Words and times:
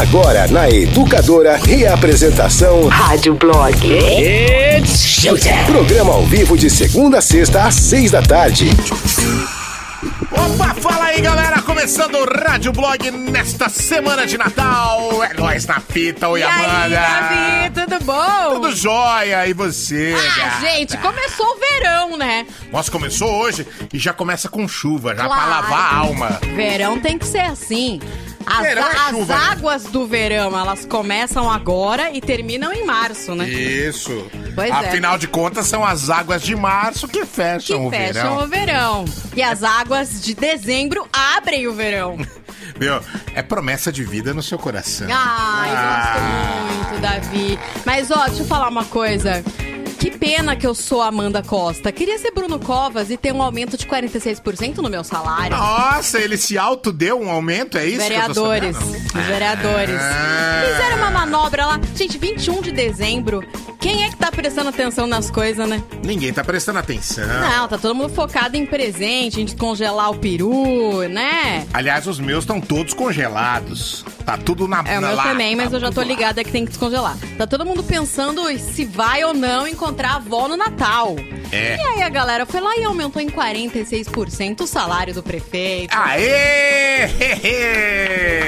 Agora 0.00 0.46
na 0.48 0.68
Educadora, 0.68 1.56
reapresentação 1.56 2.88
Rádio 2.88 3.34
Blog. 3.34 3.74
It's 3.86 4.98
showtime. 5.06 5.64
Programa 5.66 6.12
ao 6.12 6.22
vivo 6.24 6.56
de 6.58 6.68
segunda 6.68 7.18
a 7.18 7.22
sexta 7.22 7.62
às 7.64 7.74
seis 7.76 8.10
da 8.10 8.20
tarde. 8.20 8.70
Opa, 10.32 10.74
fala 10.74 11.04
aí, 11.06 11.20
galera! 11.20 11.62
Começando 11.62 12.16
o 12.16 12.24
Rádio 12.24 12.72
Blog 12.72 13.10
nesta 13.10 13.68
semana 13.68 14.26
de 14.26 14.36
Natal. 14.36 15.22
É 15.22 15.32
nós 15.34 15.64
na 15.66 15.80
fita, 15.80 16.28
oi, 16.28 16.40
E 16.40 16.42
aí, 16.42 16.64
Amanda! 16.64 16.88
Davi, 16.96 17.70
tudo 17.88 18.04
bom? 18.04 18.54
Tudo 18.54 18.76
jóia, 18.76 19.46
e 19.46 19.52
você? 19.54 20.14
Ah, 20.18 20.38
gata? 20.44 20.60
gente, 20.66 20.96
começou 20.98 21.46
o 21.46 21.58
verão, 21.60 22.16
né? 22.16 22.46
Nossa, 22.72 22.90
começou 22.90 23.30
hoje 23.42 23.66
e 23.92 23.98
já 23.98 24.12
começa 24.12 24.48
com 24.48 24.66
chuva, 24.68 25.10
já 25.14 25.24
pra 25.26 25.26
Claro. 25.36 25.50
lavar 25.50 25.92
a 25.94 25.96
alma. 25.98 26.40
Verão 26.54 26.98
tem 26.98 27.16
que 27.16 27.26
ser 27.26 27.40
assim. 27.42 28.00
As, 28.46 28.60
Verão 28.62 28.82
é 28.86 28.90
as 28.96 29.10
chuva, 29.10 29.34
né? 29.36 29.44
águas 29.50 29.84
do 29.84 30.06
verão, 30.06 30.58
elas 30.58 30.84
começam 30.84 31.50
agora 31.50 32.10
e 32.10 32.20
terminam 32.20 32.72
em 32.72 32.84
março, 32.84 33.34
né? 33.34 33.48
Isso. 33.48 34.26
Pois 34.54 34.68
é. 34.68 34.72
Afinal 34.72 35.16
de 35.18 35.26
contas, 35.26 35.66
são 35.66 35.84
as 35.84 36.10
águas 36.10 36.42
de 36.42 36.54
março 36.54 37.08
que 37.08 37.20
Que 37.20 37.26
fecham 37.26 37.86
o 37.86 37.90
fecham 37.90 38.12
verão. 38.12 38.38
o 38.44 38.46
verão. 38.46 39.04
E 39.36 39.42
as 39.42 39.62
águas 39.62 40.20
de 40.20 40.34
dezembro 40.34 41.06
abrem 41.12 41.66
o 41.66 41.72
verão. 41.74 42.16
Meu, 42.78 43.00
é 43.34 43.42
promessa 43.42 43.92
de 43.92 44.02
vida 44.04 44.34
no 44.34 44.42
seu 44.42 44.58
coração. 44.58 45.06
Ai, 45.10 45.70
Ah. 45.72 46.14
gosto 46.16 46.88
muito, 46.90 47.00
Davi. 47.00 47.58
Mas, 47.84 48.10
ó, 48.10 48.26
deixa 48.26 48.42
eu 48.42 48.46
falar 48.46 48.68
uma 48.68 48.84
coisa. 48.84 49.42
Que 50.04 50.10
pena 50.10 50.54
que 50.54 50.66
eu 50.66 50.74
sou 50.74 51.00
Amanda 51.00 51.42
Costa. 51.42 51.90
Queria 51.90 52.18
ser 52.18 52.30
Bruno 52.30 52.58
Covas 52.58 53.10
e 53.10 53.16
ter 53.16 53.32
um 53.32 53.40
aumento 53.40 53.74
de 53.78 53.86
46% 53.86 54.76
no 54.76 54.90
meu 54.90 55.02
salário. 55.02 55.56
Nossa, 55.56 56.18
ele 56.18 56.36
se 56.36 56.58
autodeu 56.58 57.18
um 57.18 57.30
aumento, 57.30 57.78
é 57.78 57.86
isso? 57.86 57.96
Vereadores. 58.00 58.76
Os 58.76 59.24
vereadores. 59.26 59.98
Ah. 59.98 60.62
Fizeram 60.66 60.96
uma 60.98 61.10
manobra 61.10 61.64
lá. 61.64 61.80
Gente, 61.96 62.18
21 62.18 62.60
de 62.60 62.70
dezembro. 62.70 63.42
Quem 63.80 64.04
é 64.04 64.10
que 64.10 64.16
tá 64.16 64.30
prestando 64.30 64.68
atenção 64.68 65.06
nas 65.06 65.30
coisas, 65.30 65.66
né? 65.66 65.82
Ninguém 66.02 66.32
tá 66.32 66.44
prestando 66.44 66.78
atenção. 66.78 67.26
Não, 67.26 67.68
tá 67.68 67.78
todo 67.78 67.94
mundo 67.94 68.10
focado 68.14 68.56
em 68.56 68.64
presente, 68.64 69.40
em 69.40 69.44
descongelar 69.44 70.10
o 70.10 70.18
peru, 70.18 71.06
né? 71.08 71.66
Aliás, 71.72 72.06
os 72.06 72.18
meus 72.18 72.44
estão 72.44 72.60
todos 72.60 72.94
congelados. 72.94 74.04
Tá 74.24 74.38
tudo 74.38 74.66
na 74.66 74.82
É, 74.86 74.98
o 74.98 75.02
meu 75.02 75.14
lá, 75.14 75.24
também, 75.24 75.54
mas 75.54 75.70
tá 75.70 75.76
eu 75.76 75.80
já 75.80 75.92
tô 75.92 76.00
ligada 76.00 76.42
que 76.42 76.50
tem 76.50 76.64
que 76.64 76.70
descongelar. 76.70 77.14
Tá 77.36 77.46
todo 77.46 77.66
mundo 77.66 77.82
pensando 77.82 78.46
se 78.58 78.86
vai 78.86 79.22
ou 79.22 79.34
não 79.34 79.68
encontrar 79.68 79.93
a 80.02 80.14
avó 80.14 80.48
no 80.48 80.56
Natal. 80.56 81.16
É. 81.52 81.76
E 81.76 81.80
aí 81.80 82.02
a 82.02 82.08
galera 82.08 82.44
foi 82.46 82.60
lá 82.60 82.76
e 82.76 82.84
aumentou 82.84 83.20
em 83.22 83.28
46% 83.28 84.62
o 84.62 84.66
salário 84.66 85.14
do 85.14 85.22
prefeito. 85.22 85.94
Aê! 85.96 87.08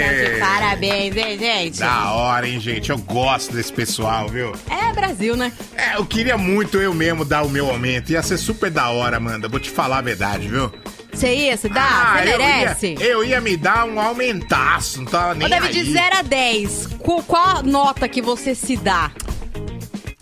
Tá 0.00 0.12
de 0.12 0.40
parabéns, 0.40 1.16
hein, 1.16 1.38
gente? 1.38 1.78
Da 1.78 2.12
hora, 2.12 2.48
hein, 2.48 2.58
gente? 2.58 2.90
Eu 2.90 2.98
gosto 2.98 3.52
desse 3.52 3.72
pessoal, 3.72 4.28
viu? 4.28 4.52
É 4.70 4.92
Brasil, 4.92 5.36
né? 5.36 5.52
É, 5.76 5.96
eu 5.96 6.04
queria 6.06 6.36
muito 6.36 6.78
eu 6.78 6.92
mesmo 6.94 7.24
dar 7.24 7.42
o 7.42 7.48
meu 7.48 7.70
aumento. 7.70 8.10
Ia 8.10 8.22
ser 8.22 8.38
super 8.38 8.70
da 8.70 8.90
hora, 8.90 9.18
Amanda. 9.18 9.48
Vou 9.48 9.60
te 9.60 9.70
falar 9.70 9.98
a 9.98 10.02
verdade, 10.02 10.48
viu? 10.48 10.72
Você 11.12 11.34
ia, 11.34 11.56
você 11.56 11.68
dá? 11.68 12.20
Você 12.22 12.34
eu 12.34 12.38
merece? 12.38 12.86
Ia, 12.98 13.04
eu 13.04 13.24
ia 13.24 13.40
me 13.40 13.56
dar 13.56 13.86
um 13.86 13.98
aumentaço, 13.98 14.98
não 14.98 15.06
tava 15.06 15.34
nem 15.34 15.46
Ô, 15.46 15.50
David, 15.50 15.78
aí. 15.78 15.84
de 15.84 15.92
0 15.92 16.16
a 16.18 16.22
10, 16.22 16.88
qual, 16.98 17.22
qual 17.22 17.56
a 17.58 17.62
nota 17.62 18.06
que 18.06 18.20
você 18.20 18.54
se 18.54 18.76
dá? 18.76 19.10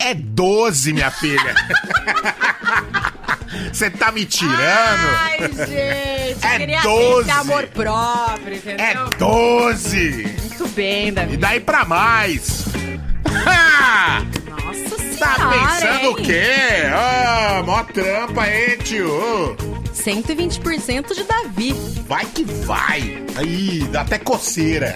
É 0.05 0.13
12, 0.13 0.93
minha 0.93 1.09
filha. 1.09 1.55
Você 3.73 3.89
tá 3.89 4.11
me 4.11 4.23
tirando? 4.25 4.55
Ai, 4.59 5.39
gente, 5.39 6.45
É 6.45 6.57
queria 6.59 6.81
12. 6.81 7.15
ter 7.15 7.21
esse 7.31 7.39
amor 7.39 7.67
próprio, 7.67 8.55
entendeu? 8.55 8.85
É 8.85 8.93
12. 9.17 10.37
Muito 10.41 10.67
bem, 10.69 11.07
E 11.07 11.11
David. 11.11 11.37
daí 11.37 11.59
pra 11.59 11.85
mais. 11.85 12.65
Nossa 14.47 14.97
senhora, 14.97 15.15
Tá 15.17 15.49
pensando 15.49 15.99
hein? 16.01 16.07
o 16.09 16.15
quê? 16.15 16.43
Ah, 16.93 17.63
mó 17.65 17.83
trampa 17.83 18.43
aí, 18.43 18.77
tio. 18.77 19.55
120% 19.93 21.15
de 21.15 21.23
Davi. 21.23 21.73
Vai 22.07 22.25
que 22.25 22.43
vai. 22.43 23.23
Aí, 23.37 23.79
dá 23.91 24.01
até 24.01 24.19
coceira. 24.19 24.95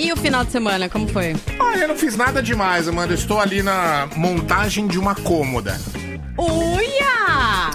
E 0.00 0.10
o 0.10 0.16
final 0.16 0.42
de 0.46 0.50
semana, 0.50 0.88
como 0.88 1.06
foi? 1.06 1.36
Ah, 1.58 1.76
eu 1.76 1.86
não 1.88 1.94
fiz 1.94 2.16
nada 2.16 2.42
demais, 2.42 2.88
Amanda. 2.88 3.12
Eu 3.12 3.18
estou 3.18 3.38
ali 3.38 3.62
na 3.62 4.08
montagem 4.16 4.86
de 4.86 4.98
uma 4.98 5.14
cômoda. 5.14 5.78
Uia! 6.38 7.70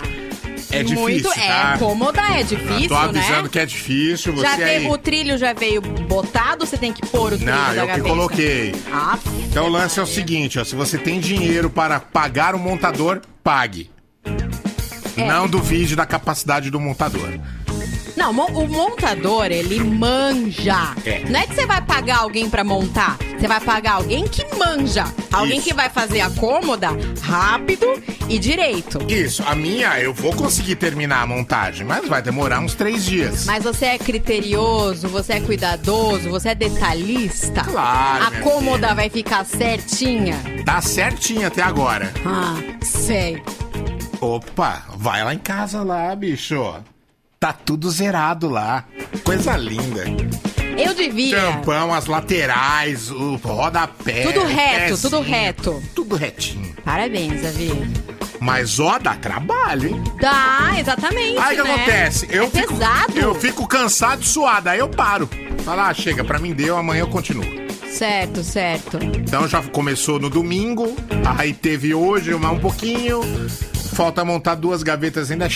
É 0.71 0.81
difícil, 0.81 1.01
Muito, 1.03 1.29
tá? 1.29 1.73
É, 1.75 1.77
cômoda 1.77 2.21
é 2.21 2.41
difícil, 2.41 2.87
Tô 2.89 2.95
avisando 2.95 3.43
né? 3.43 3.49
que 3.49 3.59
é 3.59 3.65
difícil. 3.67 4.33
Você 4.33 4.41
Já 4.41 4.53
aí... 4.53 4.79
veio, 4.79 4.91
o 4.91 4.97
trilho 4.97 5.37
já 5.37 5.53
veio 5.53 5.81
botado, 5.81 6.65
você 6.65 6.77
tem 6.77 6.91
que 6.91 7.05
pôr 7.05 7.33
o 7.33 7.37
trilho 7.37 7.51
Não, 7.51 7.73
eu 7.75 7.87
que 7.93 8.01
coloquei. 8.01 8.73
Ah, 8.91 9.19
Então 9.47 9.67
o 9.67 9.69
lance 9.69 9.99
é 9.99 10.03
o 10.03 10.07
seguinte, 10.07 10.57
ó, 10.57 10.63
se 10.63 10.73
você 10.73 10.97
tem 10.97 11.19
dinheiro 11.19 11.69
para 11.69 11.99
pagar 11.99 12.55
o 12.55 12.59
montador, 12.59 13.21
pague. 13.43 13.91
É. 15.15 15.27
Não 15.27 15.47
duvide 15.47 15.95
da 15.95 16.07
capacidade 16.07 16.71
do 16.71 16.79
montador. 16.79 17.29
Não, 18.15 18.31
o 18.31 18.67
montador, 18.67 19.45
ele 19.47 19.79
manja. 19.83 20.93
É. 21.05 21.19
Não 21.29 21.39
é 21.39 21.45
que 21.47 21.53
você 21.55 21.65
vai 21.65 21.81
pagar 21.81 22.19
alguém 22.19 22.49
pra 22.49 22.63
montar. 22.63 23.17
Você 23.37 23.47
vai 23.47 23.59
pagar 23.59 23.93
alguém 23.93 24.25
que 24.27 24.43
manja. 24.57 25.05
Alguém 25.31 25.57
Isso. 25.57 25.67
que 25.67 25.73
vai 25.73 25.89
fazer 25.89 26.21
a 26.21 26.29
cômoda 26.29 26.89
rápido 27.21 27.85
e 28.29 28.39
direito. 28.39 28.99
Isso, 29.11 29.43
a 29.45 29.53
minha 29.53 29.99
eu 29.99 30.13
vou 30.13 30.33
conseguir 30.33 30.75
terminar 30.77 31.21
a 31.23 31.27
montagem, 31.27 31.85
mas 31.85 32.07
vai 32.07 32.21
demorar 32.21 32.59
uns 32.61 32.73
três 32.73 33.03
dias. 33.05 33.45
Mas 33.45 33.63
você 33.63 33.85
é 33.85 33.97
criterioso, 33.97 35.07
você 35.09 35.33
é 35.33 35.39
cuidadoso, 35.41 36.29
você 36.29 36.49
é 36.49 36.55
detalhista. 36.55 37.61
Claro, 37.63 38.25
A 38.25 38.31
cômoda 38.41 38.87
filha. 38.87 38.95
vai 38.95 39.09
ficar 39.09 39.45
certinha. 39.45 40.37
Tá 40.65 40.81
certinho 40.81 41.45
até 41.47 41.61
agora. 41.61 42.13
Ah, 42.25 42.55
sei. 42.81 43.41
Opa, 44.21 44.83
vai 44.95 45.23
lá 45.23 45.33
em 45.33 45.37
casa 45.39 45.83
lá, 45.83 46.15
bicho. 46.15 46.73
Tá 47.45 47.53
tudo 47.53 47.91
zerado 47.91 48.49
lá. 48.49 48.85
Coisa 49.23 49.55
linda. 49.55 50.03
Eu 50.75 50.95
devia. 50.95 51.39
Tampão, 51.39 51.93
as 51.93 52.07
laterais, 52.07 53.11
o 53.11 53.35
rodapé. 53.35 54.23
Tudo 54.23 54.45
reto, 54.45 54.79
pezinho, 54.79 54.97
tudo 54.97 55.21
reto. 55.21 55.83
Tudo 55.93 56.15
retinho. 56.15 56.73
Parabéns, 56.83 57.43
Davi. 57.43 57.69
Mas 58.39 58.79
ó, 58.79 58.97
dá 58.97 59.13
trabalho, 59.13 59.89
hein? 59.89 60.03
Dá, 60.19 60.73
exatamente. 60.79 61.37
Aí 61.37 61.59
o 61.59 61.61
que 61.61 61.67
né? 61.67 61.75
acontece? 61.75 62.27
Eu 62.31 62.45
é 62.45 62.49
fico, 62.49 62.73
pesado. 62.73 63.19
Eu 63.19 63.35
fico 63.35 63.67
cansado 63.67 64.23
e 64.23 64.27
suado, 64.27 64.69
aí 64.69 64.79
eu 64.79 64.89
paro. 64.89 65.29
Fala, 65.63 65.89
ah, 65.89 65.93
chega, 65.93 66.23
pra 66.23 66.39
mim 66.39 66.51
deu, 66.51 66.75
amanhã 66.75 67.01
eu 67.01 67.07
continuo. 67.09 67.45
Certo, 67.87 68.43
certo. 68.43 68.97
Então 69.03 69.47
já 69.47 69.61
começou 69.61 70.19
no 70.19 70.31
domingo, 70.31 70.95
aí 71.37 71.53
teve 71.53 71.93
hoje 71.93 72.33
uma, 72.33 72.49
um 72.49 72.59
pouquinho. 72.59 73.21
Falta 73.93 74.25
montar 74.25 74.55
duas 74.55 74.81
gavetas 74.81 75.29
ainda. 75.29 75.45
É 75.45 75.49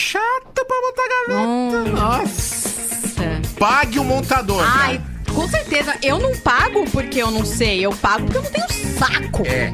chato 0.60 0.66
pra 0.66 0.82
montar 0.82 1.04
gaveta. 1.10 1.92
Nossa. 1.92 2.20
Nossa. 2.20 3.50
Pague 3.60 4.00
o 4.00 4.04
montador. 4.04 4.64
Ai, 4.66 5.02
com 5.34 5.48
certeza. 5.48 5.96
Eu 6.02 6.20
não 6.20 6.36
pago 6.38 6.86
porque 6.92 7.22
eu 7.22 7.32
não 7.32 7.46
sei. 7.46 7.86
Eu 7.86 7.92
pago 7.92 8.26
porque 8.26 8.38
eu 8.38 8.44
não 8.44 8.52
tenho 8.52 8.98
saco. 8.98 9.46
É. 9.46 9.74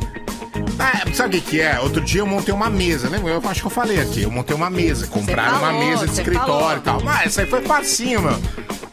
Ah, 0.79 1.05
sabe 1.13 1.37
o 1.37 1.41
que, 1.41 1.49
que 1.51 1.61
é? 1.61 1.79
Outro 1.79 2.01
dia 2.01 2.21
eu 2.21 2.27
montei 2.27 2.53
uma 2.53 2.69
mesa, 2.69 3.09
lembra? 3.09 3.31
Eu 3.31 3.41
acho 3.45 3.61
que 3.61 3.67
eu 3.67 3.71
falei 3.71 3.99
aqui. 3.99 4.23
Eu 4.23 4.31
montei 4.31 4.55
uma 4.55 4.69
mesa, 4.69 5.07
compraram 5.07 5.59
falou, 5.59 5.69
uma 5.69 5.85
mesa 5.85 6.05
de 6.05 6.13
escritório 6.13 6.49
falou. 6.49 6.77
e 6.77 6.81
tal. 6.81 7.01
Mas 7.01 7.31
isso 7.31 7.41
aí 7.41 7.47
foi 7.47 7.61
facinho, 7.61 8.21
meu. 8.21 8.37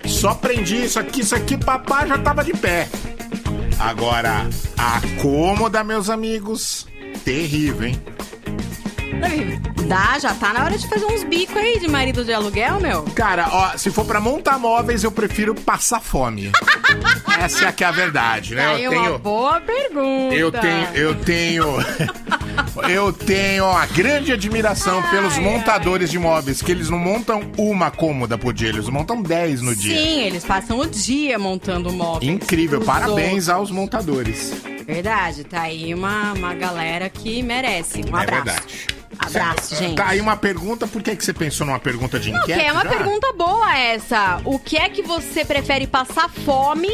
Só 0.06 0.34
prendi 0.34 0.84
isso 0.84 0.98
aqui, 0.98 1.20
isso 1.20 1.34
aqui, 1.34 1.56
papai 1.56 2.08
já 2.08 2.19
tava 2.19 2.44
de 2.44 2.52
pé. 2.52 2.88
Agora, 3.78 4.48
a 4.76 5.00
cômoda, 5.20 5.82
meus 5.82 6.08
amigos, 6.10 6.86
terrível, 7.25 7.88
hein? 7.88 8.00
Dá, 9.87 10.19
já 10.19 10.33
tá 10.34 10.53
na 10.53 10.65
hora 10.65 10.78
de 10.78 10.87
fazer 10.88 11.05
uns 11.06 11.22
bicos 11.25 11.56
aí 11.56 11.78
de 11.78 11.88
marido 11.88 12.25
de 12.25 12.33
aluguel, 12.33 12.81
meu. 12.81 13.03
Cara, 13.15 13.49
ó, 13.50 13.77
se 13.77 13.91
for 13.91 14.05
pra 14.05 14.21
montar 14.21 14.59
móveis, 14.59 15.05
eu 15.05 15.10
prefiro 15.12 15.55
passar 15.55 16.00
fome. 16.00 16.50
Essa 17.41 17.66
é 17.66 17.72
que 17.72 17.82
é 17.84 17.87
a 17.87 17.91
verdade, 17.91 18.55
né? 18.55 18.66
Aí 18.66 18.85
Eu 18.85 18.93
uma 18.93 19.02
tenho. 19.02 19.19
boa 19.19 19.61
pergunta. 19.61 20.35
Eu 20.35 20.52
tenho, 20.52 20.88
eu 20.94 21.14
tenho, 21.17 21.67
eu 22.88 23.12
tenho 23.12 23.64
uma 23.66 23.87
grande 23.87 24.32
admiração 24.32 25.00
Ai, 25.04 25.10
pelos 25.10 25.34
ai. 25.34 25.40
montadores 25.40 26.10
de 26.10 26.19
móveis, 26.19 26.60
que 26.62 26.70
eles 26.72 26.88
não 26.90 26.99
montam 26.99 27.43
uma 27.56 27.90
cômoda 27.90 28.37
por 28.38 28.52
dia, 28.52 28.69
eles 28.69 28.88
montam 28.88 29.22
10 29.22 29.60
no 29.62 29.75
dia. 29.75 29.96
Sim, 29.96 30.20
eles 30.22 30.44
passam 30.44 30.78
o 30.78 30.87
dia 30.87 31.38
montando 31.38 31.93
móveis. 31.93 32.31
Incrível, 32.32 32.81
parabéns 32.81 33.49
outros. 33.49 33.49
aos 33.49 33.70
montadores. 33.70 34.52
Verdade, 34.87 35.44
tá 35.44 35.62
aí 35.62 35.94
uma, 35.94 36.32
uma 36.32 36.54
galera 36.54 37.08
que 37.08 37.43
merece. 37.43 38.00
Um 38.00 38.16
É 38.16 38.22
abraço. 38.22 38.44
verdade. 38.44 38.87
Abraço, 39.19 39.76
gente. 39.76 39.94
Tá 39.94 40.08
aí 40.08 40.20
uma 40.20 40.37
pergunta, 40.37 40.87
por 40.87 41.02
que, 41.02 41.14
que 41.14 41.25
você 41.25 41.32
pensou 41.32 41.66
numa 41.66 41.78
pergunta 41.78 42.19
de 42.19 42.32
Não, 42.32 42.43
que 42.44 42.52
enquete? 42.52 42.66
é 42.66 42.72
uma 42.72 42.82
já? 42.82 42.90
pergunta 42.90 43.32
boa 43.34 43.78
essa. 43.78 44.40
O 44.44 44.58
que 44.58 44.76
é 44.76 44.88
que 44.88 45.02
você 45.02 45.44
prefere 45.44 45.87
passar 45.87 46.28
fome 46.28 46.88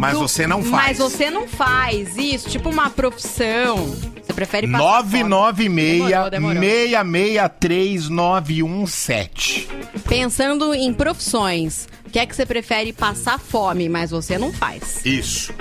Mas 0.00 0.14
do- 0.14 0.20
você 0.20 0.46
não 0.46 0.62
faz. 0.62 0.86
Mas 0.86 0.98
você 0.98 1.30
não 1.30 1.46
faz 1.46 2.16
isso, 2.16 2.48
tipo 2.48 2.68
uma 2.70 2.88
profissão. 2.90 3.76
Você 4.24 4.32
prefere 4.32 4.66
passar 4.66 5.02
fome. 5.04 5.24
996 5.24 5.98
Demorou, 6.08 6.30
demorou. 6.30 6.62
663 6.62 8.08
917. 8.08 9.68
Pensando 10.08 10.74
em 10.74 10.92
profissões, 10.94 11.88
que 12.10 12.18
é 12.18 12.26
que 12.26 12.34
você 12.34 12.44
prefere 12.46 12.92
passar 12.92 13.38
fome, 13.38 13.88
mas 13.88 14.10
você 14.10 14.36
não 14.38 14.52
faz? 14.52 15.04
Isso. 15.04 15.52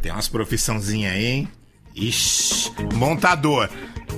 Tem 0.00 0.12
umas 0.12 0.28
profissãozinhas 0.28 1.12
aí, 1.14 1.26
hein? 1.26 1.48
Ixi, 1.94 2.70
montador. 2.94 3.68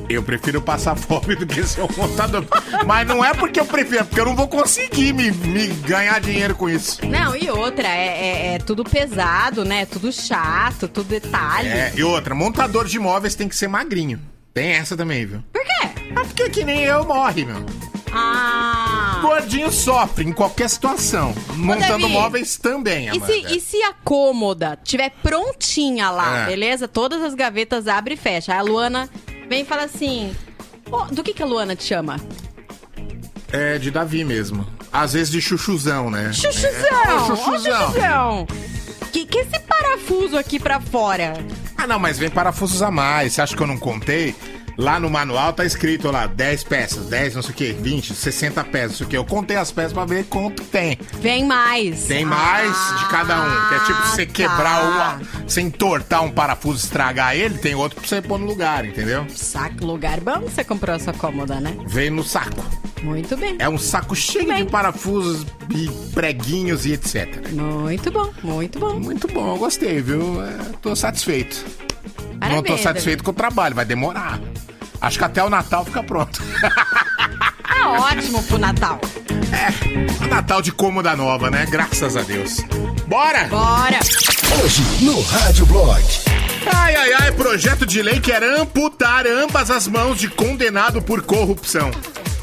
Eu 0.09 0.23
prefiro 0.23 0.61
passar 0.61 0.97
fome 0.99 1.37
do 1.37 1.47
que 1.47 1.63
ser 1.67 1.83
um 1.83 1.89
montador. 1.97 2.45
Mas 2.87 3.07
não 3.07 3.25
é 3.25 3.33
porque 3.35 3.61
eu 3.61 3.65
prefiro, 3.65 4.01
é 4.01 4.05
porque 4.05 4.21
eu 4.21 4.25
não 4.25 4.35
vou 4.35 4.49
conseguir 4.49 5.13
me, 5.13 5.31
me 5.31 5.69
ganhar 5.69 6.21
dinheiro 6.21 6.55
com 6.55 6.69
isso. 6.69 7.05
Não, 7.07 7.37
e 7.37 7.49
outra, 7.51 7.87
é, 7.89 8.07
é- 8.07 8.55
é 8.55 8.59
tudo 8.59 8.83
pesado, 8.85 9.65
né? 9.65 9.87
Tudo 9.87 10.13
chato, 10.13 10.89
tudo 10.89 11.09
detalhe. 11.09 11.69
É, 11.69 11.93
e 11.95 12.03
outra, 12.03 12.35
montador 12.35 12.87
de 12.87 12.97
imóveis 12.97 13.35
tem 13.35 13.49
que 13.49 13.57
ser 13.57 13.69
magrinho. 13.69 14.21
Tem 14.53 14.73
essa 14.73 14.97
também, 14.97 15.25
viu? 15.27 15.43
Por 15.53 15.63
quê? 15.63 15.89
Ah, 16.17 16.25
porque 16.25 16.51
que 16.51 16.65
nem 16.65 16.81
eu 16.83 17.05
morre, 17.07 17.45
meu. 17.45 17.65
Ah. 18.13 19.19
Gordinho 19.23 19.71
sofre 19.71 20.25
em 20.27 20.33
qualquer 20.33 20.69
situação. 20.69 21.33
Montando 21.55 22.03
Davi, 22.03 22.13
móveis 22.13 22.57
também, 22.57 23.07
E 23.07 23.09
Amanda. 23.11 23.27
se, 23.27 23.55
e 23.57 23.61
se 23.61 23.83
a 23.85 23.93
cômoda 24.05 24.77
tiver 24.83 25.11
prontinha 25.23 26.11
lá, 26.11 26.41
É. 26.41 26.47
beleza? 26.47 26.89
Todas 26.89 27.23
as 27.23 27.35
gavetas 27.35 27.87
abre 27.87 28.15
e 28.15 28.17
fecha. 28.17 28.53
Aí 28.53 28.59
a 28.59 28.63
Luana 28.63 29.09
vem 29.51 29.63
e 29.63 29.65
fala 29.67 29.83
assim: 29.83 30.35
"Ô, 30.91 31.03
do 31.13 31.23
que, 31.23 31.35
que 31.35 31.43
a 31.43 31.47
Luana 31.47 31.77
te 31.77 31.85
chama? 31.85 32.17
É 33.53 33.77
de 33.79 33.91
Davi 33.91 34.25
mesmo. 34.25 34.65
Às 34.93 35.13
vezes 35.13 35.31
de 35.31 35.41
chuchuzão, 35.43 36.09
né? 36.11 36.33
Chuchuzão! 36.33 36.71
É, 37.05 37.13
Ô, 37.13 37.17
ô, 37.17 37.27
chuchuzão. 37.37 37.87
chuchuzão! 37.89 38.47
Que, 39.13 39.27
que 39.27 39.39
esse 39.39 39.59
parafuso 39.61 40.39
aqui 40.39 40.59
pra 40.61 40.81
fora? 40.81 41.35
Ah, 41.77 41.87
não, 41.87 41.99
mas 41.99 42.17
vem 42.19 42.31
parafusos 42.31 42.81
a 42.81 42.91
mais. 42.91 43.33
Você 43.33 43.43
acha 43.43 43.57
que 43.57 43.63
eu 43.63 43.67
não 43.67 43.77
contei? 43.79 44.35
Lá 44.81 44.99
no 44.99 45.11
manual 45.11 45.53
tá 45.53 45.63
escrito 45.63 46.11
lá 46.11 46.27
10 46.27 46.65
peças, 46.65 47.05
10 47.05 47.35
não 47.35 47.43
sei 47.43 47.51
o 47.51 47.55
que, 47.55 47.73
20, 47.73 48.15
60 48.15 48.65
peças, 48.65 48.91
não 48.93 48.97
sei 48.97 49.07
o 49.07 49.11
que. 49.11 49.17
Eu 49.19 49.27
contei 49.27 49.59
as 49.59 49.71
peças 49.71 49.93
pra 49.93 50.07
ver 50.07 50.25
quanto 50.25 50.65
tem. 50.65 50.99
Vem 51.21 51.45
mais. 51.45 52.05
Tem 52.05 52.25
mais 52.25 52.75
de 52.99 53.07
cada 53.11 53.43
um. 53.43 53.69
Que 53.69 53.75
é 53.75 53.79
tipo 53.81 54.03
você 54.07 54.25
tá. 54.25 54.33
quebrar 54.33 54.85
uma. 54.85 55.21
Você 55.47 55.61
entortar 55.61 56.25
um 56.25 56.31
parafuso 56.31 56.79
e 56.79 56.85
estragar 56.85 57.37
ele, 57.37 57.59
tem 57.59 57.75
outro 57.75 58.01
pra 58.01 58.09
você 58.09 58.23
pôr 58.23 58.39
no 58.39 58.47
lugar, 58.47 58.87
entendeu? 58.87 59.27
Saco, 59.29 59.85
lugar 59.85 60.19
bom 60.21 60.41
você 60.41 60.65
comprou 60.65 60.97
essa 60.97 61.13
cômoda, 61.13 61.61
né? 61.61 61.77
Vem 61.87 62.09
no 62.09 62.25
saco. 62.25 62.65
Muito 63.03 63.37
bem. 63.37 63.57
É 63.59 63.69
um 63.69 63.79
saco 63.79 64.15
cheio 64.15 64.47
Bem. 64.49 64.65
de 64.65 64.71
parafusos 64.71 65.47
e 65.71 65.89
preguinhos 66.13 66.85
e 66.87 66.93
etc. 66.93 67.51
Muito 67.51 68.11
bom, 68.11 68.31
muito 68.43 68.79
bom. 68.79 68.99
Muito 69.01 69.27
bom, 69.29 69.55
eu 69.55 69.59
gostei, 69.59 70.03
viu? 70.03 70.43
É, 70.43 70.53
tô 70.83 70.95
satisfeito. 70.95 71.65
não 72.19 72.39
Parabéns, 72.39 72.67
tô 72.67 72.79
satisfeito 72.79 73.25
com 73.25 73.31
o 73.31 73.35
trabalho, 73.35 73.75
vai 73.75 73.85
demorar. 73.85 74.39
Acho 75.01 75.19
que 75.19 75.25
até 75.25 75.43
o 75.43 75.49
Natal 75.51 75.85
fica 75.85 76.03
pronto. 76.03 76.43
Tá 77.81 77.93
ótimo 77.93 78.43
pro 78.43 78.59
Natal. 78.59 79.01
é, 79.53 80.25
o 80.25 80.29
Natal 80.29 80.61
de 80.61 80.71
cômoda 80.71 81.17
nova, 81.17 81.51
né? 81.51 81.67
Graças 81.71 82.15
a 82.15 82.21
Deus. 82.21 82.59
Bora! 83.07 83.45
Bora! 83.45 83.99
Hoje 84.63 84.83
no 85.03 85.19
Rádio 85.23 85.65
Blog. 85.65 86.03
Ai, 86.75 86.95
ai, 86.95 87.13
ai, 87.15 87.33
projeto 87.33 87.87
de 87.87 88.03
lei 88.03 88.21
quer 88.21 88.43
amputar 88.43 89.27
ambas 89.27 89.71
as 89.71 89.89
mãos 89.89 90.19
de 90.19 90.29
condenado 90.29 91.01
por 91.01 91.23
corrupção. 91.23 91.91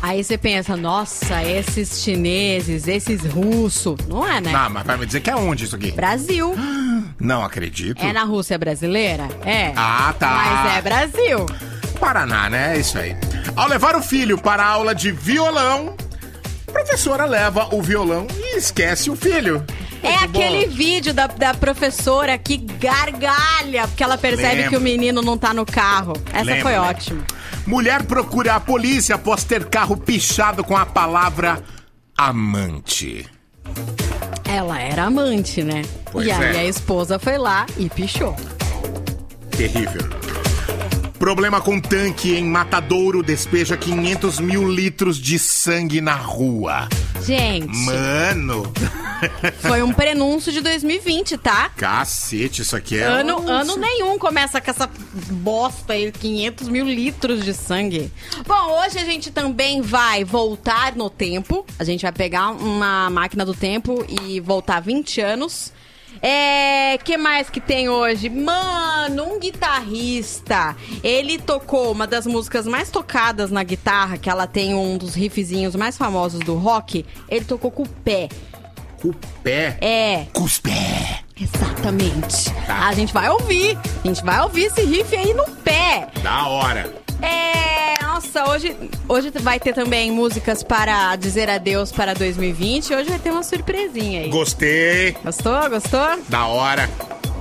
Aí 0.02 0.24
você 0.24 0.38
pensa, 0.38 0.78
nossa, 0.78 1.44
esses 1.44 2.02
chineses, 2.02 2.88
esses 2.88 3.24
russos. 3.26 3.98
Não 4.08 4.26
é, 4.26 4.40
né? 4.40 4.54
Ah, 4.54 4.70
mas 4.70 4.86
vai 4.86 4.98
me 4.98 5.06
dizer 5.06 5.22
que 5.22 5.30
é 5.30 5.36
onde 5.36 5.66
isso 5.66 5.76
aqui? 5.76 5.92
Brasil. 5.92 6.56
Não 7.20 7.44
acredito. 7.44 8.04
É 8.04 8.14
na 8.14 8.24
Rússia 8.24 8.58
brasileira? 8.58 9.28
É. 9.44 9.74
Ah, 9.76 10.14
tá. 10.18 10.64
Mas 10.66 10.78
é 10.78 10.82
Brasil. 10.82 11.46
Paraná, 12.00 12.48
né? 12.50 12.76
É 12.76 12.80
isso 12.80 12.98
aí. 12.98 13.16
Ao 13.56 13.68
levar 13.68 13.96
o 13.96 14.02
filho 14.02 14.38
para 14.38 14.64
a 14.64 14.68
aula 14.68 14.94
de 14.94 15.12
violão, 15.12 15.96
a 16.68 16.72
professora 16.72 17.26
leva 17.26 17.74
o 17.74 17.82
violão 17.82 18.28
e 18.36 18.58
esquece 18.58 19.10
o 19.10 19.16
filho. 19.16 19.66
É 20.04 20.12
Muito 20.20 20.24
aquele 20.38 20.68
bom. 20.68 20.74
vídeo 20.76 21.14
da, 21.14 21.26
da 21.26 21.54
professora 21.56 22.38
que 22.38 22.56
gargalha 22.58 23.88
porque 23.88 24.04
ela 24.04 24.18
percebe 24.18 24.56
Lembro. 24.58 24.70
que 24.70 24.78
o 24.78 24.82
menino 24.82 25.22
não 25.24 25.38
tá 25.38 25.54
no 25.56 25.66
carro. 25.66 26.14
Essa 26.32 26.44
Lembro, 26.44 26.62
foi 26.62 26.76
ótima. 26.76 27.24
Mulher 27.68 28.04
procura 28.04 28.56
a 28.56 28.60
polícia 28.62 29.16
após 29.16 29.44
ter 29.44 29.66
carro 29.66 29.98
pichado 29.98 30.64
com 30.64 30.78
a 30.78 30.86
palavra 30.86 31.62
amante. 32.18 33.28
Ela 34.46 34.80
era 34.80 35.04
amante, 35.04 35.62
né? 35.62 35.82
Pois 36.10 36.26
e 36.26 36.32
aí 36.32 36.56
é. 36.56 36.60
a 36.62 36.66
esposa 36.66 37.20
foi 37.20 37.38
lá 37.38 37.66
e 37.78 37.90
pichou. 37.90 38.34
Terrível. 39.52 40.02
Problema 41.20 41.60
com 41.60 41.80
tanque 41.80 42.36
em 42.36 42.46
Matadouro 42.46 43.24
despeja 43.24 43.76
500 43.76 44.40
mil 44.40 44.70
litros 44.72 45.18
de 45.18 45.40
sangue 45.40 46.00
na 46.00 46.14
rua. 46.16 46.88
Gente, 47.26 47.76
Mano, 47.76 48.72
foi 49.60 49.82
um 49.82 49.92
prenúncio 49.92 50.52
de 50.52 50.62
2020, 50.62 51.38
tá? 51.40 51.70
cacete, 51.76 52.62
isso 52.62 52.76
aqui 52.76 52.98
é. 53.00 53.04
Ano, 53.04 53.42
um- 53.42 53.50
ano 53.50 53.76
nenhum 53.78 54.18
começa 54.20 54.62
com 54.62 54.70
essa 54.70 54.88
bosta 55.32 55.94
aí, 55.94 56.12
500 56.12 56.70
mil 56.70 56.86
litros 56.86 57.44
de 57.44 57.54
sangue. 57.54 58.12
Bom, 58.48 58.80
hoje 58.84 59.00
a 59.00 59.04
gente 59.04 59.32
também 59.32 59.82
vai 59.82 60.24
voltar 60.24 60.96
no 60.96 61.10
tempo. 61.10 61.66
A 61.80 61.84
gente 61.84 62.04
vai 62.04 62.12
pegar 62.12 62.52
uma 62.52 63.10
máquina 63.10 63.44
do 63.44 63.56
tempo 63.56 64.06
e 64.08 64.40
voltar 64.40 64.80
20 64.80 65.20
anos. 65.20 65.74
É, 66.22 66.98
que 67.04 67.18
mais 67.18 67.50
que 67.50 67.60
tem 67.60 67.90
hoje? 67.90 68.30
Mano, 68.30 69.24
um 69.24 69.40
guitarrista. 69.40 70.76
Ele 71.04 71.38
tocou 71.38 71.92
uma 71.92 72.08
das 72.08 72.26
músicas 72.26 72.66
mais 72.66 72.90
tocadas 72.90 73.52
na 73.52 73.64
guitarra, 73.64 74.18
que 74.18 74.30
ela 74.30 74.48
tem 74.48 74.74
um 74.74 74.98
dos 74.98 75.14
riffzinhos 75.16 75.76
mais 75.76 75.98
famosos 75.98 76.40
do 76.40 76.56
rock. 76.56 77.06
Ele 77.30 77.46
tocou 77.46 77.70
com 77.72 77.84
o 77.84 77.90
pé. 77.90 78.30
Com 79.02 79.10
o 79.10 79.16
pé. 79.44 79.78
É, 79.80 80.26
Com 80.34 80.44
os 80.44 80.58
pés. 80.60 81.24
Exatamente. 81.40 82.52
Tá. 82.66 82.88
A 82.88 82.94
gente 82.94 83.14
vai 83.14 83.30
ouvir. 83.30 83.78
A 84.04 84.08
gente 84.08 84.24
vai 84.24 84.42
ouvir 84.42 84.66
esse 84.66 84.82
riff 84.84 85.16
aí 85.16 85.34
no 85.36 85.46
pé. 85.64 86.08
Da 86.24 86.48
hora. 86.48 86.92
É. 87.22 87.97
Nossa, 88.18 88.50
hoje, 88.50 88.76
hoje 89.08 89.32
vai 89.42 89.60
ter 89.60 89.76
também 89.76 90.12
músicas 90.12 90.64
para 90.64 91.16
dizer 91.18 91.48
adeus 91.52 91.92
para 91.92 92.16
2020. 92.16 92.96
Hoje 92.96 93.12
vai 93.12 93.20
ter 93.20 93.30
uma 93.30 93.44
surpresinha 93.44 94.22
aí. 94.22 94.30
Gostei. 94.30 95.16
Gostou? 95.24 95.70
Gostou? 95.70 96.20
Da 96.28 96.48
hora. 96.48 96.90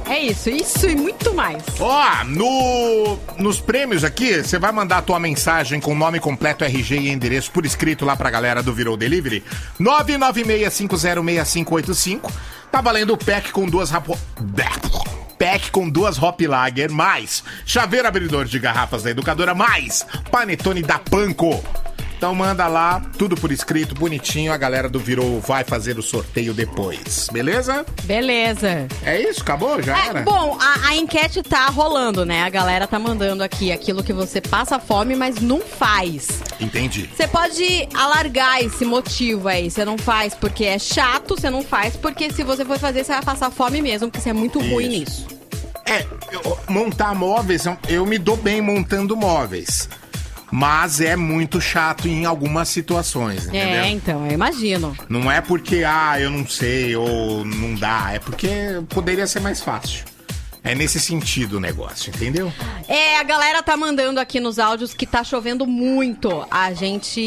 É 0.04 0.18
isso, 0.18 0.50
isso 0.50 0.86
e 0.86 0.94
muito 0.94 1.32
mais. 1.32 1.62
Ó, 1.80 2.24
no, 2.24 3.18
nos 3.38 3.58
prêmios 3.58 4.04
aqui, 4.04 4.42
você 4.42 4.58
vai 4.58 4.70
mandar 4.70 4.98
a 4.98 5.02
tua 5.02 5.18
mensagem 5.18 5.80
com 5.80 5.94
nome 5.94 6.20
completo, 6.20 6.62
RG 6.62 6.98
e 6.98 7.08
endereço 7.08 7.50
por 7.52 7.64
escrito 7.64 8.04
lá 8.04 8.14
pra 8.14 8.28
galera 8.28 8.62
do 8.62 8.74
Virou 8.74 8.98
Delivery. 8.98 9.42
996506585. 9.80 12.30
Tá 12.70 12.82
valendo 12.82 13.14
o 13.14 13.16
pack 13.16 13.50
com 13.50 13.66
duas 13.66 13.88
rapo... 13.88 14.18
Pack 15.38 15.70
com 15.70 15.88
duas 15.88 16.20
Hop 16.22 16.40
Lager, 16.40 16.90
mais 16.90 17.44
chaveiro 17.64 18.08
abridor 18.08 18.46
de 18.46 18.58
garrafas 18.58 19.02
da 19.02 19.10
educadora, 19.10 19.54
mais 19.54 20.06
panetone 20.30 20.82
da 20.82 20.98
Panko. 20.98 21.62
Então 22.16 22.34
manda 22.34 22.66
lá, 22.66 23.02
tudo 23.18 23.36
por 23.36 23.52
escrito, 23.52 23.94
bonitinho. 23.94 24.50
A 24.52 24.56
galera 24.56 24.88
do 24.88 24.98
Virou 24.98 25.38
vai 25.40 25.64
fazer 25.64 25.98
o 25.98 26.02
sorteio 26.02 26.54
depois, 26.54 27.28
beleza? 27.30 27.84
Beleza. 28.04 28.86
É 29.04 29.20
isso? 29.20 29.42
Acabou? 29.42 29.82
Já 29.82 29.98
É, 29.98 30.08
era? 30.08 30.22
bom, 30.22 30.56
a, 30.58 30.88
a 30.88 30.96
enquete 30.96 31.42
tá 31.42 31.66
rolando, 31.66 32.24
né? 32.24 32.42
A 32.42 32.48
galera 32.48 32.86
tá 32.86 32.98
mandando 32.98 33.42
aqui 33.42 33.70
aquilo 33.70 34.02
que 34.02 34.14
você 34.14 34.40
passa 34.40 34.78
fome, 34.78 35.14
mas 35.14 35.36
não 35.40 35.60
faz. 35.60 36.28
Entendi. 36.58 37.08
Você 37.14 37.28
pode 37.28 37.86
alargar 37.94 38.62
esse 38.62 38.84
motivo 38.86 39.46
aí. 39.48 39.70
Você 39.70 39.84
não 39.84 39.98
faz 39.98 40.34
porque 40.34 40.64
é 40.64 40.78
chato, 40.78 41.36
você 41.36 41.50
não 41.50 41.62
faz 41.62 41.96
porque 41.96 42.32
se 42.32 42.42
você 42.42 42.64
for 42.64 42.78
fazer, 42.78 43.04
você 43.04 43.12
vai 43.12 43.22
passar 43.22 43.50
fome 43.50 43.82
mesmo, 43.82 44.08
porque 44.08 44.22
você 44.22 44.30
é 44.30 44.32
muito 44.32 44.58
ruim 44.58 44.88
nisso. 44.88 45.26
É, 45.84 46.04
eu- 46.32 46.58
montar 46.68 47.14
móveis, 47.14 47.62
eu 47.88 48.04
me 48.06 48.18
dou 48.18 48.36
bem 48.36 48.60
montando 48.62 49.14
móveis. 49.16 49.88
Mas 50.50 51.00
é 51.00 51.16
muito 51.16 51.60
chato 51.60 52.06
em 52.06 52.24
algumas 52.24 52.68
situações, 52.68 53.46
entendeu? 53.46 53.60
É, 53.82 53.88
então, 53.90 54.24
eu 54.26 54.32
imagino. 54.32 54.96
Não 55.08 55.30
é 55.30 55.40
porque, 55.40 55.82
ah, 55.84 56.20
eu 56.20 56.30
não 56.30 56.46
sei 56.46 56.94
ou 56.94 57.44
não 57.44 57.74
dá, 57.74 58.10
é 58.12 58.18
porque 58.20 58.48
poderia 58.88 59.26
ser 59.26 59.40
mais 59.40 59.60
fácil. 59.60 60.04
É 60.62 60.74
nesse 60.74 60.98
sentido 60.98 61.58
o 61.58 61.60
negócio, 61.60 62.10
entendeu? 62.14 62.52
É, 62.88 63.18
a 63.18 63.22
galera 63.22 63.62
tá 63.62 63.76
mandando 63.76 64.18
aqui 64.18 64.40
nos 64.40 64.58
áudios 64.58 64.92
que 64.94 65.06
tá 65.06 65.22
chovendo 65.22 65.64
muito. 65.66 66.44
A 66.50 66.72
gente 66.72 67.20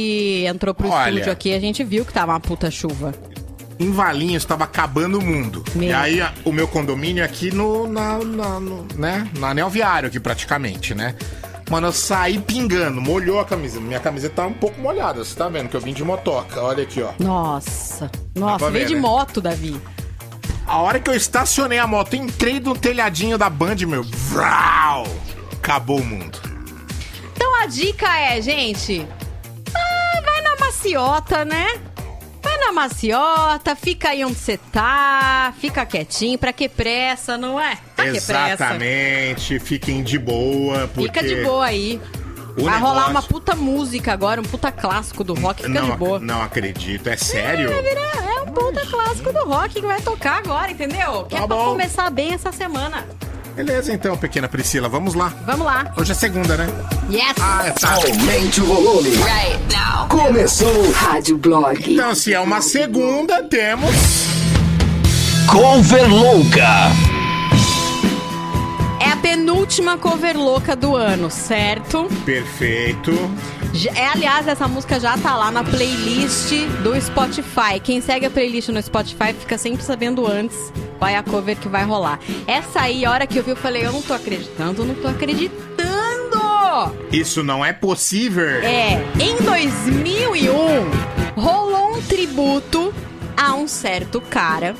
entrou 0.45 0.73
pro 0.73 0.89
Olha. 0.89 1.09
estúdio 1.09 1.31
aqui, 1.31 1.53
a 1.53 1.59
gente 1.59 1.81
viu 1.83 2.03
que 2.05 2.11
tava 2.11 2.33
uma 2.33 2.39
puta 2.39 2.69
chuva. 2.69 3.13
Em 3.79 3.91
Valinhos 3.93 4.43
estava 4.43 4.65
acabando 4.65 5.19
o 5.19 5.23
mundo. 5.23 5.63
Meu. 5.73 5.87
E 5.87 5.93
aí 5.93 6.19
o 6.43 6.51
meu 6.51 6.67
condomínio 6.67 7.21
é 7.21 7.25
aqui 7.25 7.49
no, 7.49 7.87
na, 7.87 8.17
na- 8.19 8.59
no, 8.59 8.85
né, 8.95 9.25
no 9.37 9.45
anel 9.45 9.69
viário 9.69 10.07
aqui 10.09 10.19
praticamente, 10.19 10.93
né? 10.93 11.15
Mano, 11.69 11.87
eu 11.87 11.91
saí 11.91 12.39
pingando, 12.39 12.99
molhou 12.99 13.39
a 13.39 13.45
camisa. 13.45 13.79
Minha 13.79 13.99
camiseta 13.99 14.37
tá 14.37 14.47
um 14.47 14.53
pouco 14.53 14.81
molhada, 14.81 15.23
você 15.23 15.35
tá 15.35 15.47
vendo 15.47 15.69
que 15.69 15.75
eu 15.75 15.81
vim 15.81 15.93
de 15.93 16.03
motoca. 16.03 16.61
Olha 16.61 16.81
aqui, 16.83 17.01
ó. 17.01 17.11
Nossa. 17.19 18.09
Nossa, 18.35 18.71
veio 18.71 18.87
de 18.87 18.95
né? 18.95 19.01
moto, 19.01 19.39
Davi. 19.39 19.79
A 20.65 20.79
hora 20.79 20.99
que 20.99 21.09
eu 21.09 21.13
estacionei 21.13 21.77
a 21.77 21.85
moto, 21.85 22.15
entrei 22.15 22.59
no 22.59 22.75
telhadinho 22.75 23.37
da 23.37 23.49
Band, 23.49 23.75
meu. 23.87 24.03
Vrau! 24.03 25.05
Acabou 25.53 25.99
o 25.99 26.05
mundo. 26.05 26.39
Então 27.35 27.55
a 27.61 27.67
dica 27.67 28.07
é, 28.17 28.41
gente. 28.41 29.07
ah, 29.75 30.21
vai 30.25 30.41
na 30.41 30.55
maciota, 30.57 31.45
né? 31.45 31.67
Vai 32.41 32.57
na 32.57 32.71
maciota, 32.71 33.75
fica 33.75 34.09
aí 34.09 34.23
onde 34.23 34.35
você 34.35 34.57
tá, 34.71 35.53
fica 35.59 35.85
quietinho, 35.85 36.37
pra 36.37 36.53
que 36.53 36.69
pressa, 36.69 37.37
não 37.37 37.59
é? 37.59 37.77
Pra 37.95 38.05
que 38.05 38.11
pressa? 38.21 38.53
Exatamente, 38.53 39.59
fiquem 39.59 40.01
de 40.03 40.17
boa. 40.17 40.87
Porque 40.93 41.19
Fica 41.19 41.23
de 41.27 41.43
boa 41.43 41.65
aí. 41.65 41.99
o 42.57 42.63
Vai 42.63 42.79
rolar 42.79 42.93
negócio- 43.07 43.11
uma 43.11 43.21
puta 43.23 43.55
música 43.55 44.13
agora, 44.13 44.39
um 44.41 44.43
puta 44.45 44.71
clássico 44.71 45.23
do 45.23 45.33
rock, 45.33 45.63
fica 45.63 45.81
não, 45.81 45.91
de 45.91 45.97
boa. 45.97 46.19
não 46.19 46.41
acredito, 46.41 47.07
é 47.07 47.17
sério? 47.17 47.69
Vai 47.73 47.81
virar- 47.83 48.09
É 48.37 48.41
um 48.41 48.45
puta 48.53 48.85
clássico 48.85 49.33
do 49.33 49.43
rock 49.45 49.75
que 49.75 49.81
vai 49.81 50.01
tocar 50.01 50.37
agora, 50.39 50.71
entendeu? 50.71 51.23
Que 51.25 51.35
Tá 51.35 51.43
é 51.43 51.47
pra 51.47 51.55
bom. 51.55 51.65
começar 51.71 52.09
bem 52.09 52.33
essa 52.33 52.51
semana. 52.51 53.05
Beleza, 53.59 53.91
então, 53.91 54.15
pequena 54.15 54.47
Priscila, 54.47 54.87
vamos 54.87 55.15
lá. 55.15 55.33
Vamos 55.45 55.65
lá. 55.65 55.93
Hoje 55.97 56.13
é 56.13 56.15
segunda, 56.15 56.55
né? 56.55 56.65
Yes! 57.11 57.33
Ah, 57.41 57.69
tá. 57.77 57.95
Aumente 57.95 58.61
o 58.61 58.65
volume. 58.65 59.09
Right 59.09 59.59
now. 59.75 60.07
Começou. 60.07 60.89
Rádio 60.93 61.37
Blog. 61.37 61.77
Então, 61.93 62.15
se 62.15 62.33
é 62.33 62.39
uma 62.39 62.61
segunda, 62.61 63.43
temos. 63.43 63.93
Cover 65.45 66.07
Louca. 66.09 66.89
É 69.01 69.09
a 69.11 69.17
penúltima 69.17 69.97
cover 69.97 70.37
louca 70.37 70.73
do 70.73 70.95
ano, 70.95 71.29
certo? 71.29 72.07
Perfeito. 72.25 73.11
É, 73.95 74.07
aliás, 74.07 74.47
essa 74.47 74.67
música 74.67 74.99
já 74.99 75.17
tá 75.17 75.35
lá 75.35 75.51
na 75.51 75.63
playlist 75.63 76.51
do 76.83 76.99
Spotify. 76.99 77.79
Quem 77.81 78.01
segue 78.01 78.25
a 78.25 78.29
playlist 78.29 78.69
no 78.69 78.81
Spotify 78.81 79.33
fica 79.33 79.57
sempre 79.57 79.83
sabendo 79.83 80.25
antes 80.27 80.73
qual 80.97 81.09
é 81.09 81.15
a 81.15 81.23
cover 81.23 81.55
que 81.55 81.69
vai 81.69 81.83
rolar. 81.83 82.19
Essa 82.47 82.81
aí, 82.81 83.05
a 83.05 83.11
hora 83.11 83.27
que 83.27 83.37
eu 83.37 83.43
vi, 83.43 83.51
eu 83.51 83.55
falei, 83.55 83.85
eu 83.85 83.91
não 83.91 84.01
tô 84.01 84.13
acreditando, 84.13 84.81
eu 84.81 84.85
não 84.85 84.95
tô 84.95 85.07
acreditando! 85.07 85.79
Isso 87.11 87.43
não 87.43 87.63
é 87.63 87.71
possível. 87.73 88.43
É, 88.43 89.01
em 89.19 89.35
2001, 89.43 91.39
rolou 91.39 91.95
um 91.95 92.01
tributo 92.01 92.93
a 93.35 93.53
um 93.55 93.67
certo 93.67 94.19
cara 94.19 94.75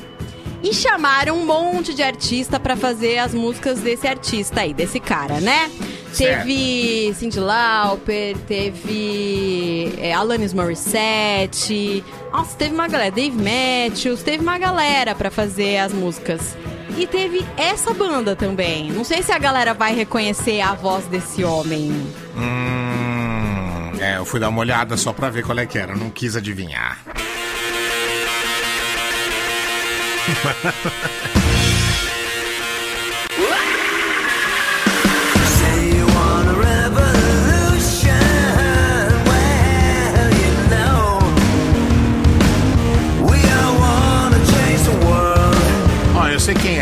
e 0.62 0.74
chamaram 0.74 1.38
um 1.38 1.46
monte 1.46 1.93
de 1.93 2.03
artista 2.03 2.60
pra 2.60 2.75
fazer 2.75 3.17
as 3.17 3.34
músicas 3.34 3.79
desse 3.79 4.08
artista 4.08 4.62
aí, 4.62 4.74
desse 4.74 5.00
cara, 5.00 5.39
né? 5.39 5.72
Teve 6.18 7.13
Cyndi 7.13 7.39
Lauper, 7.39 8.36
teve 8.48 9.94
é, 10.00 10.13
Alanis 10.13 10.54
Morissette, 10.54 12.04
nossa, 12.32 12.56
teve 12.58 12.74
uma 12.74 12.88
galera, 12.88 13.12
Dave 13.12 13.36
Matthews, 13.38 14.24
teve 14.24 14.44
uma 14.44 14.58
galera 14.58 15.16
pra 15.16 15.32
fazer 15.32 15.78
as 15.78 15.94
músicas. 15.94 16.56
E 16.98 17.08
teve 17.08 17.46
essa 17.56 17.94
banda 17.94 18.36
também. 18.36 18.92
Não 18.92 19.04
sei 19.06 19.24
se 19.24 19.32
a 19.32 19.39
galera 19.39 19.74
vai 19.74 19.96
reconhecer 19.96 20.60
a 20.60 20.74
voz 20.74 21.06
desse 21.06 21.44
homem. 21.44 21.92
Hum, 22.36 23.92
é, 24.00 24.18
eu 24.18 24.25
fui 24.25 24.39
dar 24.39 24.50
uma 24.50 24.60
olhada 24.60 24.98
só 24.98 25.13
pra 25.13 25.30
ver 25.30 25.46
qual 25.46 25.58
é 25.58 25.66
que 25.66 25.78
era, 25.78 25.96
não 25.96 26.10
quis 26.10 26.36
adivinhar. 26.36 26.98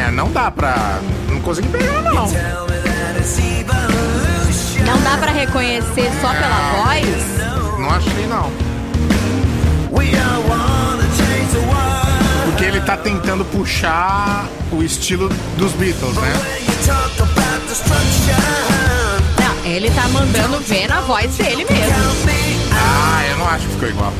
é, 0.08 0.12
não 0.12 0.32
dá 0.32 0.50
pra. 0.50 1.00
Não 1.30 1.42
consegui 1.42 1.68
pegar, 1.70 2.02
não. 2.02 2.28
Não 4.86 5.02
dá 5.02 5.18
pra 5.18 5.32
reconhecer 5.32 6.10
só 6.22 6.30
pela 6.34 6.84
voz? 6.84 7.06
Não 7.78 7.90
achei, 7.90 8.28
não. 8.28 8.52
Porque 12.46 12.64
ele 12.64 12.82
tá 12.82 12.98
tentando 12.98 13.44
puxar 13.46 14.48
o 14.72 14.82
estilo 14.82 15.30
dos 15.58 15.74
Beatles, 15.74 16.16
né? 16.16 16.34
Não, 19.40 19.66
ele 19.66 19.92
tá 19.92 20.08
mandando 20.08 20.60
ver 20.62 20.88
na 20.88 21.02
voz 21.02 21.36
dele 21.36 21.66
mesmo. 21.70 21.94
Ah, 22.72 23.26
eu 23.30 23.38
não 23.38 23.50
acho 23.50 23.66
que 23.66 23.74
ficou 23.74 23.90
igual. 23.90 24.14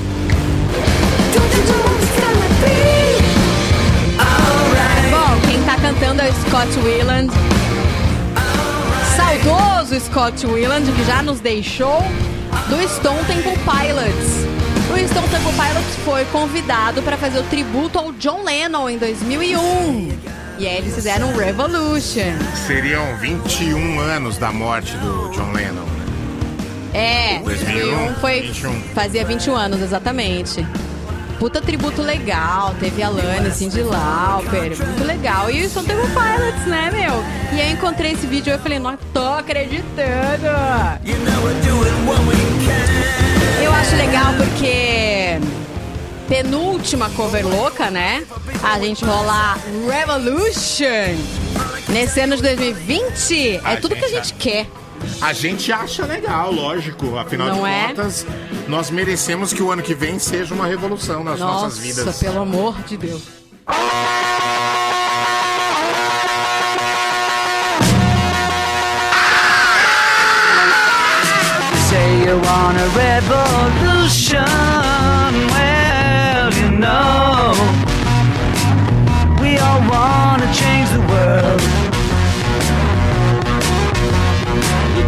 Tá 5.68 5.76
cantando 5.76 6.22
é 6.22 6.30
o 6.30 6.34
Scott 6.34 6.80
Weiland. 6.80 7.30
Saudoso 9.18 10.00
Scott 10.00 10.48
Weiland, 10.48 10.90
que 10.90 11.04
já 11.04 11.22
nos 11.22 11.42
deixou, 11.42 12.02
do 12.70 12.88
Stone 12.88 13.20
Temple 13.26 13.52
Pilots. 13.66 14.48
O 14.90 15.08
Stone 15.10 15.28
Temple 15.28 15.52
Pilots 15.52 15.96
foi 16.06 16.24
convidado 16.32 17.02
para 17.02 17.18
fazer 17.18 17.40
o 17.40 17.44
tributo 17.44 18.00
ao 18.00 18.14
John 18.14 18.46
Lennon 18.46 18.90
em 18.90 18.98
2001. 18.98 20.18
E 20.58 20.66
aí 20.66 20.78
eles 20.78 20.96
fizeram 20.96 21.36
Revolution. 21.36 22.38
Seriam 22.66 23.18
21 23.18 24.00
anos 24.00 24.38
da 24.38 24.54
morte 24.54 24.96
do 24.96 25.32
John 25.32 25.52
Lennon. 25.52 25.84
né? 26.94 27.40
É, 27.40 27.40
2001, 27.40 27.44
2001 27.44 28.16
foi, 28.22 28.40
21. 28.40 28.82
fazia 28.96 29.26
21 29.26 29.54
anos, 29.54 29.82
exatamente. 29.82 30.66
Puta 31.40 31.62
tributo 31.62 32.02
legal, 32.02 32.74
teve 32.80 33.04
a 33.04 33.10
Lani, 33.10 33.52
Cindy 33.52 33.84
Lauper, 33.84 34.76
muito 34.76 35.04
legal. 35.06 35.52
E 35.52 35.64
o 35.64 35.70
Stone 35.70 35.86
Temple 35.88 36.08
Pilots, 36.08 36.66
né, 36.66 36.90
meu? 36.92 37.24
E 37.56 37.62
aí 37.62 37.70
eu 37.70 37.78
encontrei 37.78 38.14
esse 38.14 38.26
vídeo 38.26 38.50
e 38.50 38.54
eu 38.54 38.60
falei, 38.60 38.80
não 38.80 38.98
tô 39.14 39.24
acreditando! 39.24 40.48
Eu 43.64 43.72
acho 43.72 43.96
legal 43.96 44.34
porque 44.34 45.40
penúltima 46.28 47.10
cover 47.12 47.46
louca, 47.48 47.92
né? 47.92 48.26
A 48.64 48.80
gente 48.80 49.06
rolar 49.06 49.60
Revolution 49.88 51.16
nesse 51.90 52.20
ano 52.20 52.36
de 52.36 52.42
2020. 52.42 53.62
É 53.64 53.76
tudo 53.76 53.96
que 53.96 54.06
a 54.06 54.10
gente 54.10 54.34
quer. 54.34 54.66
A 55.22 55.34
gente 55.34 55.72
acha 55.72 56.06
legal, 56.06 56.52
lógico. 56.52 57.18
Afinal 57.18 57.48
Não 57.48 57.64
de 57.64 57.70
é? 57.70 57.88
contas, 57.88 58.26
nós 58.68 58.90
merecemos 58.90 59.52
que 59.54 59.62
o 59.62 59.72
ano 59.72 59.82
que 59.82 59.94
vem 59.96 60.20
seja 60.20 60.54
uma 60.54 60.68
revolução 60.68 61.24
nas 61.24 61.40
nossas 61.40 61.78
Nossa, 61.78 61.82
vidas. 61.82 62.20
pelo 62.20 62.40
amor 62.42 62.76
de 62.84 62.98
Deus. 62.98 63.24
say 71.90 72.26
you 72.26 72.38
want 72.40 72.78
a 72.78 72.90
revolution. 73.06 74.46
Well, 75.54 76.48
you 76.62 76.70
know, 76.84 77.17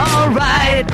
Alright. 0.00 0.86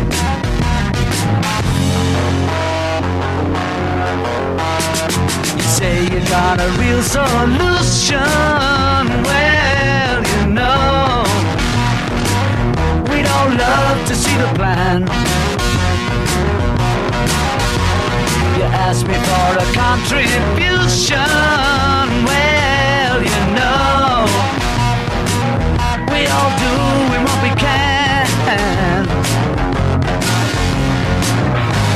You 5.57 5.63
say 5.63 6.03
you 6.13 6.21
got 6.29 6.59
a 6.59 6.69
real 6.81 7.03
solution. 7.03 8.19
Well, 9.29 10.19
you 10.33 10.43
know, 10.59 11.25
we 13.11 13.19
don't 13.23 13.53
love 13.57 13.99
to 14.09 14.15
see 14.17 14.37
the 14.45 14.51
plan. 14.59 15.03
You 18.57 18.65
ask 18.87 19.07
me 19.07 19.15
for 19.29 19.49
a 19.65 19.67
contribution. 19.83 21.19
Well, 22.29 23.19
you 23.23 23.43
know, 23.57 24.27
we 26.11 26.21
all 26.37 26.53
doing 26.67 27.23
what 27.29 27.39
we 27.45 27.51
can. 27.61 28.86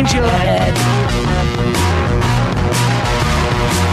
Change 0.00 0.14
your 0.14 0.28
head. 0.28 0.74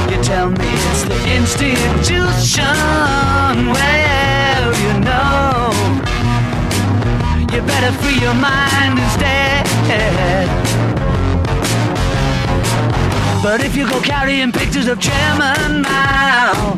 You 0.09 0.23
tell 0.23 0.49
me 0.49 0.69
it's 0.89 1.03
the 1.03 1.19
institution. 1.35 2.63
Well, 3.75 4.67
you 4.83 4.93
know, 5.03 5.71
you 7.51 7.61
better 7.61 7.91
free 7.99 8.19
your 8.21 8.35
mind 8.35 8.99
instead. 8.99 9.67
But 13.43 13.61
if 13.61 13.75
you 13.75 13.89
go 13.89 13.99
carrying 14.01 14.51
pictures 14.51 14.87
of 14.87 14.99
chairman 15.01 15.81
Mao, 15.81 16.77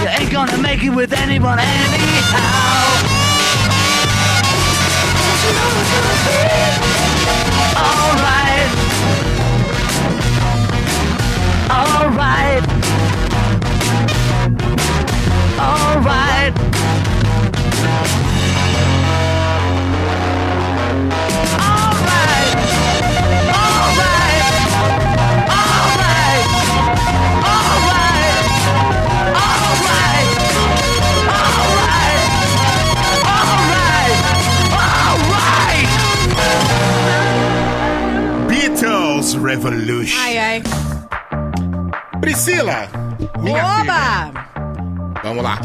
you 0.00 0.08
ain't 0.08 0.32
gonna 0.32 0.58
make 0.58 0.82
it 0.82 0.90
with 0.90 1.12
anyone 1.12 1.58
anyhow. 1.60 2.94
You 5.44 5.50
Alright. 6.26 7.13
Alright. 7.84 8.70
Alright. 11.70 12.64
Alright. 15.58 16.73
Revolution. 39.44 40.18
Ai, 40.18 40.38
ai. 40.38 40.62
Priscila, 42.18 42.88
minha 43.40 43.62
filha. 43.62 43.82
Oba! 43.82 44.32
Vamos 45.22 45.44
lá. 45.44 45.60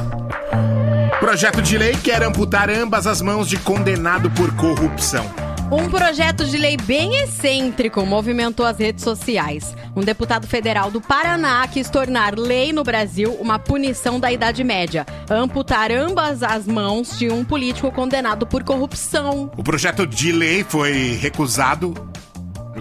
Projeto 1.20 1.62
de 1.62 1.78
lei 1.78 1.96
quer 1.96 2.22
amputar 2.24 2.70
ambas 2.70 3.08
as 3.08 3.22
mãos 3.22 3.48
de 3.48 3.58
condenado 3.58 4.30
por 4.32 4.54
corrupção. 4.56 5.26
Um 5.72 5.88
projeto 5.88 6.46
de 6.46 6.58
lei 6.58 6.76
bem 6.76 7.16
excêntrico 7.22 8.04
movimentou 8.04 8.66
as 8.66 8.80
redes 8.80 9.04
sociais. 9.04 9.76
Um 9.96 10.02
deputado 10.02 10.48
federal 10.48 10.90
do 10.90 11.00
Paraná 11.00 11.68
quis 11.68 11.90
tornar 11.90 12.38
lei 12.38 12.74
no 12.74 12.84
Brasil 12.84 13.38
uma 13.40 13.60
punição 13.60 14.20
da 14.20 14.32
Idade 14.32 14.64
Média, 14.64 15.06
amputar 15.30 15.92
ambas 15.92 16.42
as 16.42 16.66
mãos 16.66 17.20
de 17.20 17.30
um 17.30 17.46
político 17.46 17.92
condenado 17.92 18.48
por 18.48 18.64
corrupção. 18.64 19.52
O 19.56 19.64
projeto 19.64 20.08
de 20.08 20.32
lei 20.32 20.66
foi 20.68 21.20
recusado, 21.22 21.94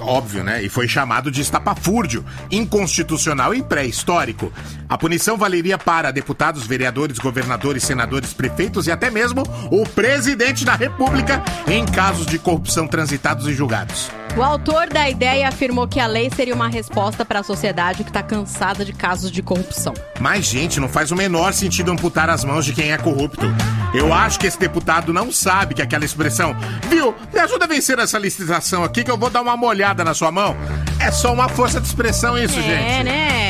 óbvio, 0.01 0.43
né? 0.45 0.63
E 0.63 0.69
foi 0.69 0.89
chamado 0.89 1.31
de 1.31 1.41
estapafúrdio, 1.41 2.25
inconstitucional 2.51 3.55
e 3.55 3.63
pré-histórico. 3.63 4.53
A 4.89 4.97
punição 4.97 5.37
valeria 5.37 5.79
para 5.79 6.11
deputados, 6.11 6.67
vereadores, 6.67 7.19
governadores, 7.19 7.85
senadores, 7.85 8.33
prefeitos 8.33 8.87
e 8.87 8.91
até 8.91 9.11
mesmo 9.11 9.43
o 9.71 9.87
presidente 9.89 10.65
da 10.65 10.75
República 10.75 11.43
em 11.67 11.85
casos 11.85 12.27
de 12.27 12.39
corrupção 12.39 12.87
transitados 12.87 13.47
e 13.47 13.55
julgados. 13.55 14.11
O 14.37 14.43
autor 14.43 14.89
da 14.89 15.11
ideia 15.11 15.49
afirmou 15.49 15.89
que 15.89 15.99
a 15.99 16.07
lei 16.07 16.31
seria 16.31 16.55
uma 16.55 16.69
resposta 16.69 17.25
para 17.25 17.41
a 17.41 17.43
sociedade 17.43 18.05
que 18.05 18.11
está 18.11 18.23
cansada 18.23 18.85
de 18.85 18.93
casos 18.93 19.33
de 19.33 19.43
corrupção. 19.43 19.93
Mas, 20.21 20.45
gente, 20.45 20.79
não 20.79 20.89
faz 20.89 21.11
o 21.11 21.17
menor 21.17 21.53
sentido 21.53 21.91
amputar 21.91 22.31
as 22.31 22.45
mãos 22.45 22.65
de 22.65 22.73
quem 22.73 22.93
é 22.93 22.99
corrupto. 22.99 23.47
Eu 23.93 24.13
acho 24.13 24.39
que 24.39 24.47
esse 24.47 24.59
deputado 24.59 25.13
não 25.13 25.33
sabe 25.33 25.75
que 25.75 25.83
aquela 25.83 26.05
expressão, 26.05 26.55
viu, 26.89 27.15
me 27.33 27.41
ajuda 27.41 27.65
a 27.65 27.69
vencer 27.69 27.99
essa 27.99 28.19
licitação 28.19 28.85
aqui 28.85 29.03
que 29.03 29.11
eu 29.11 29.17
vou 29.17 29.31
dar 29.31 29.41
uma 29.41 29.57
molhada 29.57 29.88
na 30.05 30.15
sua 30.15 30.31
mão. 30.31 30.57
É 31.01 31.11
só 31.11 31.33
uma 31.33 31.49
força 31.49 31.81
de 31.81 31.87
expressão 31.87 32.37
isso, 32.39 32.59
é, 32.59 32.63
gente. 32.63 33.05
né? 33.05 33.48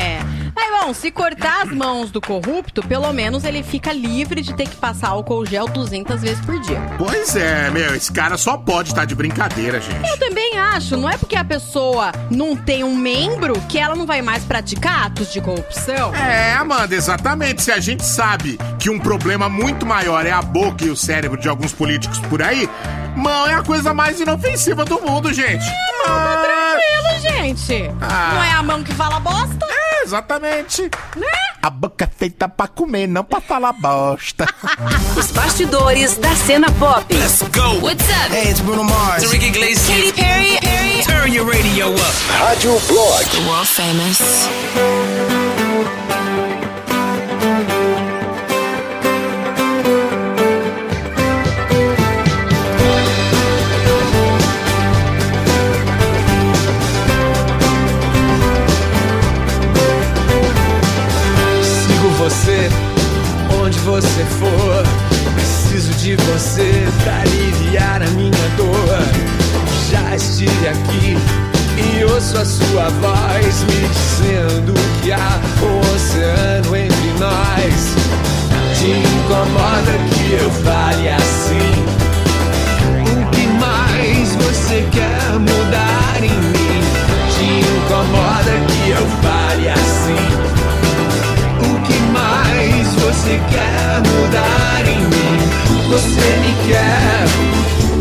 Mas, 0.59 0.81
bom, 0.81 0.93
se 0.93 1.09
cortar 1.09 1.61
as 1.61 1.71
mãos 1.71 2.11
do 2.11 2.19
corrupto, 2.19 2.85
pelo 2.85 3.13
menos 3.13 3.45
ele 3.45 3.63
fica 3.63 3.93
livre 3.93 4.41
de 4.41 4.53
ter 4.53 4.67
que 4.67 4.75
passar 4.75 5.09
álcool 5.09 5.45
gel 5.45 5.69
200 5.69 6.21
vezes 6.21 6.45
por 6.45 6.59
dia. 6.59 6.77
Pois 6.97 7.33
é, 7.37 7.71
meu, 7.71 7.95
esse 7.95 8.11
cara 8.11 8.37
só 8.37 8.57
pode 8.57 8.89
estar 8.89 9.05
de 9.05 9.15
brincadeira, 9.15 9.79
gente. 9.79 10.09
Eu 10.09 10.17
também 10.17 10.57
acho, 10.57 10.97
não 10.97 11.09
é 11.09 11.17
porque 11.17 11.37
a 11.37 11.45
pessoa 11.45 12.11
não 12.29 12.57
tem 12.57 12.83
um 12.83 12.93
membro 12.93 13.53
que 13.69 13.79
ela 13.79 13.95
não 13.95 14.05
vai 14.05 14.21
mais 14.21 14.43
praticar 14.43 15.05
atos 15.05 15.31
de 15.31 15.39
corrupção? 15.39 16.13
É, 16.13 16.53
Amanda, 16.55 16.93
exatamente. 16.93 17.61
Se 17.61 17.71
a 17.71 17.79
gente 17.79 18.03
sabe 18.03 18.59
que 18.77 18.89
um 18.89 18.99
problema 18.99 19.47
muito 19.47 19.85
maior 19.85 20.25
é 20.25 20.31
a 20.31 20.41
boca 20.41 20.83
e 20.83 20.89
o 20.89 20.95
cérebro 20.95 21.39
de 21.39 21.47
alguns 21.47 21.71
políticos 21.71 22.19
por 22.19 22.41
aí, 22.41 22.69
mão 23.15 23.47
é 23.47 23.53
a 23.53 23.63
coisa 23.63 23.93
mais 23.93 24.19
inofensiva 24.19 24.83
do 24.83 24.99
mundo, 24.99 25.31
gente. 25.31 25.65
Tá 26.05 26.43
tranquilo, 26.43 27.08
gente. 27.41 27.89
Ah. 28.01 28.31
Não 28.33 28.43
é 28.43 28.51
a 28.51 28.63
mão 28.63 28.83
que 28.83 28.93
fala 28.93 29.19
bosta? 29.19 29.65
É, 29.69 30.03
exatamente. 30.03 30.83
Né? 31.15 31.27
A 31.61 31.69
boca 31.69 32.05
é 32.05 32.07
feita 32.07 32.47
pra 32.47 32.67
comer, 32.67 33.07
não 33.07 33.23
pra 33.23 33.41
falar 33.41 33.73
bosta. 33.73 34.45
Os 35.17 35.31
bastidores 35.31 36.17
da 36.17 36.35
cena 36.35 36.71
pop. 36.73 37.13
Let's 37.13 37.41
go. 37.41 37.85
What's 37.85 38.07
up? 38.09 38.33
Hey, 38.33 38.51
it's 38.51 38.61
Bruno 38.61 38.83
Mars. 38.83 39.23
It's 39.23 39.33
Enrique 39.33 39.47
Iglesias. 39.47 39.87
Katy 39.87 40.13
Perry. 40.13 40.57
Perry. 40.61 41.03
Turn 41.03 41.33
your 41.33 41.45
radio 41.45 41.93
up. 41.93 42.15
Rádio 42.39 42.79
Blog. 42.87 43.47
World 43.47 43.67
famous. 43.67 44.19
Você 63.89 64.23
for. 64.39 64.83
Preciso 65.33 65.91
de 65.95 66.15
você 66.15 66.87
pra 67.03 67.21
aliviar 67.21 68.03
a 68.03 68.07
minha 68.11 68.49
dor. 68.55 68.99
Já 69.89 70.15
estive 70.15 70.67
aqui 70.67 71.17
e 71.77 72.03
ouço 72.03 72.37
a 72.37 72.45
sua 72.45 72.89
voz 72.89 73.63
me 73.63 73.87
dizendo 73.87 74.73
que 75.01 75.11
há 75.11 75.39
um 75.63 75.79
oceano 75.95 76.75
entre 76.75 77.09
nós. 77.19 77.95
Te 78.77 78.91
incomoda 78.91 79.97
que 80.13 80.33
eu 80.33 80.51
fale 80.51 81.09
assim? 81.09 81.73
O 83.01 83.31
que 83.31 83.47
mais 83.47 84.35
você 84.35 84.87
quer 84.91 85.39
mudar 85.39 86.17
em 86.17 86.29
mim? 86.29 86.81
Te 87.33 87.43
incomoda 87.59 88.51
que 88.67 88.89
eu 88.91 89.07
fale 89.21 89.69
assim? 89.69 90.38
Você 93.29 93.39
quer 93.51 94.01
mudar 94.09 94.81
em 94.87 95.01
mim? 95.01 95.37
Você 95.91 96.27
me 96.39 96.51
quer 96.67 97.27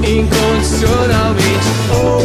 incondicionalmente 0.08 1.68
ou 1.92 2.17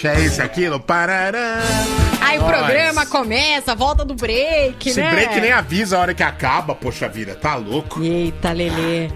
flash, 0.00 0.04
é 0.04 0.20
isso, 0.20 0.42
aquilo. 0.42 0.78
Parará. 0.80 1.58
Aí 2.20 2.38
o 2.38 2.42
Nós. 2.42 2.50
programa 2.56 3.06
começa, 3.06 3.74
volta 3.74 4.04
do 4.04 4.14
break, 4.14 4.88
Esse 4.88 5.00
né? 5.00 5.10
break 5.10 5.40
nem 5.40 5.52
avisa 5.52 5.96
a 5.96 6.00
hora 6.00 6.14
que 6.14 6.22
acaba, 6.22 6.74
poxa 6.74 7.08
vida, 7.08 7.34
tá 7.34 7.54
louco? 7.54 8.02
Eita, 8.02 8.52
Lelê. 8.52 9.10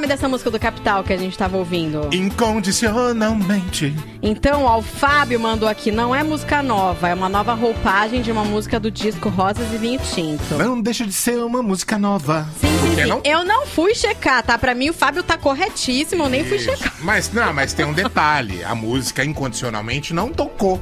Nome 0.00 0.08
dessa 0.08 0.26
música 0.26 0.50
do 0.50 0.58
Capital 0.58 1.04
que 1.04 1.12
a 1.12 1.16
gente 1.18 1.36
tava 1.36 1.58
ouvindo? 1.58 2.08
Incondicionalmente. 2.10 3.94
Então, 4.22 4.64
ó, 4.64 4.78
o 4.78 4.82
Fábio 4.82 5.38
mandou 5.38 5.68
aqui, 5.68 5.90
não 5.90 6.14
é 6.14 6.22
música 6.22 6.62
nova, 6.62 7.10
é 7.10 7.12
uma 7.12 7.28
nova 7.28 7.52
roupagem 7.52 8.22
de 8.22 8.32
uma 8.32 8.42
música 8.42 8.80
do 8.80 8.90
disco 8.90 9.28
Rosas 9.28 9.70
e 9.74 9.76
Vinho 9.76 10.00
Tinto. 10.00 10.54
Não 10.54 10.80
deixa 10.80 11.04
de 11.04 11.12
ser 11.12 11.36
uma 11.44 11.62
música 11.62 11.98
nova. 11.98 12.48
Sim, 12.58 12.68
sim, 12.78 12.94
sim. 12.94 13.08
não? 13.10 13.20
Eu 13.22 13.44
não 13.44 13.66
fui 13.66 13.94
checar, 13.94 14.42
tá? 14.42 14.56
Pra 14.56 14.74
mim 14.74 14.88
o 14.88 14.94
Fábio 14.94 15.22
tá 15.22 15.36
corretíssimo, 15.36 16.22
eu 16.22 16.30
nem 16.30 16.46
fui 16.46 16.56
Isso. 16.56 16.74
checar. 16.74 16.94
Mas 17.00 17.30
não, 17.30 17.52
mas 17.52 17.74
tem 17.74 17.84
um 17.84 17.92
detalhe. 17.92 18.64
A 18.64 18.74
música 18.74 19.22
incondicionalmente 19.22 20.14
não 20.14 20.32
tocou 20.32 20.80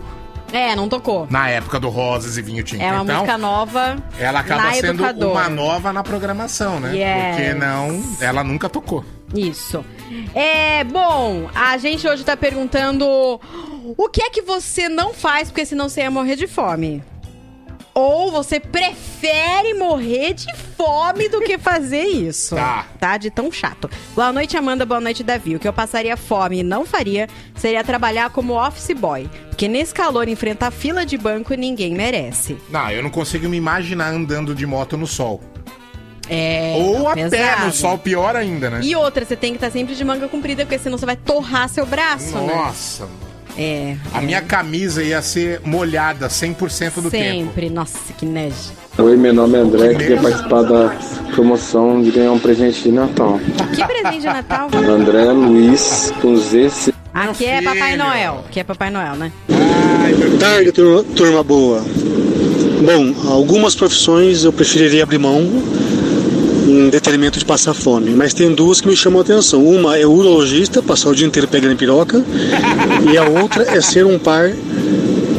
É, 0.52 0.74
não 0.74 0.88
tocou. 0.88 1.26
na 1.30 1.48
época 1.48 1.78
do 1.78 1.88
Rosas 1.88 2.37
e 2.37 2.42
Vinho 2.42 2.62
Tinto. 2.62 2.82
É 2.82 2.90
uma 2.92 3.02
então, 3.02 3.16
música 3.16 3.38
nova 3.38 3.96
ela 4.18 4.40
acaba 4.40 4.72
sendo 4.72 5.04
Educador. 5.04 5.32
uma 5.32 5.48
nova 5.48 5.92
na 5.92 6.02
programação, 6.02 6.80
né? 6.80 6.94
Yes. 6.94 7.37
Porque 7.37 7.54
não, 7.54 8.02
ela 8.20 8.42
nunca 8.42 8.68
tocou. 8.68 9.04
Isso. 9.34 9.84
É, 10.34 10.84
bom, 10.84 11.48
a 11.54 11.76
gente 11.76 12.06
hoje 12.08 12.24
tá 12.24 12.37
perguntando 12.37 13.06
o 13.96 14.08
que 14.08 14.22
é 14.22 14.30
que 14.30 14.42
você 14.42 14.88
não 14.88 15.12
faz 15.12 15.48
porque 15.50 15.66
senão 15.66 15.88
você 15.88 16.00
ia 16.00 16.11
morrer 16.11 16.37
de 16.37 16.46
fome? 16.46 17.02
Ou 17.98 18.30
você 18.30 18.61
prefere 18.61 19.74
morrer 19.74 20.32
de 20.32 20.46
fome 20.76 21.28
do 21.28 21.40
que 21.40 21.58
fazer 21.58 22.04
isso? 22.04 22.54
Tá. 22.54 22.87
Tá? 22.96 23.16
De 23.16 23.28
tão 23.28 23.50
chato. 23.50 23.90
Boa 24.14 24.32
noite, 24.32 24.56
Amanda. 24.56 24.87
Boa 24.87 25.00
noite, 25.00 25.24
Davi. 25.24 25.56
O 25.56 25.58
que 25.58 25.66
eu 25.66 25.72
passaria 25.72 26.16
fome 26.16 26.61
e 26.61 26.62
não 26.62 26.87
faria 26.87 27.26
seria 27.56 27.82
trabalhar 27.82 28.30
como 28.30 28.54
office 28.54 28.96
boy. 28.96 29.28
Porque 29.48 29.66
nesse 29.66 29.92
calor, 29.92 30.28
enfrentar 30.28 30.70
fila 30.70 31.04
de 31.04 31.18
banco 31.18 31.52
ninguém 31.54 31.92
merece. 31.92 32.56
Não, 32.70 32.88
eu 32.88 33.02
não 33.02 33.11
consigo 33.11 33.48
me 33.48 33.56
imaginar 33.56 34.12
andando 34.12 34.54
de 34.54 34.64
moto 34.64 34.96
no 34.96 35.08
sol. 35.08 35.40
É. 36.28 36.76
Ou 36.78 37.08
a 37.08 37.14
pé 37.14 37.28
pesado. 37.28 37.66
no 37.66 37.72
sol, 37.72 37.98
pior 37.98 38.37
ainda, 38.37 38.70
né? 38.70 38.80
E 38.80 38.94
outra, 38.94 39.24
você 39.24 39.34
tem 39.34 39.50
que 39.50 39.56
estar 39.56 39.72
sempre 39.72 39.96
de 39.96 40.04
manga 40.04 40.28
comprida, 40.28 40.64
porque 40.64 40.78
senão 40.78 40.96
você 40.96 41.06
vai 41.06 41.16
torrar 41.16 41.68
seu 41.68 41.84
braço, 41.84 42.38
né? 42.38 42.54
Nossa, 42.54 43.06
mano. 43.06 43.27
É. 43.58 43.96
A 44.14 44.20
minha 44.20 44.40
camisa 44.40 45.02
ia 45.02 45.20
ser 45.20 45.60
molhada 45.64 46.28
100% 46.28 47.02
do 47.02 47.10
tempo. 47.10 47.46
Sempre. 47.46 47.68
Nossa, 47.68 48.12
que 48.16 48.24
nejo. 48.24 48.72
Oi, 48.96 49.16
meu 49.16 49.34
nome 49.34 49.58
é 49.58 49.60
André, 49.60 49.94
queria 49.94 50.20
participar 50.20 50.62
da 50.62 50.96
promoção 51.34 52.00
de 52.00 52.12
ganhar 52.12 52.30
um 52.30 52.38
presente 52.38 52.84
de 52.84 52.92
Natal. 52.92 53.40
Que 53.74 53.84
presente 53.84 54.20
de 54.20 54.26
Natal? 54.26 54.68
André 54.72 55.24
Luiz, 55.32 56.12
com 56.22 56.36
ZC. 56.36 56.94
Aqui 57.12 57.46
é. 57.46 57.60
Papai 57.60 57.96
Noel. 57.96 58.44
Aqui 58.46 58.60
é 58.60 58.64
Papai 58.64 58.90
Noel, 58.90 59.16
né? 59.16 59.32
Boa 59.48 60.38
tarde, 60.38 60.70
turma, 60.70 61.02
turma 61.16 61.42
boa. 61.42 61.84
Bom, 62.84 63.30
algumas 63.32 63.74
profissões 63.74 64.44
eu 64.44 64.52
preferiria 64.52 65.02
abrir 65.02 65.18
mão 65.18 65.42
em 66.68 66.88
detrimento 66.90 67.38
de 67.38 67.44
passar 67.44 67.74
fome, 67.74 68.11
mas 68.11 68.35
tem 68.35 68.52
duas 68.54 68.81
que 68.81 68.88
me 68.88 68.96
chamam 68.96 69.20
a 69.20 69.22
atenção. 69.22 69.64
Uma 69.64 69.96
é 69.98 70.07
urologista, 70.07 70.83
passar 70.83 71.09
o 71.11 71.14
dia 71.14 71.26
inteiro 71.26 71.48
pegando 71.48 71.76
piroca, 71.76 72.22
e 73.11 73.16
a 73.16 73.24
outra 73.28 73.64
é 73.76 73.81
ser 73.81 74.04
um 74.04 74.18
par 74.18 74.52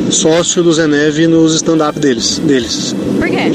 sócio 0.10 0.64
do 0.64 0.74
Zeneve 0.74 1.28
nos 1.28 1.54
stand-up 1.56 2.00
deles, 2.00 2.40
deles, 2.40 2.96
Por 3.20 3.28
quê? 3.30 3.52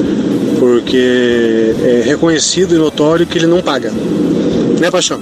porque 0.58 1.74
é 1.82 2.02
reconhecido 2.06 2.74
e 2.74 2.78
notório 2.78 3.26
que 3.26 3.36
ele 3.38 3.46
não 3.46 3.60
paga. 3.60 3.90
Né, 4.80 4.90
Paixão? 4.90 5.20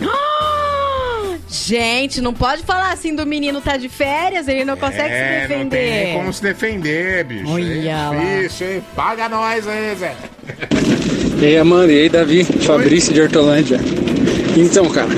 Gente, 1.48 2.20
não 2.20 2.34
pode 2.34 2.62
falar 2.64 2.92
assim 2.92 3.14
do 3.14 3.24
menino 3.24 3.60
tá 3.60 3.76
de 3.76 3.88
férias, 3.88 4.48
ele 4.48 4.64
não 4.64 4.76
consegue 4.76 5.08
se 5.08 5.14
É, 5.14 5.40
não 5.42 5.48
tem 5.48 5.68
defender. 5.68 6.14
como 6.14 6.32
se 6.32 6.42
defender, 6.42 7.24
bicho. 7.24 7.48
Olha 7.48 7.88
é 7.88 7.94
lá. 7.94 8.14
difícil, 8.42 8.70
hein? 8.72 8.82
Paga 8.96 9.28
nós 9.28 9.66
aí, 9.68 9.94
Zé. 9.96 10.16
E 11.44 11.46
aí, 11.46 11.58
Amanda, 11.58 11.92
e 11.92 11.98
aí, 12.00 12.08
Davi, 12.08 12.42
Fabrício 12.42 13.12
de 13.12 13.20
Hortolândia. 13.20 13.78
Então, 14.56 14.88
cara, 14.88 15.10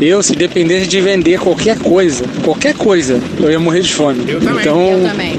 eu, 0.00 0.22
se 0.22 0.36
dependesse 0.36 0.86
de 0.86 1.00
vender 1.00 1.40
qualquer 1.40 1.76
coisa, 1.80 2.24
qualquer 2.44 2.76
coisa, 2.76 3.20
eu 3.40 3.50
ia 3.50 3.58
morrer 3.58 3.80
de 3.80 3.92
fome. 3.92 4.22
Eu 4.28 4.38
também. 4.38 4.60
Então, 4.60 4.88
Eu 4.92 5.08
também. 5.08 5.36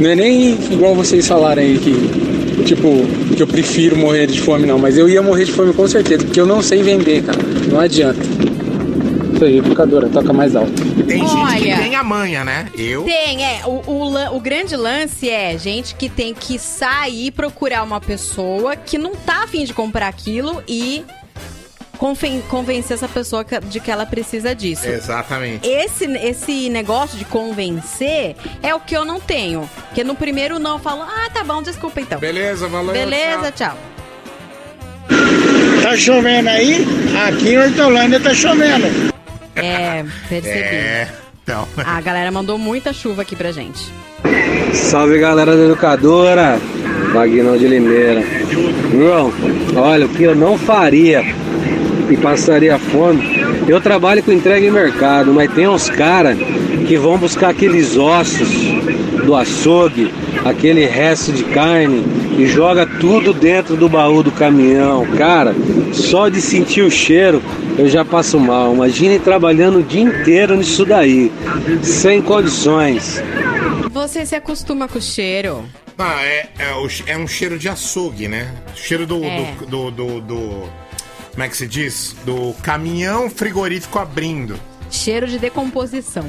não 0.00 0.08
é 0.08 0.14
nem 0.14 0.52
igual 0.72 0.94
vocês 0.94 1.28
falarem 1.28 1.66
aí 1.66 1.78
que, 1.78 2.64
tipo, 2.64 3.04
que 3.36 3.42
eu 3.42 3.46
prefiro 3.46 3.94
morrer 3.94 4.26
de 4.26 4.40
fome, 4.40 4.64
não, 4.64 4.78
mas 4.78 4.96
eu 4.96 5.06
ia 5.06 5.20
morrer 5.20 5.44
de 5.44 5.52
fome 5.52 5.74
com 5.74 5.86
certeza, 5.86 6.24
porque 6.24 6.40
eu 6.40 6.46
não 6.46 6.62
sei 6.62 6.82
vender, 6.82 7.24
cara. 7.24 7.38
Não 7.70 7.78
adianta. 7.78 8.20
Isso 9.36 9.44
aí, 9.44 9.58
educadora, 9.58 10.08
toca 10.08 10.32
mais 10.32 10.56
alto. 10.56 10.72
Tem 11.06 11.18
gente 11.18 11.30
que 11.58 11.64
Olha. 11.70 11.76
tem 11.78 11.94
a 11.94 12.02
manha, 12.02 12.42
né? 12.42 12.70
Eu. 12.76 13.04
Tem, 13.04 13.44
é. 13.44 13.60
O, 13.66 13.82
o, 13.86 14.36
o 14.36 14.40
grande 14.40 14.74
lance 14.74 15.28
é 15.28 15.56
gente 15.58 15.94
que 15.94 16.08
tem 16.08 16.32
que 16.32 16.58
sair 16.58 17.30
procurar 17.30 17.82
uma 17.82 18.00
pessoa 18.00 18.74
que 18.76 18.96
não 18.96 19.14
tá 19.14 19.44
afim 19.44 19.64
de 19.64 19.74
comprar 19.74 20.08
aquilo 20.08 20.62
e 20.66 21.04
conven- 21.98 22.42
convencer 22.48 22.94
essa 22.94 23.08
pessoa 23.08 23.44
que- 23.44 23.60
de 23.60 23.78
que 23.78 23.90
ela 23.90 24.06
precisa 24.06 24.54
disso. 24.54 24.86
Exatamente. 24.88 25.68
Esse, 25.68 26.04
esse 26.16 26.70
negócio 26.70 27.18
de 27.18 27.26
convencer 27.26 28.36
é 28.62 28.74
o 28.74 28.80
que 28.80 28.96
eu 28.96 29.04
não 29.04 29.20
tenho. 29.20 29.68
Porque 29.88 30.02
no 30.02 30.14
primeiro 30.14 30.58
não 30.58 30.72
eu 30.76 30.78
falo, 30.78 31.02
ah, 31.02 31.28
tá 31.32 31.44
bom, 31.44 31.60
desculpa 31.62 32.00
então. 32.00 32.18
Beleza, 32.18 32.68
valeu. 32.68 32.94
Beleza, 32.94 33.52
tchau. 33.52 33.76
tchau. 33.76 33.78
Tá 35.82 35.96
chovendo 35.96 36.48
aí? 36.48 36.84
Aqui 37.28 37.50
em 37.50 37.58
Hortolândia 37.58 38.18
tá 38.18 38.34
chovendo. 38.34 39.14
É, 39.56 40.04
percebi. 40.28 40.58
É, 40.58 41.08
então. 41.42 41.66
A 41.76 42.00
galera 42.00 42.30
mandou 42.30 42.58
muita 42.58 42.92
chuva 42.92 43.22
aqui 43.22 43.34
pra 43.34 43.52
gente. 43.52 43.90
Salve 44.72 45.18
galera 45.18 45.56
da 45.56 45.64
educadora, 45.64 46.58
Vagnão 47.12 47.56
de 47.56 47.66
Limeira. 47.66 48.22
João, 48.90 49.32
olha, 49.76 50.06
o 50.06 50.08
que 50.08 50.22
eu 50.22 50.34
não 50.34 50.58
faria 50.58 51.22
e 52.10 52.16
passaria 52.16 52.78
fome, 52.78 53.44
eu 53.68 53.80
trabalho 53.80 54.22
com 54.22 54.32
entrega 54.32 54.66
em 54.66 54.70
mercado, 54.70 55.32
mas 55.32 55.52
tem 55.52 55.66
uns 55.66 55.88
caras 55.90 56.36
que 56.86 56.96
vão 56.96 57.18
buscar 57.18 57.50
aqueles 57.50 57.96
ossos 57.96 58.48
do 59.26 59.34
açougue, 59.34 60.12
aquele 60.44 60.86
resto 60.86 61.32
de 61.32 61.44
carne 61.44 62.02
e 62.38 62.46
joga 62.46 62.86
tudo 62.86 63.34
dentro 63.34 63.76
do 63.76 63.88
baú 63.88 64.22
do 64.22 64.30
caminhão. 64.32 65.04
Cara, 65.18 65.54
só 65.92 66.28
de 66.28 66.40
sentir 66.40 66.82
o 66.82 66.90
cheiro 66.90 67.42
eu 67.78 67.88
já 67.88 68.04
passo 68.04 68.38
mal. 68.40 68.72
Imagine 68.74 69.18
trabalhando 69.18 69.80
o 69.80 69.82
dia 69.82 70.00
inteiro 70.02 70.56
nisso 70.56 70.84
daí, 70.86 71.30
sem 71.82 72.22
condições. 72.22 73.22
Você 73.90 74.24
se 74.24 74.34
acostuma 74.34 74.86
com 74.88 74.98
o 74.98 75.02
cheiro. 75.02 75.64
Ah, 75.98 76.22
é, 76.22 76.48
é, 76.58 77.12
é 77.12 77.16
um 77.18 77.26
cheiro 77.26 77.58
de 77.58 77.68
açougue, 77.68 78.28
né? 78.28 78.52
Cheiro 78.74 79.06
do. 79.06 79.22
É. 79.24 79.54
do, 79.60 79.66
do, 79.66 79.90
do- 79.90 80.20
do- 80.20 80.62
Como 81.32 81.42
é 81.42 81.48
que 81.48 81.56
se 81.56 81.66
diz? 81.66 82.14
Do 82.24 82.54
caminhão 82.62 83.30
frigorífico 83.30 83.98
abrindo. 83.98 84.56
Cheiro 84.90 85.26
de 85.26 85.38
decomposição. 85.38 86.24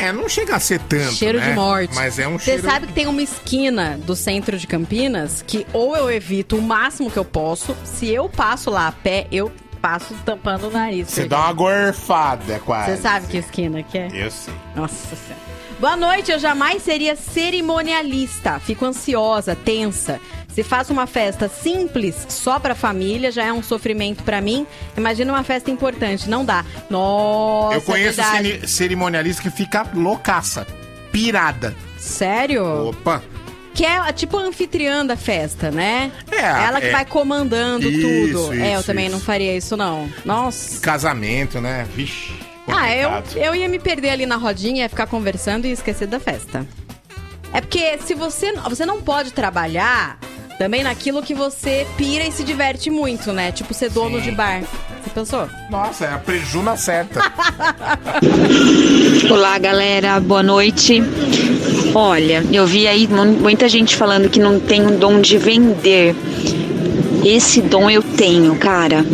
É, 0.00 0.12
não 0.12 0.28
chega 0.28 0.56
a 0.56 0.60
ser 0.60 0.80
tanto. 0.80 1.12
cheiro 1.12 1.38
né? 1.38 1.48
de 1.50 1.54
morte. 1.54 1.94
Mas 1.94 2.18
é 2.18 2.26
um 2.26 2.38
Você 2.38 2.44
cheiro. 2.52 2.62
sabe 2.62 2.86
que 2.86 2.92
tem 2.92 3.06
uma 3.06 3.22
esquina 3.22 3.98
do 4.04 4.14
centro 4.16 4.58
de 4.58 4.66
Campinas 4.66 5.42
que 5.46 5.66
ou 5.72 5.96
eu 5.96 6.10
evito 6.10 6.56
o 6.56 6.62
máximo 6.62 7.10
que 7.10 7.16
eu 7.16 7.24
posso, 7.24 7.76
se 7.84 8.10
eu 8.10 8.28
passo 8.28 8.70
lá 8.70 8.88
a 8.88 8.92
pé, 8.92 9.26
eu 9.30 9.50
passo 9.80 10.14
tampando 10.24 10.68
o 10.68 10.70
nariz. 10.70 11.08
Você 11.10 11.26
dá 11.28 11.40
uma 11.40 11.52
gorfada 11.52 12.58
quase. 12.60 12.92
Você 12.92 13.02
sabe 13.02 13.26
que 13.26 13.36
esquina 13.36 13.82
que 13.82 13.98
é? 13.98 14.08
Eu 14.12 14.30
sei. 14.30 14.54
Nossa 14.74 15.14
senhora. 15.14 15.44
Boa 15.80 15.96
noite, 15.96 16.30
eu 16.30 16.38
jamais 16.38 16.82
seria 16.82 17.14
cerimonialista. 17.16 18.58
Fico 18.58 18.84
ansiosa, 18.86 19.54
tensa. 19.56 20.20
Se 20.48 20.62
faço 20.62 20.92
uma 20.92 21.06
festa 21.06 21.48
simples, 21.48 22.14
só 22.28 22.58
pra 22.60 22.74
família, 22.76 23.32
já 23.32 23.44
é 23.44 23.52
um 23.52 23.62
sofrimento 23.62 24.22
pra 24.22 24.40
mim. 24.40 24.66
Imagina 24.96 25.32
uma 25.32 25.42
festa 25.42 25.70
importante, 25.70 26.30
não 26.30 26.44
dá. 26.44 26.64
Nossa, 26.88 27.74
eu 27.76 27.82
conheço 27.82 28.20
é 28.20 28.24
verdade. 28.24 28.48
ceri- 28.52 28.68
cerimonialista 28.68 29.42
que 29.42 29.50
fica 29.50 29.84
loucaça. 29.94 30.66
Pirada. 31.10 31.74
Sério? 31.98 32.88
Opa. 32.90 33.22
Que 33.74 33.84
é 33.84 34.12
tipo 34.12 34.36
a 34.38 34.42
anfitriã 34.42 35.04
da 35.04 35.16
festa, 35.16 35.70
né? 35.72 36.12
É, 36.30 36.40
Ela 36.40 36.80
que 36.80 36.86
é. 36.86 36.92
vai 36.92 37.04
comandando 37.04 37.88
Isso, 37.90 38.32
tudo. 38.46 38.54
é, 38.54 38.74
eu 38.76 38.78
isso, 38.78 38.86
também 38.86 39.06
isso. 39.06 39.16
não 39.16 39.20
faria 39.20 39.56
isso, 39.56 39.76
não. 39.76 40.08
Nossa. 40.24 40.80
Casamento, 40.80 41.60
né? 41.60 41.84
Vixe. 41.96 42.32
Ah, 42.66 42.94
eu, 42.94 43.10
eu 43.36 43.54
ia 43.54 43.68
me 43.68 43.78
perder 43.78 44.10
ali 44.10 44.26
na 44.26 44.36
rodinha, 44.36 44.82
ia 44.82 44.88
ficar 44.88 45.06
conversando 45.06 45.66
e 45.66 45.70
esquecer 45.72 46.06
da 46.06 46.18
festa. 46.18 46.66
É 47.52 47.60
porque 47.60 47.98
se 48.04 48.14
você, 48.14 48.52
você 48.68 48.84
não 48.86 49.00
pode 49.02 49.32
trabalhar 49.32 50.18
também 50.58 50.82
naquilo 50.82 51.22
que 51.22 51.34
você 51.34 51.86
pira 51.96 52.24
e 52.24 52.32
se 52.32 52.42
diverte 52.42 52.90
muito, 52.90 53.32
né? 53.32 53.52
Tipo 53.52 53.74
ser 53.74 53.90
dono 53.90 54.20
de 54.20 54.30
bar. 54.30 54.62
Você 55.02 55.10
pensou? 55.10 55.48
Nossa, 55.70 56.06
é 56.06 56.12
a 56.14 56.18
prejuna 56.18 56.76
certa. 56.76 57.20
Olá, 59.30 59.58
galera, 59.58 60.18
boa 60.20 60.42
noite. 60.42 61.00
Olha, 61.94 62.42
eu 62.52 62.66
vi 62.66 62.88
aí 62.88 63.06
mu- 63.06 63.24
muita 63.24 63.68
gente 63.68 63.96
falando 63.96 64.28
que 64.28 64.40
não 64.40 64.58
tem 64.58 64.84
o 64.86 64.98
dom 64.98 65.20
de 65.20 65.38
vender. 65.38 66.14
Esse 67.24 67.62
dom 67.62 67.88
eu 67.88 68.02
tenho, 68.02 68.54
cara. 68.56 69.04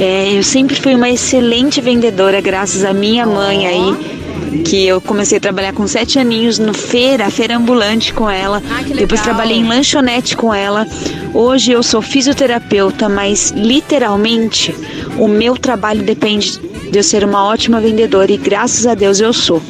É, 0.00 0.32
eu 0.32 0.42
sempre 0.42 0.80
fui 0.80 0.94
uma 0.94 1.10
excelente 1.10 1.80
vendedora, 1.80 2.40
graças 2.40 2.84
à 2.84 2.92
minha 2.92 3.26
mãe 3.26 3.66
aí, 3.66 4.23
que 4.64 4.86
eu 4.86 5.00
comecei 5.00 5.38
a 5.38 5.40
trabalhar 5.40 5.72
com 5.72 5.86
sete 5.86 6.18
aninhos 6.18 6.58
no 6.58 6.72
feira, 6.72 7.30
feira 7.30 7.56
ambulante 7.56 8.12
com 8.12 8.28
ela. 8.28 8.62
Depois 8.96 9.20
trabalhei 9.20 9.58
em 9.58 9.68
lanchonete 9.68 10.36
com 10.36 10.54
ela. 10.54 10.86
Hoje 11.32 11.72
eu 11.72 11.82
sou 11.82 12.00
fisioterapeuta, 12.00 13.08
mas 13.08 13.50
literalmente 13.50 14.74
o 15.18 15.26
meu 15.26 15.56
trabalho 15.56 16.02
depende 16.02 16.58
de 16.90 16.98
eu 16.98 17.02
ser 17.02 17.24
uma 17.24 17.44
ótima 17.44 17.80
vendedora 17.80 18.30
e 18.30 18.36
graças 18.36 18.86
a 18.86 18.94
Deus 18.94 19.20
eu 19.20 19.32
sou. 19.32 19.60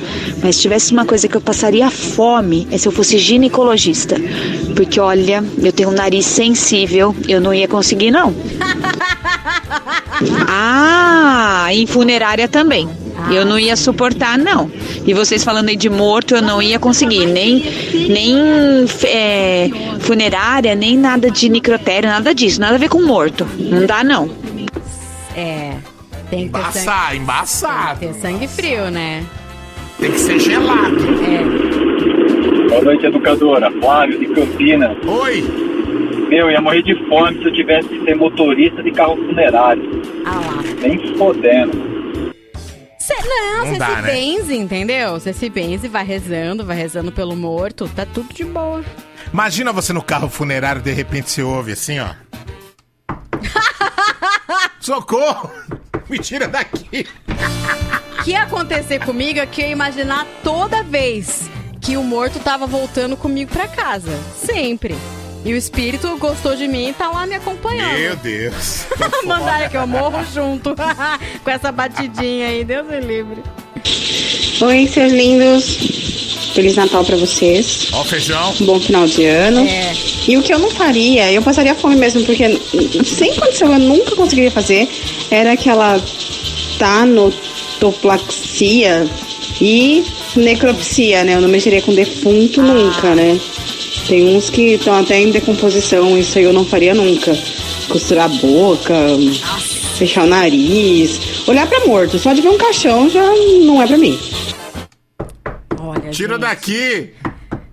Mas 0.43 0.57
se 0.57 0.63
tivesse 0.63 0.93
uma 0.93 1.07
coisa 1.07 1.27
que 1.27 1.37
eu 1.37 1.41
passaria 1.41 1.91
fome 1.91 2.69
é 2.71 2.77
se 2.77 2.87
eu 2.87 2.93
fosse 2.93 3.19
ginecologista. 3.19 4.17
Porque 4.77 5.01
olha, 5.01 5.43
eu 5.63 5.73
tenho 5.73 5.89
um 5.89 5.93
nariz 5.93 6.27
sensível, 6.27 7.15
eu 7.27 7.41
não 7.41 7.55
ia 7.55 7.69
conseguir 7.69 8.11
não. 8.11 8.35
Ah, 10.47 11.67
em 11.73 11.87
funerária 11.87 12.47
também. 12.47 12.89
Eu 13.31 13.45
não 13.45 13.59
ia 13.59 13.77
suportar, 13.77 14.37
não. 14.39 14.71
E 15.07 15.15
vocês 15.15 15.43
falando 15.45 15.69
aí 15.69 15.77
de 15.77 15.89
morto, 15.89 16.35
eu 16.35 16.43
não 16.43 16.61
ia 16.61 16.79
conseguir. 16.79 17.27
Nem, 17.27 17.63
nem 18.09 18.37
é, 19.07 19.71
funerária, 20.01 20.75
nem 20.75 20.97
nada 20.99 21.31
de 21.31 21.49
necrotério, 21.49 22.09
nada 22.09 22.35
disso. 22.35 22.61
Nada 22.61 22.75
a 22.75 22.79
ver 22.79 22.89
com 22.89 23.03
morto. 23.03 23.47
Não 23.59 23.87
dá, 23.87 24.05
não. 24.05 24.29
É. 25.37 25.73
Tem 26.31 26.49
que 26.49 26.55
ter 26.55 26.61
sangue, 26.61 26.77
Embaçar, 26.79 27.17
embaçado. 27.17 28.01
ter 28.01 28.15
sangue 28.15 28.49
frio, 28.49 28.91
né? 28.91 29.25
Tem 30.01 30.11
que 30.11 30.19
ser 30.19 30.39
gelado. 30.39 30.97
É. 31.25 32.69
Boa 32.69 32.83
noite, 32.83 33.07
educadora. 33.07 33.71
Flávio, 33.81 34.19
de 34.19 34.27
Campinas. 34.27 34.97
Oi. 35.07 35.45
Meu, 36.29 36.47
eu 36.47 36.51
ia 36.51 36.61
morrer 36.61 36.83
de 36.83 36.95
fome 37.09 37.39
se 37.39 37.45
eu 37.45 37.53
tivesse 37.53 37.89
que 37.89 38.05
ser 38.05 38.17
motorista 38.17 38.83
de 38.83 38.91
carro 38.91 39.17
funerário. 39.17 40.03
Ah 40.25 40.41
lá. 40.41 40.65
Nem 40.83 41.17
fodendo. 41.17 41.94
Não, 43.25 43.65
Não 43.65 43.67
você 43.73 43.79
dá, 43.79 43.87
se 43.97 44.03
né? 44.03 44.13
benze, 44.13 44.57
entendeu? 44.57 45.13
Você 45.13 45.33
se 45.33 45.49
benze, 45.49 45.89
vai 45.89 46.05
rezando, 46.05 46.65
vai 46.65 46.77
rezando 46.77 47.11
pelo 47.11 47.35
morto, 47.37 47.89
tá 47.89 48.05
tudo 48.07 48.33
de 48.33 48.45
boa. 48.45 48.85
Imagina 49.33 49.73
você 49.73 49.93
no 49.93 50.03
carro 50.03 50.29
funerário, 50.29 50.83
de 50.83 50.93
repente 50.93 51.31
você 51.31 51.43
ouve 51.43 51.73
assim, 51.73 51.99
ó. 51.99 52.11
Socorro! 54.81 55.51
Me 56.09 56.19
tira 56.19 56.47
daqui! 56.47 57.07
O 58.21 58.23
que 58.25 58.31
ia 58.33 58.43
acontecer 58.43 59.05
comigo 59.05 59.39
é 59.39 59.47
que 59.47 59.61
eu 59.63 59.67
ia 59.67 59.73
imaginar 59.73 60.27
toda 60.43 60.83
vez 60.83 61.51
que 61.81 61.97
o 61.97 62.03
morto 62.03 62.39
tava 62.39 62.67
voltando 62.67 63.17
comigo 63.17 63.51
pra 63.51 63.67
casa. 63.69 64.13
Sempre. 64.37 64.95
E 65.45 65.53
o 65.53 65.57
espírito 65.57 66.17
gostou 66.17 66.57
de 66.57 66.67
mim 66.67 66.89
e 66.89 66.93
tá 66.95 67.11
lá 67.11 67.27
me 67.27 67.35
acompanhando. 67.35 67.99
Meu 67.99 68.17
Deus. 68.17 68.87
Mandaram 69.25 69.69
que 69.69 69.77
eu 69.77 69.87
morro 69.87 70.25
junto 70.33 70.75
com 71.45 71.51
essa 71.51 71.71
batidinha 71.71 72.49
aí, 72.49 72.65
Deus 72.65 72.87
me 72.87 72.99
livre. 73.01 73.43
Oi, 74.61 74.87
seus 74.87 75.13
lindos. 75.13 75.77
Feliz 76.55 76.77
Natal 76.77 77.05
pra 77.05 77.17
vocês. 77.17 77.89
Ó 77.93 78.03
feijão. 78.05 78.55
Bom 78.61 78.81
final 78.81 79.07
de 79.07 79.27
ano. 79.27 79.69
É. 79.69 79.93
E 80.27 80.39
o 80.39 80.43
que 80.43 80.55
eu 80.55 80.59
não 80.59 80.71
faria, 80.71 81.31
eu 81.31 81.43
passaria 81.43 81.75
fome 81.75 81.97
mesmo, 81.97 82.25
porque 82.25 82.59
sem 83.05 83.35
condição 83.35 83.71
eu 83.73 83.81
nunca 83.81 84.17
conseguiria 84.17 84.51
fazer, 84.51 84.89
era 85.31 85.53
aquela 85.53 86.01
tanotoplaxia 86.79 89.07
e 89.61 90.03
necropsia, 90.37 91.25
né? 91.25 91.35
Eu 91.35 91.41
não 91.41 91.49
mexeria 91.49 91.83
com 91.83 91.93
defunto 91.93 92.63
nunca, 92.63 93.13
né? 93.15 93.39
Tem 94.07 94.37
uns 94.37 94.51
que 94.51 94.75
estão 94.75 94.95
até 94.99 95.19
em 95.19 95.31
decomposição, 95.31 96.17
isso 96.19 96.37
aí 96.39 96.45
eu 96.45 96.53
não 96.53 96.65
faria 96.65 96.95
nunca. 96.95 97.33
Costurar 97.89 98.27
a 98.27 98.29
boca, 98.29 98.95
fechar 99.97 100.25
o 100.25 100.27
nariz, 100.27 101.47
olhar 101.49 101.67
pra 101.67 101.87
morto. 101.87 102.19
Só 102.19 102.33
de 102.33 102.43
ver 102.43 102.49
um 102.49 102.59
caixão 102.59 103.09
já 103.09 103.25
não 103.65 103.83
é 103.83 103.87
pra 103.87 103.97
mim. 103.99 104.19
Olha, 105.81 106.11
Tira 106.11 106.35
gente, 106.35 106.41
daqui! 106.41 107.11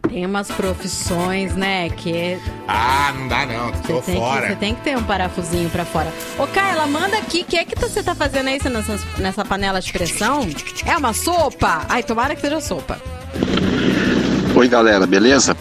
tem 0.10 0.26
umas 0.26 0.50
profissões, 0.52 1.56
né, 1.56 1.90
que 1.90 2.38
Ah, 2.68 3.14
não 3.18 3.30
dá 3.30 3.46
não, 3.46 3.72
tô 3.72 4.02
Tem 4.02 4.16
que- 4.16 4.20
fora. 4.20 4.48
Você 4.50 4.56
tem 4.58 4.76
que 4.76 4.82
ter 4.82 4.98
um 4.98 5.04
parafusinho 5.04 5.70
pra 5.70 5.86
fora. 5.86 6.12
Ô, 6.38 6.46
Carla, 6.48 6.86
manda 6.86 7.18
aqui. 7.18 7.42
O 7.42 7.46
que 7.46 7.56
é 7.58 7.64
que 7.64 7.80
você 7.80 8.04
tá 8.04 8.14
fazendo 8.14 8.48
aí 8.50 8.60
nessa, 8.62 9.00
nessa 9.18 9.46
panela 9.46 9.80
de 9.80 9.92
pressão? 9.94 10.46
É 10.86 10.98
uma 10.98 11.14
sopa? 11.14 11.86
Ai, 11.88 12.04
tomara 12.04 12.36
que 12.36 12.42
seja 12.42 12.60
sopa. 12.60 13.02
Oi 14.62 14.68
galera, 14.68 15.08
beleza? 15.08 15.58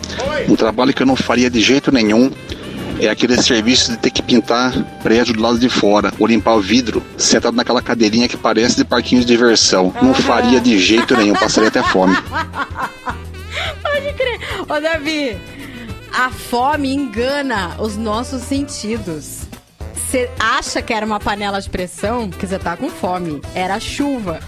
Um 0.47 0.55
trabalho 0.55 0.93
que 0.93 1.03
eu 1.03 1.07
não 1.07 1.17
faria 1.17 1.49
de 1.49 1.59
jeito 1.63 1.91
nenhum 1.91 2.31
é 3.01 3.09
aquele 3.09 3.43
serviço 3.43 3.93
de 3.93 3.97
ter 3.97 4.11
que 4.11 4.21
pintar 4.21 4.75
prédio 5.03 5.33
do 5.33 5.41
lado 5.41 5.59
de 5.59 5.71
fora 5.71 6.13
ou 6.19 6.27
limpar 6.27 6.55
o 6.55 6.61
vidro 6.61 7.03
sentado 7.17 7.57
naquela 7.57 7.81
cadeirinha 7.81 8.29
que 8.29 8.37
parece 8.37 8.77
de 8.77 8.85
parquinho 8.85 9.23
de 9.23 9.27
diversão. 9.27 9.91
Não 10.03 10.13
faria 10.13 10.61
de 10.61 10.79
jeito 10.79 11.17
nenhum, 11.17 11.33
passaria 11.33 11.71
até 11.71 11.83
fome. 11.83 12.15
Pode 13.81 14.13
crer. 14.13 14.39
Ô, 14.69 14.79
Davi, 14.79 15.41
a 16.13 16.29
fome 16.29 16.93
engana 16.93 17.77
os 17.79 17.97
nossos 17.97 18.43
sentidos. 18.43 19.45
Você 19.95 20.31
acha 20.39 20.83
que 20.83 20.93
era 20.93 21.07
uma 21.07 21.19
panela 21.19 21.59
de 21.59 21.71
pressão? 21.71 22.29
Porque 22.29 22.47
você 22.47 22.59
tá 22.59 22.77
com 22.77 22.91
fome. 22.91 23.41
Era 23.55 23.81
chuva. 23.81 24.41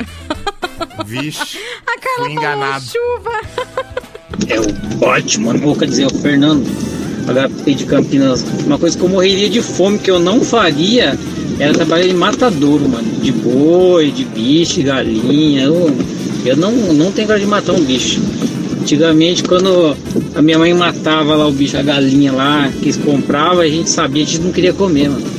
Vixe. 1.06 1.58
A 1.88 1.98
Carla 1.98 2.16
falou 2.16 2.30
enganado. 2.30 2.84
chuva. 2.84 4.11
É 4.48 4.60
o 4.60 4.72
Batman, 4.98 5.54
quer 5.78 5.86
dizer, 5.86 6.06
o 6.06 6.14
Fernando, 6.14 6.66
HP 7.26 7.74
de 7.74 7.84
Campinas. 7.84 8.44
Uma 8.66 8.78
coisa 8.78 8.96
que 8.96 9.04
eu 9.04 9.08
morreria 9.08 9.48
de 9.48 9.60
fome, 9.60 9.98
que 9.98 10.10
eu 10.10 10.18
não 10.18 10.40
faria, 10.40 11.18
era 11.58 11.72
trabalhar 11.72 12.06
de 12.06 12.14
matadouro, 12.14 12.88
mano. 12.88 13.08
De 13.22 13.32
boi, 13.32 14.10
de 14.10 14.24
bicho, 14.24 14.82
galinha. 14.82 15.64
Eu, 15.64 15.94
eu 16.44 16.56
não, 16.56 16.72
não 16.92 17.12
tenho 17.12 17.28
cara 17.28 17.40
de 17.40 17.46
matar 17.46 17.72
um 17.72 17.84
bicho. 17.84 18.20
Antigamente, 18.80 19.44
quando 19.44 19.96
a 20.34 20.42
minha 20.42 20.58
mãe 20.58 20.74
matava 20.74 21.36
lá 21.36 21.46
o 21.46 21.52
bicho, 21.52 21.76
a 21.76 21.82
galinha 21.82 22.32
lá, 22.32 22.68
que 22.68 22.86
eles 22.86 22.96
compravam, 22.96 23.60
a 23.60 23.68
gente 23.68 23.88
sabia, 23.88 24.24
a 24.24 24.26
gente 24.26 24.40
não 24.40 24.50
queria 24.50 24.72
comer, 24.72 25.08
mano. 25.08 25.31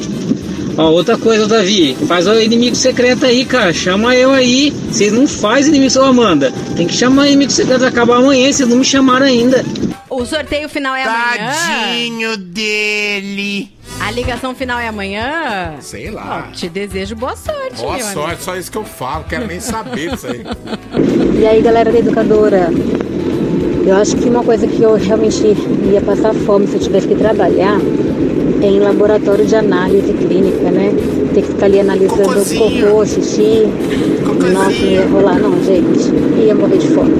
Ó, 0.77 0.89
outra 0.89 1.17
coisa, 1.17 1.47
Davi, 1.47 1.95
faz 2.07 2.27
o 2.27 2.39
inimigo 2.39 2.75
secreto 2.75 3.25
aí, 3.25 3.45
cara. 3.45 3.71
Chama 3.71 4.15
eu 4.15 4.31
aí. 4.31 4.71
Vocês 4.71 5.11
não 5.13 5.27
fazem 5.27 5.69
inimigo, 5.75 5.99
ô 5.99 6.03
Amanda. 6.03 6.51
Tem 6.75 6.87
que 6.87 6.93
chamar 6.93 7.27
inimigo 7.27 7.51
secreto 7.51 7.85
acabar 7.85 8.17
amanhã, 8.17 8.51
vocês 8.51 8.67
não 8.67 8.77
me 8.77 8.83
chamaram 8.85 9.25
ainda. 9.25 9.63
O 10.09 10.25
sorteio 10.25 10.67
final 10.69 10.95
é 10.95 11.03
amanhã. 11.03 11.51
Tadinho 11.51 12.37
dele. 12.37 13.71
A 13.99 14.11
ligação 14.11 14.53
final 14.55 14.79
é 14.79 14.87
amanhã? 14.87 15.75
Sei 15.79 16.09
lá. 16.09 16.47
Ó, 16.49 16.51
te 16.51 16.67
desejo 16.67 17.15
boa 17.15 17.35
sorte, 17.35 17.81
Boa 17.81 17.95
meu 17.97 18.05
sorte, 18.07 18.19
amigo. 18.29 18.43
só 18.43 18.57
isso 18.57 18.71
que 18.71 18.77
eu 18.77 18.83
falo. 18.83 19.23
Quero 19.29 19.47
nem 19.47 19.59
saber 19.59 20.11
disso 20.11 20.27
aí. 20.27 20.43
E 21.39 21.45
aí, 21.45 21.61
galera 21.61 21.91
da 21.91 21.99
educadora? 21.99 22.69
Eu 23.85 23.97
acho 23.97 24.15
que 24.15 24.29
uma 24.29 24.43
coisa 24.43 24.65
que 24.65 24.81
eu 24.81 24.93
realmente 24.95 25.35
ia 25.91 25.99
passar 26.01 26.33
fome 26.33 26.67
se 26.67 26.75
eu 26.75 26.79
tivesse 26.79 27.07
que 27.07 27.15
trabalhar 27.15 27.77
é 28.65 28.69
em 28.69 28.79
laboratório 28.79 29.45
de 29.45 29.55
análise 29.55 30.13
clínica, 30.13 30.71
né? 30.71 30.91
Ter 31.33 31.41
que 31.41 31.47
ficar 31.49 31.65
ali 31.65 31.79
analisando 31.79 32.23
Cocôzinho. 32.23 32.87
cocô, 32.87 33.05
xixi. 33.05 33.67
Nossa, 34.53 34.69
não 34.69 34.71
ia 34.71 35.05
rolar 35.07 35.39
não, 35.39 35.63
gente. 35.63 36.43
Ia 36.45 36.55
morrer 36.55 36.77
de 36.77 36.87
fome. 36.87 37.13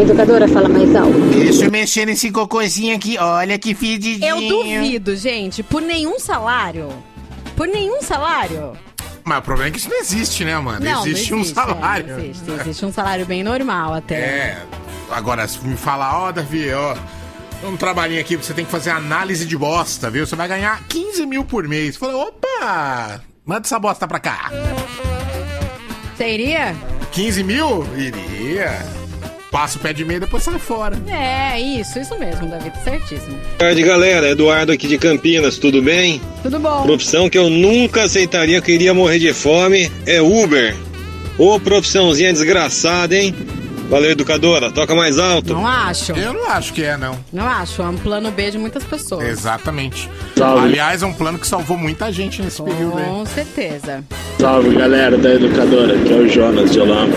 Educadora, 0.00 0.48
fala 0.48 0.68
mais 0.68 0.94
alto. 0.94 1.18
Deixa 1.30 1.64
eu 1.64 1.70
mexer 1.70 2.06
nesse 2.06 2.30
cocôzinho 2.30 2.96
aqui. 2.96 3.16
Olha 3.18 3.58
que 3.58 3.74
fedidinho. 3.74 4.26
Eu 4.26 4.48
duvido, 4.48 5.16
gente, 5.16 5.62
por 5.62 5.80
nenhum 5.80 6.18
salário. 6.18 6.88
Por 7.56 7.66
nenhum 7.66 8.02
salário. 8.02 8.72
Mas 9.24 9.38
o 9.38 9.42
problema 9.42 9.68
é 9.68 9.72
que 9.72 9.78
isso 9.78 9.88
não 9.88 9.98
existe, 9.98 10.44
né, 10.44 10.56
mano? 10.58 10.78
Não, 10.84 10.92
não 10.92 11.06
existe 11.06 11.34
um 11.34 11.40
existe, 11.40 11.58
é, 11.58 11.62
salário. 11.62 12.06
não 12.08 12.18
existe. 12.24 12.50
Existe 12.60 12.84
um 12.84 12.92
salário 12.92 13.26
bem 13.26 13.42
normal 13.42 13.94
até. 13.94 14.14
É. 14.14 14.62
Agora, 15.10 15.46
se 15.48 15.64
me 15.66 15.76
falar, 15.76 16.18
ó, 16.22 16.32
Davi, 16.32 16.70
ó. 16.72 16.96
Um 17.64 17.76
trabalhinho 17.76 18.20
aqui, 18.20 18.36
você 18.36 18.52
tem 18.54 18.64
que 18.64 18.70
fazer 18.70 18.90
análise 18.90 19.44
de 19.44 19.56
bosta, 19.56 20.10
viu? 20.10 20.26
Você 20.26 20.36
vai 20.36 20.46
ganhar 20.46 20.82
15 20.88 21.26
mil 21.26 21.44
por 21.44 21.66
mês. 21.66 21.96
Falei, 21.96 22.14
opa! 22.14 23.20
Manda 23.44 23.66
essa 23.66 23.78
bosta 23.78 24.06
pra 24.06 24.18
cá. 24.18 24.50
Você 26.16 26.28
iria? 26.28 26.74
15 27.12 27.42
mil? 27.42 27.86
Iria. 27.96 28.78
Passa 29.50 29.78
o 29.78 29.80
pé 29.80 29.92
de 29.92 30.04
meia 30.04 30.18
e 30.18 30.20
depois 30.20 30.42
sai 30.42 30.58
fora. 30.58 30.96
É, 31.08 31.58
isso, 31.60 31.98
isso 31.98 32.18
mesmo, 32.18 32.46
Davi, 32.48 32.70
tá 32.70 32.80
certíssimo. 32.80 33.36
Boa 33.36 33.56
tarde, 33.58 33.82
galera. 33.82 34.28
Eduardo 34.28 34.72
aqui 34.72 34.86
de 34.86 34.98
Campinas, 34.98 35.58
tudo 35.58 35.80
bem? 35.80 36.20
Tudo 36.42 36.58
bom. 36.58 36.82
Profissão 36.82 37.30
que 37.30 37.38
eu 37.38 37.48
nunca 37.48 38.02
aceitaria, 38.04 38.60
que 38.60 38.72
iria 38.72 38.92
morrer 38.92 39.18
de 39.18 39.32
fome, 39.32 39.90
é 40.04 40.20
Uber. 40.20 40.76
Ô, 41.38 41.58
profissãozinha 41.60 42.32
desgraçada, 42.32 43.16
hein? 43.16 43.34
Valeu, 43.88 44.10
educadora. 44.10 44.70
Toca 44.70 44.94
mais 44.94 45.18
alto. 45.18 45.54
Não 45.54 45.66
acho. 45.66 46.12
Eu 46.12 46.32
não 46.32 46.50
acho 46.50 46.72
que 46.72 46.82
é, 46.82 46.96
não. 46.96 47.16
Não 47.32 47.46
acho, 47.46 47.82
é 47.82 47.86
um 47.86 47.96
plano 47.96 48.30
B 48.30 48.50
de 48.50 48.58
muitas 48.58 48.82
pessoas. 48.84 49.24
Exatamente. 49.24 50.10
Salve. 50.36 50.66
Aliás, 50.66 51.02
é 51.02 51.06
um 51.06 51.12
plano 51.12 51.38
que 51.38 51.46
salvou 51.46 51.76
muita 51.76 52.12
gente 52.12 52.42
nesse 52.42 52.62
período 52.62 52.98
aí. 52.98 53.04
Com 53.04 53.26
certeza. 53.26 54.04
Salve 54.38 54.74
galera 54.74 55.16
da 55.16 55.34
educadora, 55.34 55.96
que 55.98 56.12
é 56.12 56.16
o 56.16 56.28
Jonas 56.28 56.70
de 56.72 56.80
Olamba. 56.80 57.14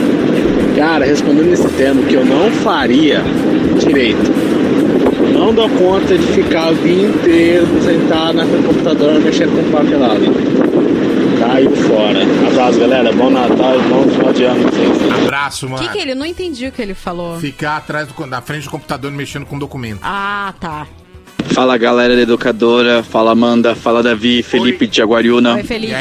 Cara, 0.76 1.06
respondendo 1.06 1.52
esse 1.52 1.68
tema, 1.70 2.02
que 2.04 2.14
eu 2.14 2.26
não 2.26 2.52
faria 2.52 3.22
direito. 3.80 4.32
Não 5.34 5.54
dou 5.54 5.70
conta 5.70 6.18
de 6.18 6.28
ficar 6.28 6.72
o 6.72 6.76
dia 6.76 7.08
inteiro 7.08 7.68
sentado 7.84 8.34
na 8.34 8.46
frente 8.46 8.62
do 8.62 8.68
computador 8.68 9.20
mexendo 9.20 9.56
com 9.56 9.72
papelada. 9.72 10.69
Caiu 11.60 11.76
fora. 11.76 12.20
Abraço 12.48 12.80
galera, 12.80 13.12
bom 13.12 13.30
Natal 13.30 13.76
e 13.78 13.82
bom 13.90 14.04
final 14.08 14.32
de 14.34 14.44
ano. 14.46 14.70
Abraço, 15.24 15.68
O 15.68 15.70
mano. 15.70 15.84
que, 15.84 15.90
que 15.92 15.98
ele. 16.00 16.16
Não 16.16 16.26
entendi 16.26 16.68
o 16.68 16.72
que 16.72 16.82
ele 16.82 16.94
falou. 16.94 17.38
Ficar 17.38 17.76
atrás 17.76 18.08
do, 18.08 18.26
na 18.26 18.42
frente 18.42 18.64
do 18.64 18.70
computador 18.70 19.12
mexendo 19.12 19.46
com 19.46 19.60
documento. 19.60 20.00
Ah, 20.02 20.54
tá. 20.58 20.88
Fala 21.52 21.78
galera 21.78 22.16
da 22.16 22.22
educadora, 22.22 23.04
fala 23.04 23.32
Amanda, 23.32 23.76
fala 23.76 24.02
Davi, 24.02 24.42
Felipe 24.42 24.88
de 24.88 24.96
Jaguariúna. 24.98 25.56
Oi, 25.56 25.64
Felipe. 25.64 25.94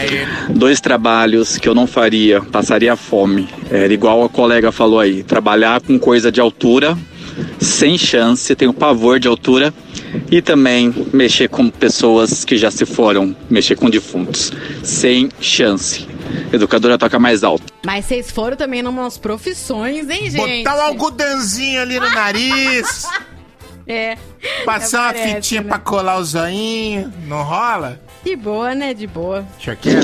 Dois 0.50 0.80
trabalhos 0.80 1.56
que 1.58 1.68
eu 1.68 1.74
não 1.74 1.86
faria, 1.88 2.40
passaria 2.40 2.94
fome. 2.94 3.48
Era 3.70 3.92
igual 3.92 4.22
a 4.22 4.28
colega 4.28 4.70
falou 4.70 5.00
aí, 5.00 5.24
trabalhar 5.24 5.80
com 5.80 5.98
coisa 5.98 6.30
de 6.30 6.40
altura, 6.40 6.96
sem 7.60 7.96
chance, 7.98 8.54
tenho 8.54 8.72
pavor 8.72 9.18
de 9.18 9.28
altura. 9.28 9.72
E 10.30 10.40
também 10.40 10.94
mexer 11.12 11.48
com 11.48 11.68
pessoas 11.68 12.44
que 12.44 12.56
já 12.56 12.70
se 12.70 12.86
foram, 12.86 13.36
mexer 13.50 13.76
com 13.76 13.90
defuntos, 13.90 14.52
sem 14.82 15.28
chance. 15.40 16.06
Educadora 16.52 16.96
toca 16.96 17.18
mais 17.18 17.44
alto. 17.44 17.64
Mas 17.84 18.06
vocês 18.06 18.30
foram 18.30 18.56
também 18.56 18.82
numas 18.82 19.18
profissões, 19.18 20.08
hein, 20.08 20.30
gente? 20.30 20.64
Botar 20.64 20.76
um 20.78 20.82
algodãozinho 20.82 21.82
ali 21.82 22.00
no 22.00 22.08
nariz. 22.10 23.06
É. 23.90 24.18
Passar 24.66 25.00
uma 25.00 25.12
Parece, 25.14 25.34
fitinha 25.36 25.62
né? 25.62 25.68
pra 25.68 25.78
colar 25.78 26.18
o 26.18 26.24
zoinho. 26.24 27.10
Não 27.26 27.42
rola? 27.42 27.98
De 28.22 28.36
boa, 28.36 28.74
né? 28.74 28.92
De 28.92 29.06
boa. 29.06 29.46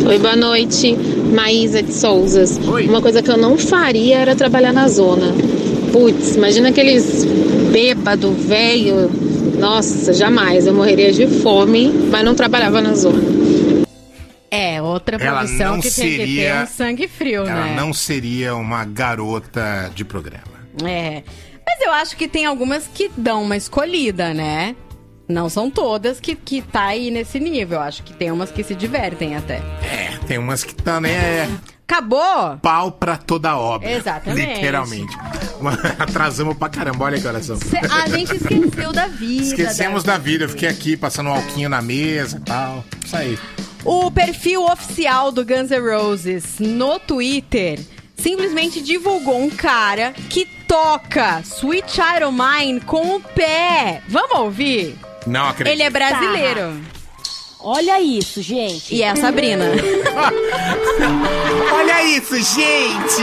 Oi, 0.09 0.18
boa 0.18 0.35
noite. 0.35 0.97
Maísa 1.35 1.83
de 1.83 1.92
Souzas. 1.92 2.57
Uma 2.57 3.03
coisa 3.03 3.23
que 3.23 3.31
eu 3.31 3.37
não 3.37 3.59
faria 3.59 4.20
era 4.20 4.35
trabalhar 4.35 4.73
na 4.73 4.88
zona. 4.88 5.27
Putz, 5.94 6.35
imagina 6.35 6.70
aqueles 6.70 7.24
bêbado, 7.70 8.33
velho. 8.33 9.09
Nossa, 9.61 10.12
jamais. 10.12 10.66
Eu 10.66 10.74
morreria 10.74 11.12
de 11.12 11.24
fome, 11.40 11.88
mas 12.11 12.24
não 12.24 12.35
trabalhava 12.35 12.80
na 12.83 12.94
zona. 12.94 13.22
É, 14.50 14.83
outra 14.83 15.16
Ela 15.24 15.38
profissão 15.42 15.80
que 15.80 15.88
tem 15.92 16.11
que 16.11 16.16
ter 16.16 16.18
seria- 16.18 16.62
um 16.64 16.66
sangue 16.66 17.07
frio, 17.07 17.42
Ela 17.42 17.66
né? 17.66 17.74
não 17.76 17.92
seria 17.92 18.57
uma 18.57 18.85
garota 18.85 19.88
de 19.94 20.04
programa. 20.04 20.42
É. 20.85 21.22
Mas 21.64 21.80
eu 21.80 21.92
acho 21.92 22.16
que 22.16 22.26
tem 22.26 22.44
algumas 22.44 22.88
que 22.92 23.09
dão 23.16 23.44
uma 23.44 23.57
escolhida, 23.57 24.35
né? 24.35 24.74
Não 25.28 25.48
são 25.48 25.70
todas 25.70 26.18
que, 26.18 26.35
que 26.35 26.61
tá 26.61 26.87
aí 26.87 27.09
nesse 27.09 27.38
nível. 27.38 27.78
Eu 27.78 27.83
acho 27.85 28.02
que 28.02 28.12
tem 28.12 28.33
umas 28.33 28.50
que 28.50 28.64
se 28.64 28.74
divertem 28.74 29.37
até. 29.37 29.59
É, 29.83 30.18
tem 30.26 30.38
umas 30.38 30.64
que 30.64 30.74
também 30.74 31.12
é 31.12 31.48
Acabou? 31.87 32.57
pau 32.62 32.90
pra 32.92 33.16
toda 33.16 33.57
obra. 33.57 33.90
Exatamente. 33.90 34.55
Literalmente. 34.55 35.16
Atrasamos 35.99 36.57
pra 36.57 36.68
caramba, 36.68 37.05
olha 37.05 37.20
que 37.20 37.27
oração. 37.27 37.57
Cê- 37.57 37.79
a 37.79 38.09
gente 38.09 38.35
esqueceu 38.37 38.92
da 38.92 39.07
vida. 39.07 39.42
Esquecemos 39.44 40.03
da 40.03 40.16
vida. 40.18 40.44
Eu 40.44 40.49
fiquei 40.49 40.68
aqui 40.68 40.97
passando 40.97 41.29
um 41.29 41.35
alquinho 41.35 41.68
na 41.68 41.83
mesa 41.83 42.38
e 42.38 42.40
tal. 42.40 42.85
Isso 43.05 43.16
aí. 43.16 43.38
O 43.85 44.11
perfil 44.11 44.64
oficial 44.64 45.31
do 45.31 45.44
Guns 45.44 45.70
N' 45.70 45.79
Roses 45.81 46.59
no 46.59 46.99
Twitter 46.99 47.79
simplesmente 48.16 48.81
divulgou 48.83 49.42
um 49.42 49.51
cara 49.51 50.14
que 50.31 50.47
toca 50.66 51.40
Sweet 51.44 51.92
Child 51.92 52.33
Mine 52.33 52.81
com 52.81 53.16
o 53.16 53.20
pé. 53.20 54.03
Vamos 54.09 54.38
ouvir? 54.38 54.97
Não 55.27 55.49
acredito. 55.49 55.73
Ele 55.75 55.83
é 55.83 55.90
brasileiro. 55.90 56.81
Olha 57.66 57.98
isso, 57.98 58.42
gente. 58.42 58.94
E 58.94 59.03
é 59.03 59.09
a 59.09 59.16
Sabrina. 59.16 59.64
Olha 61.72 62.05
isso, 62.05 62.37
gente! 62.37 63.22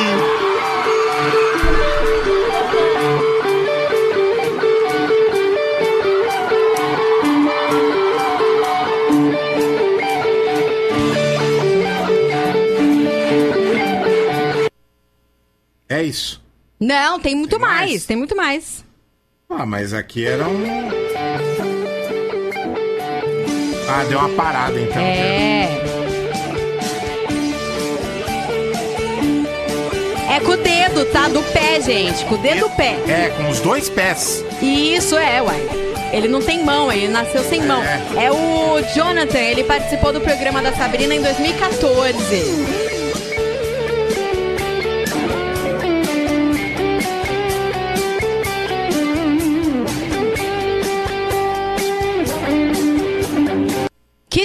É 15.87 16.01
isso. 16.01 16.41
Não, 16.79 17.19
tem 17.19 17.35
muito 17.35 17.59
mais? 17.59 18.05
tem 18.05 18.17
muito 18.17 18.35
mais. 18.35 18.83
Ah, 19.47 19.67
mas 19.67 19.93
aqui 19.93 20.25
era 20.25 20.47
um. 20.47 21.00
Ah, 23.93 24.05
deu 24.07 24.19
uma 24.19 24.29
parada 24.29 24.79
então. 24.79 25.01
É. 25.01 25.67
É 30.33 30.39
com 30.39 30.51
o 30.51 30.57
dedo, 30.57 31.03
tá? 31.11 31.27
Do 31.27 31.43
pé, 31.51 31.81
gente. 31.81 32.23
Com 32.23 32.35
o 32.35 32.37
dedo 32.37 32.61
do 32.61 32.69
pé. 32.69 32.97
É, 33.05 33.33
com 33.35 33.49
os 33.49 33.59
dois 33.59 33.89
pés. 33.89 34.45
Isso 34.61 35.17
é, 35.17 35.41
uai. 35.41 35.59
Ele 36.13 36.29
não 36.29 36.41
tem 36.41 36.63
mão, 36.63 36.89
ele 36.89 37.09
nasceu 37.09 37.43
sem 37.43 37.61
mão. 37.63 37.83
É 37.83 38.31
o 38.31 38.81
Jonathan, 38.95 39.39
ele 39.39 39.65
participou 39.65 40.13
do 40.13 40.21
programa 40.21 40.61
da 40.61 40.71
Sabrina 40.73 41.13
em 41.13 41.21
2014. 41.21 42.80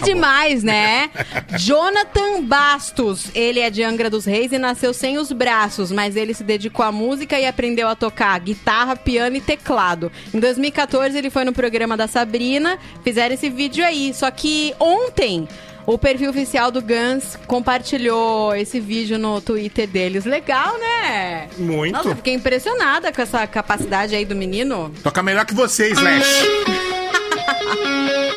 Demais, 0.06 0.62
né? 0.62 1.10
Jonathan 1.58 2.42
Bastos, 2.42 3.30
ele 3.34 3.60
é 3.60 3.68
de 3.68 3.82
Angra 3.82 4.08
dos 4.08 4.24
Reis 4.24 4.52
e 4.52 4.58
nasceu 4.58 4.94
sem 4.94 5.18
os 5.18 5.32
braços, 5.32 5.90
mas 5.90 6.16
ele 6.16 6.32
se 6.32 6.44
dedicou 6.44 6.84
à 6.84 6.92
música 6.92 7.38
e 7.38 7.46
aprendeu 7.46 7.88
a 7.88 7.96
tocar 7.96 8.38
guitarra, 8.38 8.96
piano 8.96 9.36
e 9.36 9.40
teclado. 9.40 10.10
Em 10.32 10.38
2014 10.38 11.18
ele 11.18 11.30
foi 11.30 11.44
no 11.44 11.52
programa 11.52 11.96
da 11.96 12.06
Sabrina, 12.06 12.78
fizeram 13.02 13.34
esse 13.34 13.50
vídeo 13.50 13.84
aí. 13.84 14.14
Só 14.14 14.30
que 14.30 14.74
ontem 14.78 15.48
o 15.84 15.98
perfil 15.98 16.30
oficial 16.30 16.70
do 16.70 16.80
Guns 16.80 17.36
compartilhou 17.46 18.54
esse 18.54 18.80
vídeo 18.80 19.18
no 19.18 19.40
Twitter 19.40 19.88
deles. 19.88 20.24
Legal, 20.24 20.78
né? 20.78 21.48
Muito. 21.58 21.92
Nossa, 21.92 22.10
eu 22.10 22.16
fiquei 22.16 22.34
impressionada 22.34 23.12
com 23.12 23.22
essa 23.22 23.46
capacidade 23.46 24.14
aí 24.14 24.24
do 24.24 24.34
menino. 24.34 24.92
Toca 25.02 25.22
melhor 25.22 25.44
que 25.44 25.54
você, 25.54 25.90
Slash. 25.90 26.46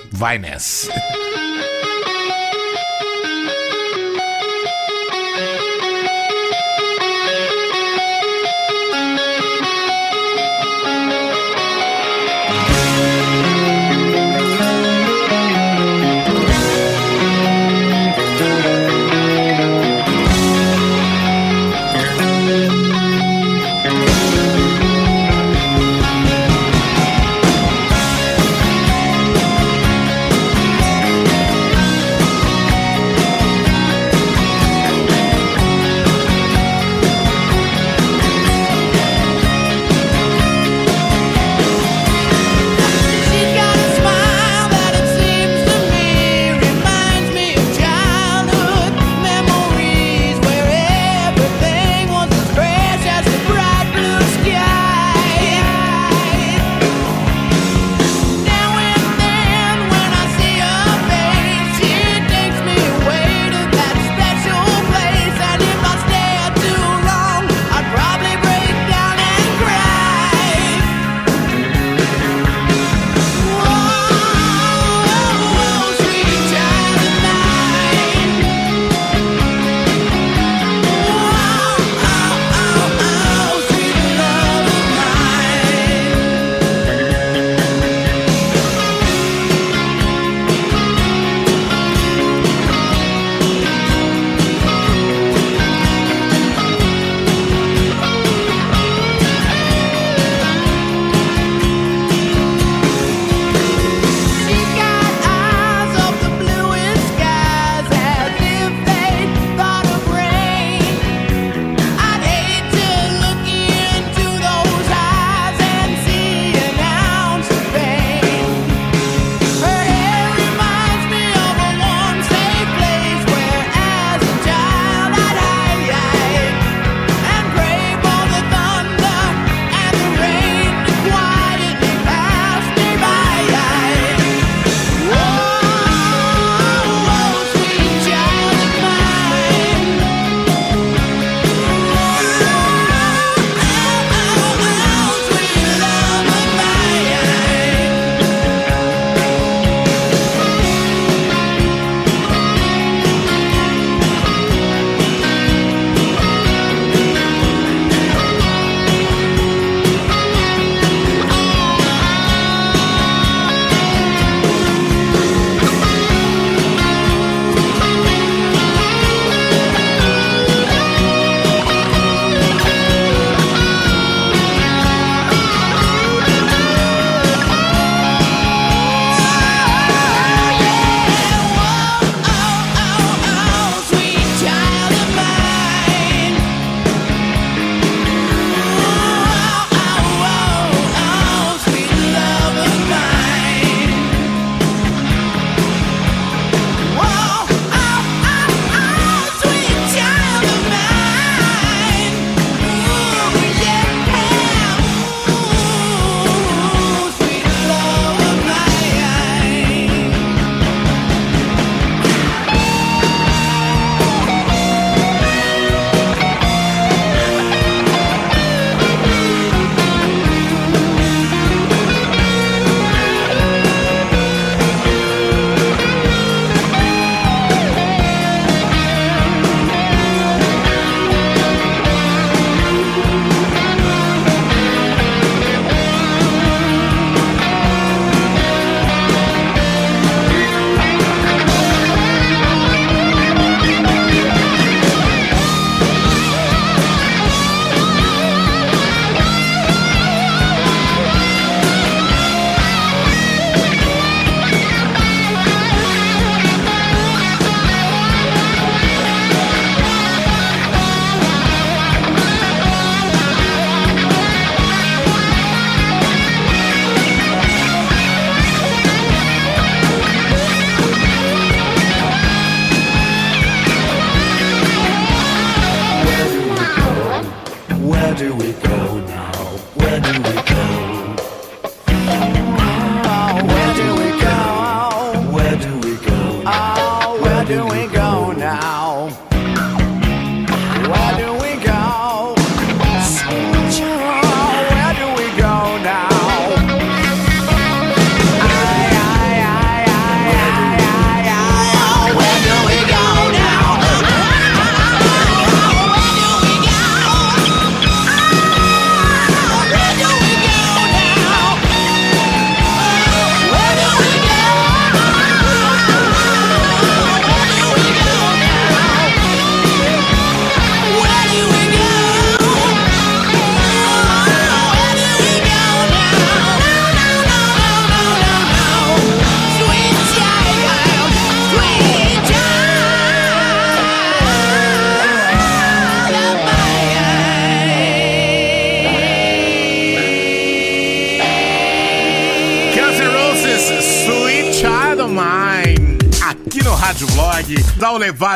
Vai 0.12 0.38
nessa. 0.38 0.92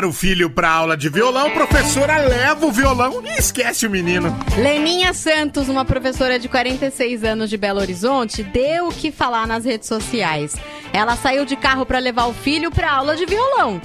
Levar 0.04 0.06
o 0.06 0.14
filho 0.14 0.50
pra 0.50 0.70
aula 0.70 0.98
de 0.98 1.10
violão, 1.10 1.50
professora 1.52 2.18
leva 2.18 2.66
o 2.66 2.72
violão 2.72 3.22
e 3.26 3.40
esquece 3.40 3.88
o 3.88 3.90
menino. 3.90 4.36
Leninha 4.58 5.14
Santos, 5.14 5.70
uma 5.70 5.86
professora 5.86 6.38
de 6.38 6.50
46 6.50 7.24
anos 7.24 7.50
de 7.50 7.58
Belo 7.58 7.80
Horizonte, 7.80 8.44
deu 8.44 8.88
o 8.88 8.94
que 8.94 9.12
falar 9.12 9.48
nas 9.48 9.66
redes 9.66 9.88
sociais. 9.88 10.56
Ela 10.92 11.16
saiu 11.16 11.46
de 11.46 11.56
carro 11.56 11.86
para 11.86 12.00
levar 12.00 12.26
o 12.26 12.34
filho 12.34 12.70
para 12.70 12.92
aula 12.92 13.16
de 13.16 13.26
violão. 13.26 13.82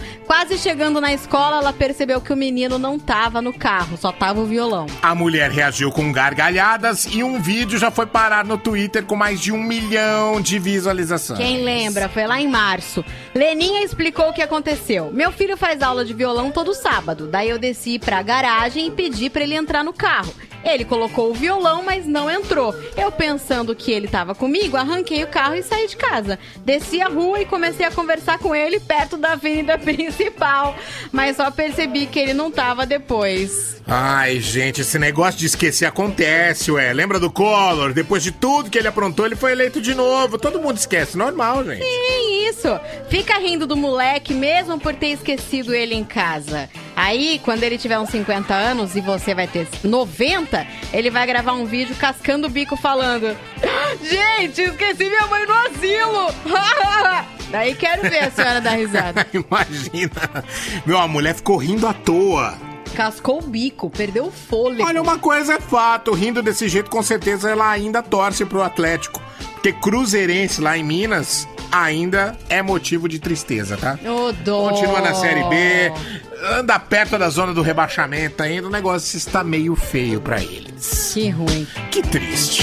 Quase 0.49 0.62
chegando 0.62 0.99
na 0.99 1.12
escola, 1.12 1.59
ela 1.59 1.74
percebeu 1.74 2.22
que 2.22 2.32
o 2.32 2.36
menino 2.36 2.78
não 2.78 2.99
tava 2.99 3.42
no 3.42 3.53
carro, 3.53 3.99
só 3.99 4.11
tava 4.11 4.40
o 4.40 4.46
violão. 4.46 4.86
A 5.03 5.14
mulher 5.14 5.51
reagiu 5.51 5.92
com 5.92 6.11
gargalhadas 6.11 7.05
e 7.05 7.22
um 7.22 7.38
vídeo 7.38 7.78
já 7.78 7.90
foi 7.90 8.07
parar 8.07 8.46
no 8.46 8.57
Twitter 8.57 9.05
com 9.05 9.14
mais 9.14 9.42
de 9.42 9.53
um 9.53 9.62
milhão 9.62 10.40
de 10.40 10.59
visualizações. 10.59 11.38
Quem 11.38 11.62
lembra? 11.62 12.09
Foi 12.09 12.26
lá 12.26 12.40
em 12.40 12.49
março. 12.49 13.05
Leninha 13.34 13.84
explicou 13.84 14.30
o 14.30 14.32
que 14.32 14.40
aconteceu. 14.40 15.11
Meu 15.12 15.30
filho 15.30 15.55
faz 15.55 15.82
aula 15.82 16.03
de 16.03 16.14
violão 16.14 16.51
todo 16.51 16.72
sábado. 16.72 17.26
Daí 17.26 17.51
eu 17.51 17.59
desci 17.59 17.99
pra 17.99 18.22
garagem 18.22 18.86
e 18.86 18.90
pedi 18.90 19.28
pra 19.28 19.42
ele 19.42 19.55
entrar 19.55 19.84
no 19.84 19.92
carro. 19.92 20.32
Ele 20.64 20.84
colocou 20.84 21.30
o 21.30 21.34
violão, 21.34 21.82
mas 21.82 22.06
não 22.06 22.30
entrou. 22.30 22.74
Eu 22.96 23.11
pensando 23.11 23.74
que 23.74 23.92
ele 23.92 24.09
tava 24.09 24.34
comigo, 24.34 24.76
arranquei 24.76 25.22
o 25.24 25.28
carro 25.28 25.54
e 25.54 25.62
saí 25.62 25.86
de 25.86 25.96
casa. 25.96 26.38
Desci 26.64 27.00
a 27.00 27.09
rua 27.09 27.40
e 27.40 27.46
comecei 27.46 27.86
a 27.86 27.90
conversar 27.90 28.38
com 28.38 28.54
ele 28.54 28.80
perto 28.80 29.16
da 29.16 29.32
avenida 29.32 29.78
principal. 29.78 30.76
Mas 31.12 31.36
só 31.36 31.50
percebi 31.50 32.06
que 32.06 32.18
ele 32.18 32.34
não 32.34 32.50
tava 32.50 32.84
depois. 32.86 33.78
Ai, 33.86 34.38
gente, 34.38 34.82
esse 34.82 34.98
negócio 34.98 35.40
de 35.40 35.46
esquecer 35.46 35.86
acontece, 35.86 36.70
ué. 36.70 36.92
Lembra 36.92 37.18
do 37.18 37.30
Collor? 37.30 37.94
Depois 37.94 38.22
de 38.22 38.30
tudo 38.30 38.68
que 38.68 38.76
ele 38.78 38.88
aprontou, 38.88 39.24
ele 39.24 39.34
foi 39.34 39.52
eleito 39.52 39.80
de 39.80 39.94
novo. 39.94 40.38
Todo 40.38 40.61
mundo 40.61 40.76
esquece, 40.76 41.16
normal, 41.16 41.64
gente. 41.64 41.82
Sim, 41.82 42.48
isso. 42.48 42.68
Fica 43.09 43.38
rindo 43.38 43.66
do 43.66 43.76
moleque 43.76 44.34
mesmo 44.34 44.78
por 44.78 44.94
ter 44.94 45.09
esquecido 45.09 45.74
ele 45.74 45.94
em 45.94 46.04
casa. 46.04 46.68
Aí, 46.99 47.40
quando 47.44 47.62
ele 47.62 47.78
tiver 47.78 47.96
uns 47.96 48.11
50 48.11 48.53
anos 48.53 48.96
e 48.96 49.01
você 49.01 49.32
vai 49.32 49.46
ter 49.46 49.68
90, 49.84 50.66
ele 50.92 51.11
vai 51.11 51.24
gravar 51.28 51.53
um 51.53 51.64
vídeo 51.64 51.94
cascando 51.94 52.49
o 52.49 52.51
bico 52.51 52.76
falando: 52.76 53.36
Gente, 54.03 54.62
esqueci 54.62 55.05
minha 55.05 55.28
mãe 55.28 55.46
no 55.46 55.55
asilo! 55.55 56.34
Daí 57.53 57.76
quero 57.76 58.03
ver 58.03 58.24
a 58.24 58.30
senhora 58.32 58.61
dar 58.61 58.72
risada. 58.72 59.24
Imagina. 59.32 60.44
Meu, 60.84 60.99
a 60.99 61.07
mulher 61.07 61.36
ficou 61.36 61.57
rindo 61.57 61.86
à 61.86 61.94
toa. 61.94 62.59
Cascou 62.96 63.38
o 63.38 63.46
bico, 63.46 63.88
perdeu 63.88 64.26
o 64.26 64.32
fôlego. 64.32 64.82
Olha, 64.82 65.01
uma 65.01 65.20
coisa 65.20 65.55
é 65.55 65.61
fato, 65.61 66.12
rindo 66.12 66.42
desse 66.42 66.68
jeito, 66.68 66.90
com 66.90 67.03
certeza 67.03 67.49
ela 67.49 67.70
ainda 67.70 68.03
torce 68.03 68.44
pro 68.44 68.61
Atlético. 68.61 69.22
Porque 69.53 69.72
Cruzeirense 69.72 70.61
lá 70.61 70.76
em 70.76 70.82
Minas 70.82 71.46
ainda 71.70 72.36
é 72.49 72.61
motivo 72.62 73.09
de 73.09 73.18
tristeza, 73.18 73.76
tá? 73.76 73.99
Dó. 74.44 74.70
Continua 74.70 75.01
na 75.01 75.14
Série 75.14 75.44
B, 75.44 75.92
anda 76.59 76.78
perto 76.78 77.18
da 77.18 77.28
zona 77.30 77.53
do 77.53 77.62
rebaixamento 77.62 78.43
ainda, 78.43 78.66
o 78.68 78.70
negócio 78.70 79.16
está 79.16 79.43
meio 79.43 79.74
feio 79.74 80.20
pra 80.20 80.41
eles. 80.43 81.11
Que 81.14 81.30
ruim. 81.30 81.66
Que 81.91 82.03
triste. 82.03 82.62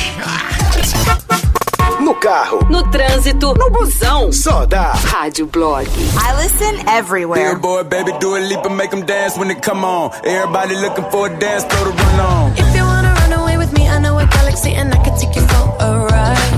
No 2.02 2.14
carro, 2.16 2.60
No 2.70 2.84
trânsito, 2.92 3.54
no 3.58 3.70
busão. 3.72 4.32
só 4.32 4.66
dá 4.66 4.94
Rádio 4.94 5.48
Blog. 5.48 5.88
I 5.88 6.44
listen 6.44 6.88
everywhere. 6.88 7.52
Billboard, 7.54 7.90
baby, 7.90 8.12
do 8.20 8.36
a 8.36 8.40
leap 8.40 8.66
and 8.66 8.76
make 8.76 8.92
them 8.92 9.02
dance 9.06 9.38
when 9.38 9.48
they 9.48 9.56
come 9.60 9.84
on. 9.84 10.12
Everybody 10.24 10.76
looking 10.76 11.06
for 11.10 11.28
a 11.28 11.40
dance, 11.40 11.64
throw 11.66 11.86
the 11.92 12.04
run 12.04 12.20
on. 12.20 12.52
If 12.58 12.76
you 12.76 12.84
wanna 12.86 13.14
run 13.14 13.34
away 13.34 13.58
with 13.58 13.74
me, 13.74 13.88
I 13.90 14.00
know 14.00 14.20
a 14.20 14.26
galaxy 14.28 14.72
and 14.76 14.94
I 14.94 14.98
can 15.04 15.18
take 15.18 15.36
you 15.36 15.42
for 15.48 15.76
a 15.80 15.98
ride. 16.06 16.54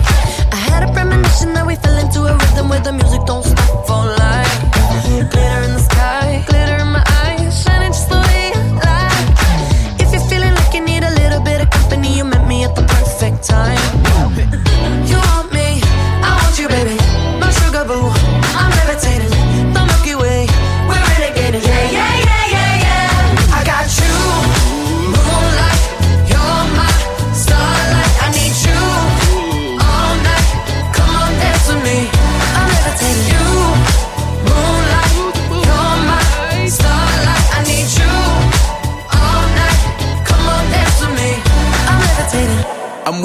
I 0.52 0.56
had 0.56 0.84
a 0.84 0.92
premonition 0.92 1.54
that 1.54 1.66
we 1.66 1.76
fell 1.76 1.98
into 1.98 2.22
a 2.26 2.34
rhythm 2.36 2.68
where 2.70 2.82
the 2.82 2.92
music 2.94 3.22
don't 3.26 3.44
stop 3.46 3.88
for 3.88 4.06
life. 4.06 4.17
Time. 13.44 13.97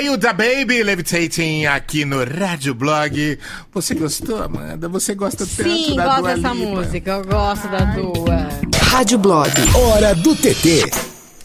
E 0.00 0.10
o 0.10 0.16
Da 0.16 0.32
Baby 0.32 0.82
Levitating 0.82 1.66
aqui 1.66 2.04
no 2.04 2.22
Rádio 2.24 2.74
Blog. 2.74 3.38
Você 3.72 3.94
gostou, 3.94 4.42
Amanda? 4.42 4.88
Você 4.88 5.14
gosta 5.14 5.46
tanto 5.46 5.68
Sim, 5.70 5.94
da 5.96 6.04
gosto 6.04 6.20
Dua 6.22 6.34
dessa 6.34 6.52
Lipa? 6.54 6.70
música. 6.70 7.10
Eu 7.12 7.24
gosto 7.24 7.68
da 7.68 7.78
Dua. 7.84 8.48
Rádio 8.90 9.18
Blog. 9.18 9.50
Hora 9.74 10.14
do 10.14 10.34
TT. 10.34 10.90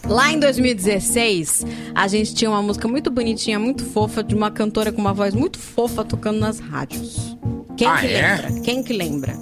Lá 0.06 0.30
em 0.32 0.38
2016, 0.38 1.64
a 1.94 2.08
gente 2.08 2.34
tinha 2.34 2.50
uma 2.50 2.62
música 2.62 2.86
muito 2.88 3.10
bonitinha, 3.10 3.58
muito 3.58 3.84
fofa, 3.84 4.22
de 4.22 4.34
uma 4.34 4.50
cantora 4.50 4.90
com 4.92 5.00
uma 5.00 5.12
voz 5.14 5.34
muito 5.34 5.58
fofa 5.58 6.04
tocando 6.04 6.38
nas 6.40 6.58
rádios. 6.58 7.36
Quem 7.76 7.86
Ah, 7.88 7.96
que 7.98 8.06
é? 8.06 8.36
lembra? 8.44 8.60
Quem 8.62 8.82
que 8.82 8.92
lembra? 8.92 9.34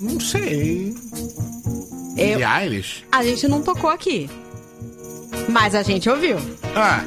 Não 0.00 0.18
sei. 0.20 0.94
Eu- 2.16 2.38
Billie 2.38 2.44
Eilish? 2.44 3.04
A 3.12 3.22
gente 3.24 3.46
não 3.48 3.62
tocou 3.62 3.90
aqui. 3.90 4.28
Mas 5.48 5.74
a 5.74 5.82
gente 5.82 6.08
ouviu. 6.08 6.36
Ah. 6.76 7.04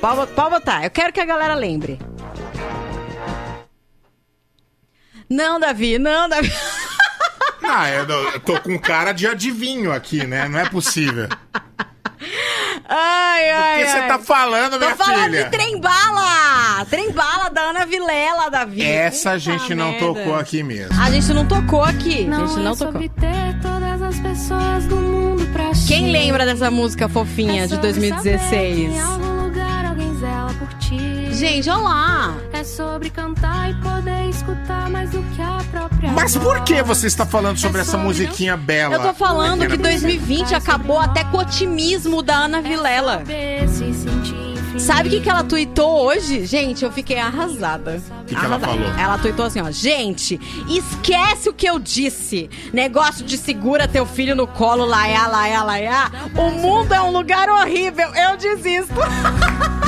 Pode, 0.00 0.32
pode 0.32 0.50
botar. 0.50 0.84
Eu 0.84 0.90
quero 0.90 1.12
que 1.12 1.20
a 1.20 1.24
galera 1.24 1.54
lembre. 1.54 1.98
Não, 5.28 5.60
Davi, 5.60 5.98
não, 5.98 6.28
Davi. 6.28 6.50
Ah, 7.62 7.88
eu, 7.90 8.04
não- 8.04 8.16
eu 8.32 8.40
tô 8.40 8.58
com 8.60 8.76
cara 8.76 9.12
de 9.12 9.28
adivinho 9.28 9.92
aqui, 9.92 10.26
né? 10.26 10.48
Não 10.48 10.58
é 10.58 10.68
possível. 10.68 11.28
Ai, 12.88 13.50
ai, 13.50 13.84
que 13.84 13.90
você 13.90 14.02
tá 14.08 14.18
falando, 14.18 14.72
Tô 14.72 14.78
minha 14.80 14.96
falando 14.96 15.24
filha? 15.26 15.44
de 15.44 15.50
Trem 15.50 15.78
Bala! 15.80 16.84
Trem 16.86 17.12
Bala 17.12 17.48
da 17.50 17.60
Ana 17.60 17.86
Vilela, 17.86 18.50
Davi. 18.50 18.82
Essa 18.82 19.32
a 19.32 19.38
gente 19.38 19.72
não 19.72 19.92
merda. 19.92 20.04
tocou 20.06 20.34
aqui 20.34 20.64
mesmo. 20.64 21.00
A 21.00 21.10
gente 21.12 21.32
não 21.32 21.46
tocou 21.46 21.84
aqui. 21.84 22.28
A 22.28 22.46
gente 22.46 22.56
não 22.58 22.72
é 22.72 22.76
tocou. 22.76 22.76
sobre 22.76 23.08
ter 23.10 23.60
todas 23.62 24.02
as 24.02 24.18
pessoas 24.18 24.86
do 24.86 24.96
mundo 24.96 25.46
pra 25.52 25.70
Quem 25.86 26.10
lembra 26.10 26.44
dessa 26.44 26.72
música 26.72 27.08
fofinha 27.08 27.64
É 27.64 27.66
de 27.68 27.74
sobre 27.74 27.92
2016? 27.92 28.94
Zela 30.20 30.52
por 30.58 30.68
ti. 30.74 31.32
Gente, 31.32 31.68
olha 31.70 31.78
lá. 31.78 32.36
É 32.52 32.62
sobre 32.62 33.08
cantar 33.08 33.70
e 33.70 33.74
poder 33.76 34.28
escutar 34.28 34.90
mais 34.90 35.10
do 35.10 35.22
que 35.34 35.40
a 35.40 35.58
própria 35.70 36.12
Mas 36.12 36.36
por 36.36 36.62
que 36.62 36.82
você 36.82 37.06
está 37.06 37.24
falando 37.24 37.56
É 37.56 37.60
sobre 37.60 37.80
essa 37.80 37.96
musiquinha 37.96 38.56
bela? 38.56 38.94
Eu 38.94 39.00
tô 39.00 39.14
falando 39.14 39.60
que 39.60 39.76
pequena 39.76 39.90
2020 39.90 40.54
acabou 40.54 40.98
até 40.98 41.24
com 41.24 41.38
o 41.38 41.40
otimismo 41.40 42.22
da 42.22 42.36
Ana 42.36 42.60
Vilela. 42.60 43.22
Sabe 44.78 45.08
o 45.08 45.12
que, 45.12 45.20
que 45.20 45.28
ela 45.28 45.42
tweetou 45.42 46.06
hoje? 46.06 46.46
Gente, 46.46 46.84
eu 46.84 46.92
fiquei 46.92 47.18
arrasada. 47.18 48.00
O 48.22 48.24
que 48.24 48.34
que 48.34 48.44
ela 48.44 48.58
falou? 48.58 48.86
Ela 48.98 49.18
tweetou 49.18 49.46
assim, 49.46 49.60
ó. 49.60 49.70
Gente, 49.70 50.40
esquece 50.68 51.48
o 51.48 51.52
que 51.52 51.66
eu 51.66 51.78
disse. 51.78 52.48
Negócio 52.72 53.24
de 53.24 53.36
segura 53.36 53.88
teu 53.88 54.06
filho 54.06 54.34
no 54.34 54.46
colo, 54.46 54.84
laiá, 54.84 55.26
laiá, 55.26 55.62
laiá. 55.62 56.10
O 56.34 56.50
mundo 56.50 56.92
é 56.92 57.00
um 57.00 57.10
lugar 57.10 57.48
horrível. 57.48 58.08
Eu 58.14 58.36
desisto. 58.36 58.94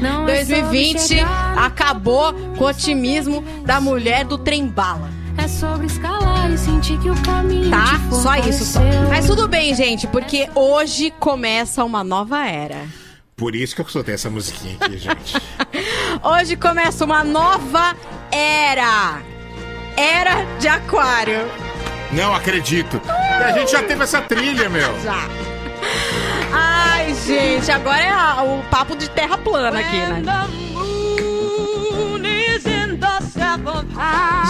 Não 0.00 0.28
é 0.28 0.44
sobre 0.44 0.60
2020 0.62 1.00
chegar, 1.00 1.58
acabou 1.58 2.32
com 2.56 2.64
o 2.64 2.68
otimismo 2.68 3.42
da 3.64 3.80
mulher 3.80 4.24
do 4.24 4.38
trem 4.38 4.66
bala. 4.66 5.10
É 5.36 5.46
sobre 5.46 5.86
escalar 5.86 6.50
e 6.50 6.58
sentir 6.58 6.98
que 6.98 7.10
o 7.10 7.22
caminho 7.22 7.70
Tá? 7.70 8.00
Só 8.12 8.36
isso 8.36 8.64
só. 8.64 8.80
Mas 9.08 9.26
tudo 9.26 9.46
bem, 9.48 9.74
gente, 9.74 10.06
porque 10.06 10.48
hoje 10.54 11.12
começa 11.18 11.84
uma 11.84 12.02
nova 12.02 12.44
era. 12.46 12.86
Por 13.36 13.54
isso 13.54 13.74
que 13.74 13.80
eu 13.80 13.88
soltei 13.88 14.14
essa 14.14 14.28
musiquinha 14.28 14.76
aqui, 14.80 14.98
gente. 14.98 15.36
Hoje 16.22 16.56
começa 16.56 17.04
uma 17.04 17.22
nova 17.22 17.94
era. 18.32 19.22
Era 19.96 20.44
de 20.58 20.66
aquário. 20.68 21.48
Não 22.10 22.34
acredito. 22.34 23.00
E 23.06 23.42
a 23.44 23.52
gente 23.52 23.70
já 23.70 23.82
teve 23.82 24.02
essa 24.02 24.20
trilha, 24.20 24.68
meu. 24.68 25.00
Já. 25.02 25.28
Gente, 27.26 27.70
agora 27.70 28.00
é 28.02 28.10
a- 28.10 28.42
o 28.42 28.62
papo 28.70 28.96
de 28.96 29.08
terra 29.10 29.36
plana 29.36 29.78
aqui, 29.80 29.96
né? 29.96 30.22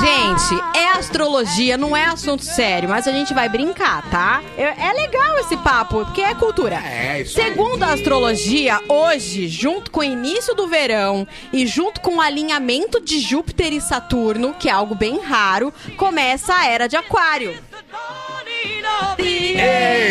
Gente, 0.01 0.63
é 0.77 0.93
astrologia, 0.93 1.77
não 1.77 1.97
é 1.97 2.05
assunto 2.05 2.45
sério, 2.45 2.89
mas 2.89 3.09
a 3.09 3.13
gente 3.13 3.35
vai 3.35 3.49
brincar, 3.49 4.09
tá? 4.11 4.43
É, 4.57 4.63
é 4.89 4.93
legal 4.93 5.39
esse 5.39 5.57
papo, 5.57 6.05
porque 6.05 6.21
é 6.21 6.35
cultura. 6.35 6.77
É, 6.77 7.23
isso 7.23 7.41
aí. 7.41 7.49
Segundo 7.49 7.83
a 7.83 7.93
astrologia, 7.93 8.81
hoje, 8.89 9.49
junto 9.49 9.91
com 9.91 10.01
o 10.01 10.05
início 10.05 10.55
do 10.55 10.69
verão 10.69 11.27
e 11.53 11.67
junto 11.67 12.01
com 12.01 12.17
o 12.17 12.21
alinhamento 12.21 13.01
de 13.01 13.19
Júpiter 13.19 13.73
e 13.73 13.81
Saturno, 13.81 14.55
que 14.59 14.69
é 14.69 14.73
algo 14.73 14.95
bem 14.95 15.19
raro, 15.21 15.73
começa 15.97 16.55
a 16.55 16.67
era 16.67 16.87
de 16.87 16.97
Aquário. 16.97 17.57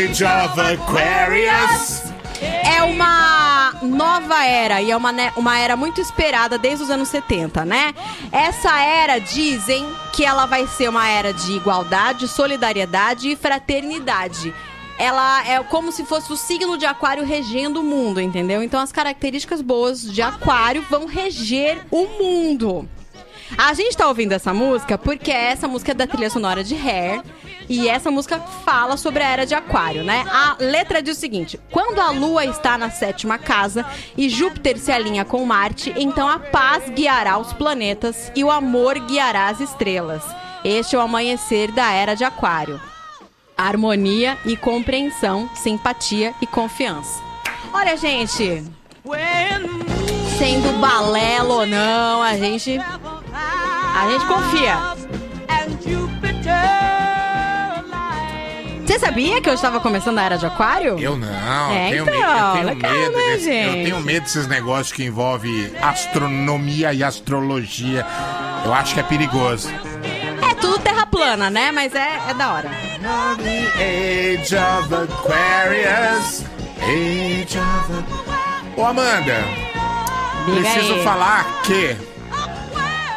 Age 0.09 0.23
of 0.25 0.59
Aquarius. 0.59 2.16
É 2.41 2.83
uma 2.83 3.73
nova 3.81 4.43
era 4.45 4.81
e 4.81 4.91
é 4.91 4.97
uma, 4.97 5.11
ne- 5.11 5.31
uma 5.35 5.57
era 5.57 5.75
muito 5.75 5.99
esperada 6.01 6.57
desde 6.57 6.83
os 6.83 6.89
anos 6.89 7.09
70, 7.09 7.65
né? 7.65 7.93
Essa 8.31 8.79
era 8.81 9.19
dizem 9.19 9.87
que 10.13 10.23
ela 10.25 10.45
vai 10.45 10.67
ser 10.67 10.89
uma 10.89 11.07
era 11.07 11.33
de 11.33 11.53
igualdade, 11.53 12.27
solidariedade 12.27 13.29
e 13.31 13.35
fraternidade. 13.35 14.53
Ela 14.99 15.47
é 15.47 15.61
como 15.63 15.91
se 15.91 16.03
fosse 16.05 16.31
o 16.33 16.37
signo 16.37 16.77
de 16.77 16.85
Aquário 16.85 17.23
regendo 17.23 17.81
o 17.81 17.83
mundo, 17.83 18.19
entendeu? 18.19 18.63
Então 18.63 18.79
as 18.79 18.91
características 18.91 19.61
boas 19.61 20.01
de 20.01 20.21
Aquário 20.21 20.83
vão 20.89 21.05
reger 21.05 21.85
o 21.91 22.05
mundo. 22.19 22.87
A 23.57 23.73
gente 23.73 23.95
tá 23.95 24.07
ouvindo 24.07 24.33
essa 24.33 24.53
música 24.53 24.97
porque 24.97 25.31
essa 25.31 25.67
música 25.67 25.91
é 25.91 25.95
da 25.95 26.05
trilha 26.07 26.29
sonora 26.29 26.63
de 26.63 26.75
Hair. 26.75 27.21
E 27.69 27.89
essa 27.89 28.09
música 28.09 28.39
fala 28.39 28.95
sobre 28.95 29.23
a 29.23 29.27
era 29.27 29.45
de 29.45 29.53
Aquário, 29.53 30.03
né? 30.03 30.25
A 30.29 30.55
letra 30.59 31.01
diz 31.01 31.17
o 31.17 31.19
seguinte: 31.19 31.59
quando 31.71 31.99
a 31.99 32.11
Lua 32.11 32.45
está 32.45 32.77
na 32.77 32.89
sétima 32.89 33.37
casa 33.37 33.85
e 34.17 34.29
Júpiter 34.29 34.77
se 34.77 34.91
alinha 34.91 35.25
com 35.25 35.45
Marte, 35.45 35.93
então 35.97 36.27
a 36.27 36.39
paz 36.39 36.89
guiará 36.89 37.37
os 37.37 37.51
planetas 37.53 38.31
e 38.35 38.43
o 38.43 38.51
amor 38.51 38.97
guiará 38.99 39.47
as 39.47 39.59
estrelas. 39.59 40.23
Este 40.63 40.95
é 40.95 40.99
o 40.99 41.01
amanhecer 41.01 41.71
da 41.71 41.91
era 41.91 42.15
de 42.15 42.23
Aquário. 42.23 42.79
Harmonia 43.57 44.37
e 44.45 44.55
compreensão, 44.55 45.49
simpatia 45.55 46.33
e 46.41 46.47
confiança. 46.47 47.21
Olha, 47.73 47.97
gente, 47.97 48.63
sendo 50.37 50.79
balelo 50.79 51.59
ou 51.59 51.65
não, 51.65 52.21
a 52.21 52.37
gente 52.37 52.79
a 52.79 54.09
gente 54.11 54.25
confia. 54.25 54.77
Você 58.97 59.05
sabia 59.05 59.39
que 59.39 59.47
eu 59.47 59.53
estava 59.53 59.79
começando 59.79 60.17
a 60.17 60.23
era 60.23 60.37
de 60.39 60.45
aquário? 60.47 60.97
Eu 60.99 61.15
não, 61.15 61.71
É, 61.71 61.89
eu 61.93 62.03
tenho, 62.03 62.03
então, 62.03 62.15
medo, 62.15 62.27
eu 62.39 62.53
tenho 62.53 62.65
legal, 62.65 62.91
medo 62.91 63.15
né, 63.15 63.23
desse- 63.35 63.49
eu 63.49 63.71
gente? 63.71 63.83
tenho 63.83 63.99
medo 64.01 64.23
desses 64.23 64.47
negócios 64.47 64.91
que 64.91 65.03
envolvem 65.03 65.71
astronomia 65.81 66.93
e 66.93 67.03
astrologia. 67.03 68.03
Eu 68.65 68.73
acho 68.73 68.95
que 68.95 68.99
é 68.99 69.03
perigoso. 69.03 69.69
É 70.49 70.55
tudo 70.55 70.79
terra 70.79 71.05
plana, 71.05 71.47
né? 71.49 71.71
Mas 71.71 71.93
é, 71.93 72.21
é 72.29 72.33
da 72.33 72.53
hora. 72.53 72.71
Age 73.75 74.55
of 74.55 74.93
Aquarius. 74.95 76.43
Age 76.81 77.59
of 77.59 78.81
Ô 78.81 78.83
Amanda, 78.85 79.43
Diga 80.47 80.59
preciso 80.61 80.93
aí. 80.93 81.03
falar 81.03 81.45
que. 81.63 81.95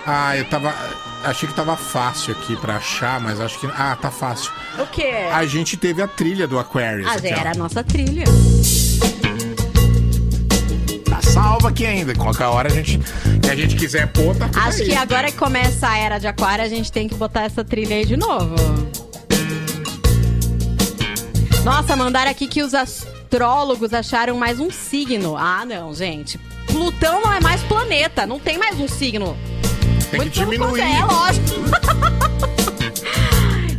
Ah, 0.06 0.36
eu 0.36 0.44
tava. 0.44 0.74
Achei 1.24 1.48
que 1.48 1.54
tava 1.54 1.76
fácil 1.76 2.32
aqui 2.32 2.56
pra 2.56 2.76
achar, 2.76 3.20
mas 3.20 3.40
acho 3.40 3.58
que. 3.58 3.66
Ah, 3.66 3.96
tá 4.00 4.10
fácil. 4.10 4.50
O 4.78 4.86
quê? 4.86 5.12
A 5.32 5.44
gente 5.46 5.76
teve 5.76 6.02
a 6.02 6.08
trilha 6.08 6.46
do 6.46 6.58
Aquarius. 6.58 7.06
Ah, 7.06 7.16
ó. 7.22 7.26
era 7.26 7.52
a 7.52 7.54
nossa 7.54 7.82
trilha. 7.84 8.24
Tá 11.08 11.20
salva 11.22 11.68
aqui 11.68 11.86
ainda. 11.86 12.14
Qualquer 12.14 12.46
hora 12.46 12.68
a 12.68 12.74
gente. 12.74 12.98
Que 13.42 13.50
a 13.50 13.56
gente 13.56 13.76
quiser 13.76 14.06
pôr, 14.12 14.34
tá 14.36 14.48
Acho 14.54 14.82
aí. 14.82 14.88
que 14.88 14.94
agora 14.96 15.30
que 15.30 15.36
começa 15.36 15.88
a 15.88 15.98
era 15.98 16.18
de 16.18 16.26
aquário, 16.26 16.64
a 16.64 16.68
gente 16.68 16.90
tem 16.90 17.08
que 17.08 17.14
botar 17.14 17.42
essa 17.42 17.64
trilha 17.64 17.96
aí 17.96 18.04
de 18.04 18.16
novo. 18.16 18.54
Nossa, 21.64 21.94
mandaram 21.94 22.30
aqui 22.30 22.46
que 22.46 22.62
os 22.62 22.74
astrólogos 22.74 23.92
acharam 23.92 24.36
mais 24.38 24.58
um 24.58 24.70
signo. 24.70 25.36
Ah, 25.36 25.64
não, 25.66 25.94
gente. 25.94 26.38
Plutão 26.66 27.20
não 27.20 27.32
é 27.32 27.40
mais 27.40 27.60
planeta, 27.62 28.26
não 28.26 28.38
tem 28.38 28.56
mais 28.56 28.78
um 28.80 28.88
signo. 28.88 29.36
Tem 30.10 30.28
que 30.28 30.40
Muito 30.40 30.40
pelo 30.40 30.50
diminuir. 30.50 30.80
É 30.80 31.04
lógico. 31.04 31.46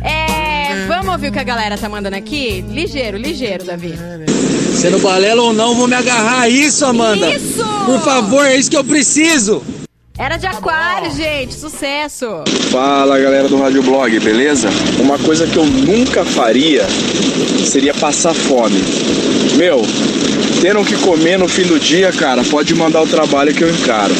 é, 0.02 0.86
vamos 0.86 1.12
ouvir 1.12 1.28
o 1.28 1.32
que 1.32 1.38
a 1.38 1.44
galera 1.44 1.76
tá 1.76 1.88
mandando 1.88 2.16
aqui? 2.16 2.64
Ligeiro, 2.68 3.18
ligeiro, 3.18 3.64
Davi. 3.64 3.94
Sendo 4.74 4.98
balela 4.98 5.42
ou 5.42 5.52
não, 5.52 5.74
vou 5.74 5.86
me 5.86 5.94
agarrar 5.94 6.40
a 6.40 6.48
isso, 6.48 6.86
Amanda. 6.86 7.28
Isso! 7.34 7.62
Por 7.84 8.00
favor, 8.00 8.46
é 8.46 8.56
isso 8.56 8.70
que 8.70 8.76
eu 8.76 8.84
preciso. 8.84 9.62
Era 10.18 10.36
de 10.36 10.46
aquário, 10.46 11.10
gente. 11.10 11.54
Sucesso. 11.54 12.26
Fala 12.70 13.18
galera 13.18 13.48
do 13.48 13.58
Rádio 13.58 13.82
Blog, 13.82 14.18
beleza? 14.20 14.68
Uma 15.00 15.18
coisa 15.18 15.46
que 15.46 15.56
eu 15.56 15.66
nunca 15.66 16.24
faria 16.24 16.86
seria 17.66 17.92
passar 17.92 18.34
fome. 18.34 18.80
Meu, 19.56 19.82
tendo 20.60 20.80
o 20.80 20.84
que 20.84 20.96
comer 20.96 21.38
no 21.38 21.48
fim 21.48 21.64
do 21.64 21.78
dia, 21.78 22.12
cara, 22.12 22.42
pode 22.44 22.74
mandar 22.74 23.02
o 23.02 23.06
trabalho 23.06 23.54
que 23.54 23.64
eu 23.64 23.70
encaro. 23.70 24.14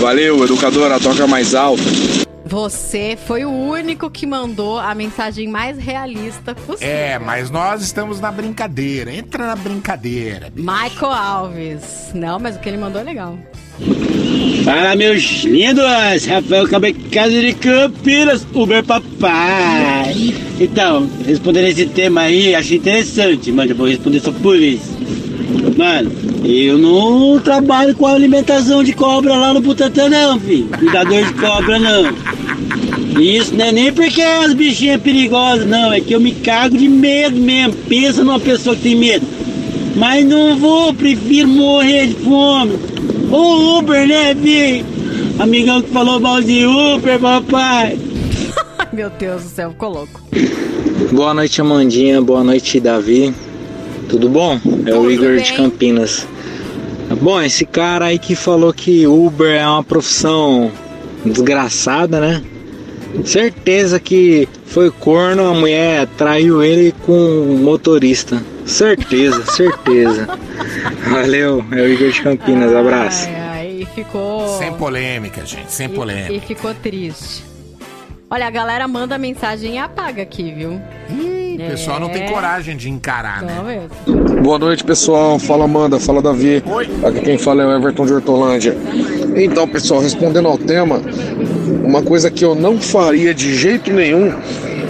Valeu, 0.00 0.42
educadora, 0.42 0.98
toca 0.98 1.26
mais 1.26 1.54
alto. 1.54 1.82
Você 2.46 3.18
foi 3.26 3.44
o 3.44 3.50
único 3.50 4.10
que 4.10 4.26
mandou 4.26 4.78
a 4.78 4.94
mensagem 4.94 5.46
mais 5.46 5.76
realista 5.76 6.54
possível. 6.54 6.88
É, 6.88 7.18
mas 7.18 7.50
nós 7.50 7.82
estamos 7.82 8.18
na 8.18 8.32
brincadeira. 8.32 9.14
Entra 9.14 9.46
na 9.46 9.54
brincadeira. 9.54 10.50
Michael 10.56 11.12
Alves. 11.12 12.10
Não, 12.14 12.40
mas 12.40 12.56
o 12.56 12.60
que 12.60 12.68
ele 12.70 12.78
mandou 12.78 13.02
é 13.02 13.04
legal. 13.04 13.38
Fala, 14.64 14.96
meus 14.96 15.44
lindos! 15.44 16.26
Rafael 16.26 16.66
Cabecado 16.66 17.30
de 17.30 17.52
Campinas, 17.52 18.46
Uber 18.54 18.82
Papai. 18.82 20.34
Então, 20.58 21.10
respondendo 21.26 21.66
esse 21.66 21.84
tema 21.86 22.22
aí, 22.22 22.54
achei 22.54 22.78
interessante, 22.78 23.52
mas 23.52 23.68
eu 23.68 23.76
vou 23.76 23.86
responder 23.86 24.20
só 24.20 24.32
por 24.32 24.56
isso. 24.56 24.98
Mano, 25.76 26.10
eu 26.44 26.78
não 26.78 27.38
trabalho 27.40 27.94
com 27.94 28.06
alimentação 28.06 28.82
de 28.82 28.92
cobra 28.92 29.34
lá 29.34 29.52
no 29.54 29.60
Butantan, 29.60 30.08
não, 30.08 30.38
filho. 30.40 30.68
Cuidador 30.78 31.24
de 31.24 31.34
cobra, 31.34 31.78
não. 31.78 32.12
E 33.20 33.36
Isso 33.36 33.54
não 33.54 33.66
é 33.66 33.72
nem 33.72 33.92
porque 33.92 34.22
as 34.22 34.54
bichinhas 34.54 35.00
perigosas, 35.00 35.66
não. 35.66 35.92
É 35.92 36.00
que 36.00 36.14
eu 36.14 36.20
me 36.20 36.32
cago 36.32 36.76
de 36.76 36.88
medo 36.88 37.36
mesmo. 37.36 37.74
Pensa 37.88 38.24
numa 38.24 38.40
pessoa 38.40 38.74
que 38.74 38.82
tem 38.82 38.96
medo. 38.96 39.26
Mas 39.96 40.24
não 40.24 40.56
vou, 40.56 40.94
prefiro 40.94 41.48
morrer 41.48 42.08
de 42.08 42.14
fome. 42.14 42.78
O 43.30 43.78
Uber, 43.78 44.06
né, 44.06 44.34
filho? 44.34 44.84
Amigão 45.38 45.82
que 45.82 45.90
falou 45.90 46.20
mal 46.20 46.40
de 46.40 46.64
Uber, 46.64 47.18
papai. 47.18 47.98
Ai, 48.78 48.88
meu 48.92 49.10
Deus 49.10 49.42
do 49.42 49.48
céu, 49.48 49.70
ficou 49.70 49.90
louco. 49.90 50.20
Boa 51.12 51.34
noite, 51.34 51.60
Amandinha. 51.60 52.20
Boa 52.22 52.44
noite, 52.44 52.78
Davi. 52.78 53.34
Tudo 54.10 54.28
bom? 54.28 54.60
É 54.86 54.94
o 54.94 55.10
Igor 55.10 55.36
de. 55.36 55.52
Campinas. 55.54 56.26
Bom, 57.20 57.40
esse 57.40 57.64
cara 57.64 58.06
aí 58.06 58.18
que 58.18 58.34
falou 58.34 58.72
que 58.72 59.06
Uber 59.06 59.50
é 59.56 59.66
uma 59.66 59.82
profissão 59.82 60.70
desgraçada, 61.24 62.20
né? 62.20 62.42
Certeza 63.24 63.98
que 63.98 64.48
foi 64.66 64.90
corno, 64.90 65.48
a 65.48 65.54
mulher 65.54 66.06
traiu 66.16 66.62
ele 66.62 66.94
com 67.04 67.12
um 67.12 67.56
motorista. 67.62 68.40
Certeza, 68.64 69.44
certeza. 69.50 70.28
Valeu, 71.10 71.64
é 71.72 71.82
o 71.82 71.88
Igor 71.88 72.10
de 72.10 72.22
Campinas. 72.22 72.72
Abraço. 72.74 73.26
Ai, 73.28 73.34
ai, 73.80 73.88
ficou. 73.94 74.46
Sem 74.58 74.72
polêmica, 74.74 75.44
gente. 75.44 75.72
Sem 75.72 75.86
E 75.86 75.88
polêmica. 75.88 76.46
ficou 76.46 76.72
triste. 76.74 77.42
Olha, 78.32 78.46
a 78.46 78.50
galera 78.50 78.86
manda 78.86 79.18
mensagem 79.18 79.74
e 79.74 79.78
apaga 79.78 80.22
aqui, 80.22 80.52
viu? 80.52 80.80
O 81.10 81.56
pessoal 81.68 81.98
não 81.98 82.08
tem 82.10 82.26
coragem 82.26 82.76
de 82.76 82.88
encarar, 82.88 83.42
né? 83.42 83.88
Mesmo. 84.06 84.40
Boa 84.40 84.56
noite, 84.56 84.84
pessoal. 84.84 85.36
Fala 85.36 85.64
Amanda, 85.64 85.98
fala 85.98 86.22
Davi. 86.22 86.62
Aqui 87.04 87.22
quem 87.22 87.36
fala 87.36 87.64
é 87.64 87.66
o 87.66 87.76
Everton 87.76 88.06
de 88.06 88.12
Hortolândia. 88.12 88.76
Então, 89.34 89.66
pessoal, 89.66 90.00
respondendo 90.00 90.46
ao 90.46 90.56
tema, 90.56 91.02
uma 91.84 92.02
coisa 92.02 92.30
que 92.30 92.44
eu 92.44 92.54
não 92.54 92.80
faria 92.80 93.34
de 93.34 93.52
jeito 93.52 93.92
nenhum 93.92 94.32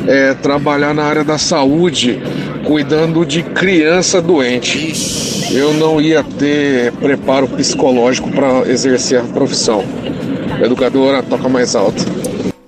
é 0.06 0.34
trabalhar 0.34 0.92
na 0.92 1.04
área 1.04 1.24
da 1.24 1.38
saúde, 1.38 2.22
cuidando 2.66 3.24
de 3.24 3.42
criança 3.42 4.20
doente. 4.20 5.50
Eu 5.50 5.72
não 5.72 5.98
ia 5.98 6.22
ter 6.22 6.92
preparo 6.92 7.48
psicológico 7.48 8.30
para 8.30 8.68
exercer 8.68 9.18
a 9.18 9.24
profissão. 9.24 9.82
Educadora, 10.62 11.22
toca 11.22 11.48
mais 11.48 11.74
alto. 11.74 12.04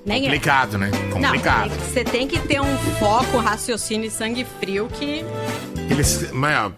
Nem 0.04 0.22
é. 0.22 0.24
Complicado, 0.24 0.78
né? 0.78 0.90
Complicado. 1.12 1.70
Não, 1.70 1.78
você 1.78 2.04
tem 2.04 2.26
que 2.26 2.38
ter 2.40 2.60
um 2.60 2.76
foco, 2.98 3.38
raciocínio 3.38 4.06
e 4.06 4.10
sangue 4.10 4.46
frio 4.58 4.88
que. 4.88 5.24
Eles. 5.88 6.30
Mas, 6.32 6.72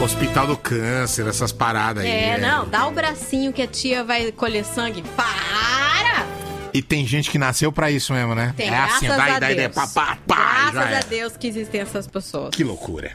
Hospital 0.00 0.46
do 0.46 0.56
Câncer, 0.56 1.26
essas 1.26 1.52
paradas 1.52 2.04
aí. 2.04 2.10
É, 2.10 2.38
né? 2.38 2.48
não, 2.48 2.68
dá 2.68 2.86
o 2.86 2.90
bracinho 2.90 3.52
que 3.52 3.62
a 3.62 3.66
tia 3.66 4.04
vai 4.04 4.30
colher 4.30 4.64
sangue. 4.64 5.02
Para! 5.16 6.26
E 6.74 6.82
tem 6.82 7.06
gente 7.06 7.30
que 7.30 7.38
nasceu 7.38 7.72
pra 7.72 7.90
isso 7.90 8.12
mesmo, 8.12 8.34
né? 8.34 8.52
Tem, 8.54 8.68
é 8.68 8.76
assim, 8.76 9.08
dá, 9.08 9.38
dá, 9.38 9.48
Deus. 9.48 9.74
dá, 9.74 9.86
pá, 9.86 9.86
pá, 9.86 10.18
pá, 10.26 10.70
Graças 10.70 10.92
a 10.92 10.98
é. 10.98 11.02
Deus 11.04 11.36
que 11.36 11.46
existem 11.46 11.80
essas 11.80 12.06
pessoas. 12.06 12.50
Que 12.50 12.62
loucura. 12.62 13.12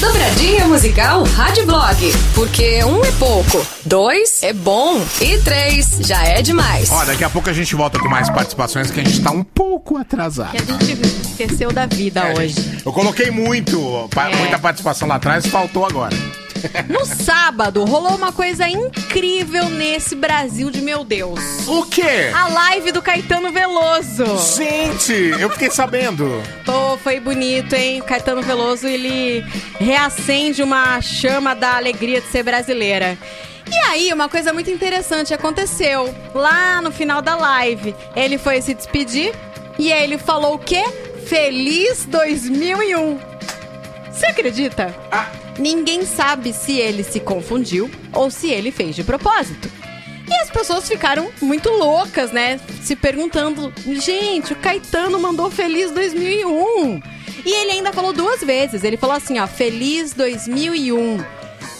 Dobradinha 0.00 0.66
musical 0.66 1.22
Rádio 1.24 1.64
Blog. 1.66 2.12
Porque 2.34 2.82
um 2.84 3.04
é 3.04 3.10
pouco, 3.12 3.66
dois 3.84 4.42
é 4.42 4.52
bom 4.52 5.00
e 5.20 5.38
três 5.38 5.98
já 6.00 6.22
é 6.24 6.42
demais. 6.42 6.90
Ó, 6.90 7.04
daqui 7.04 7.24
a 7.24 7.30
pouco 7.30 7.48
a 7.48 7.52
gente 7.52 7.74
volta 7.74 7.98
com 7.98 8.08
mais 8.08 8.28
participações, 8.28 8.90
que 8.90 9.00
a 9.00 9.04
gente 9.04 9.20
tá 9.22 9.30
um 9.30 9.42
pouco 9.42 9.96
atrasado. 9.96 10.50
Que 10.52 10.58
a 10.58 10.64
gente 10.86 11.06
esqueceu 11.30 11.72
da 11.72 11.86
vida 11.86 12.20
É, 12.20 12.34
hoje. 12.38 12.54
gente, 12.60 12.82
Eu 12.86 12.92
coloquei 12.92 13.30
muito, 13.30 14.08
É. 14.16 14.36
muita 14.36 14.58
participação 14.58 15.08
lá 15.08 15.16
atrás, 15.16 15.46
faltou 15.46 15.84
agora. 15.86 16.14
No 16.88 17.04
sábado, 17.04 17.84
rolou 17.84 18.14
uma 18.14 18.32
coisa 18.32 18.68
incrível 18.68 19.68
nesse 19.68 20.14
Brasil 20.14 20.70
de 20.70 20.80
meu 20.80 21.04
Deus. 21.04 21.40
O 21.66 21.84
quê? 21.84 22.30
A 22.34 22.48
live 22.48 22.92
do 22.92 23.02
Caetano 23.02 23.52
Veloso. 23.52 24.24
Gente, 24.56 25.12
eu 25.40 25.50
fiquei 25.50 25.70
sabendo. 25.70 26.42
Pô, 26.64 26.96
foi 26.98 27.20
bonito, 27.20 27.74
hein? 27.74 28.00
O 28.00 28.04
Caetano 28.04 28.42
Veloso, 28.42 28.86
ele 28.86 29.44
reacende 29.78 30.62
uma 30.62 31.00
chama 31.00 31.54
da 31.54 31.76
alegria 31.76 32.20
de 32.20 32.26
ser 32.28 32.42
brasileira. 32.42 33.16
E 33.70 33.76
aí, 33.88 34.12
uma 34.12 34.28
coisa 34.28 34.52
muito 34.52 34.70
interessante 34.70 35.32
aconteceu. 35.32 36.12
Lá 36.34 36.80
no 36.82 36.90
final 36.90 37.22
da 37.22 37.36
live, 37.36 37.94
ele 38.16 38.36
foi 38.36 38.60
se 38.60 38.74
despedir 38.74 39.32
e 39.78 39.92
aí 39.92 40.04
ele 40.04 40.18
falou 40.18 40.54
o 40.54 40.58
quê? 40.58 40.84
Feliz 41.26 42.04
2001. 42.06 43.18
Você 44.10 44.26
acredita? 44.26 44.94
Ninguém 45.60 46.06
sabe 46.06 46.54
se 46.54 46.78
ele 46.78 47.04
se 47.04 47.20
confundiu 47.20 47.90
ou 48.14 48.30
se 48.30 48.48
ele 48.48 48.72
fez 48.72 48.96
de 48.96 49.04
propósito. 49.04 49.70
E 50.26 50.34
as 50.42 50.48
pessoas 50.48 50.88
ficaram 50.88 51.30
muito 51.42 51.68
loucas, 51.68 52.32
né? 52.32 52.58
Se 52.82 52.96
perguntando: 52.96 53.70
gente, 53.86 54.54
o 54.54 54.56
Caetano 54.56 55.20
mandou 55.20 55.50
Feliz 55.50 55.90
2001. 55.90 57.02
E 57.44 57.52
ele 57.62 57.72
ainda 57.72 57.92
falou 57.92 58.12
duas 58.12 58.40
vezes. 58.42 58.84
Ele 58.84 58.96
falou 58.96 59.16
assim: 59.16 59.38
ó, 59.38 59.46
Feliz 59.46 60.14
2001. 60.14 61.18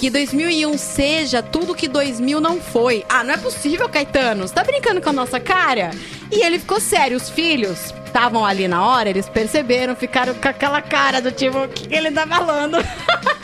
Que 0.01 0.09
2001 0.09 0.79
seja 0.79 1.43
tudo 1.43 1.75
que 1.75 1.87
2000 1.87 2.41
não 2.41 2.59
foi. 2.59 3.05
Ah, 3.07 3.23
não 3.23 3.35
é 3.35 3.37
possível, 3.37 3.87
Caetano. 3.87 4.49
Você 4.49 4.55
tá 4.55 4.65
brincando 4.65 4.99
com 4.99 5.11
a 5.11 5.13
nossa 5.13 5.39
cara? 5.39 5.91
E 6.33 6.43
ele 6.43 6.59
ficou 6.59 6.81
sério. 6.81 7.19
Os 7.19 7.29
filhos 7.29 7.93
estavam 8.07 8.47
ali 8.47 8.67
na 8.67 8.83
hora, 8.83 9.11
eles 9.11 9.29
perceberam, 9.29 9.95
ficaram 9.95 10.33
com 10.33 10.49
aquela 10.49 10.81
cara 10.81 11.21
do 11.21 11.31
tipo: 11.31 11.59
o 11.59 11.69
que 11.69 11.95
ele 11.95 12.11
tá 12.13 12.27
falando? 12.27 12.79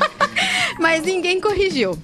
Mas 0.80 1.02
ninguém 1.04 1.42
corrigiu. 1.42 1.98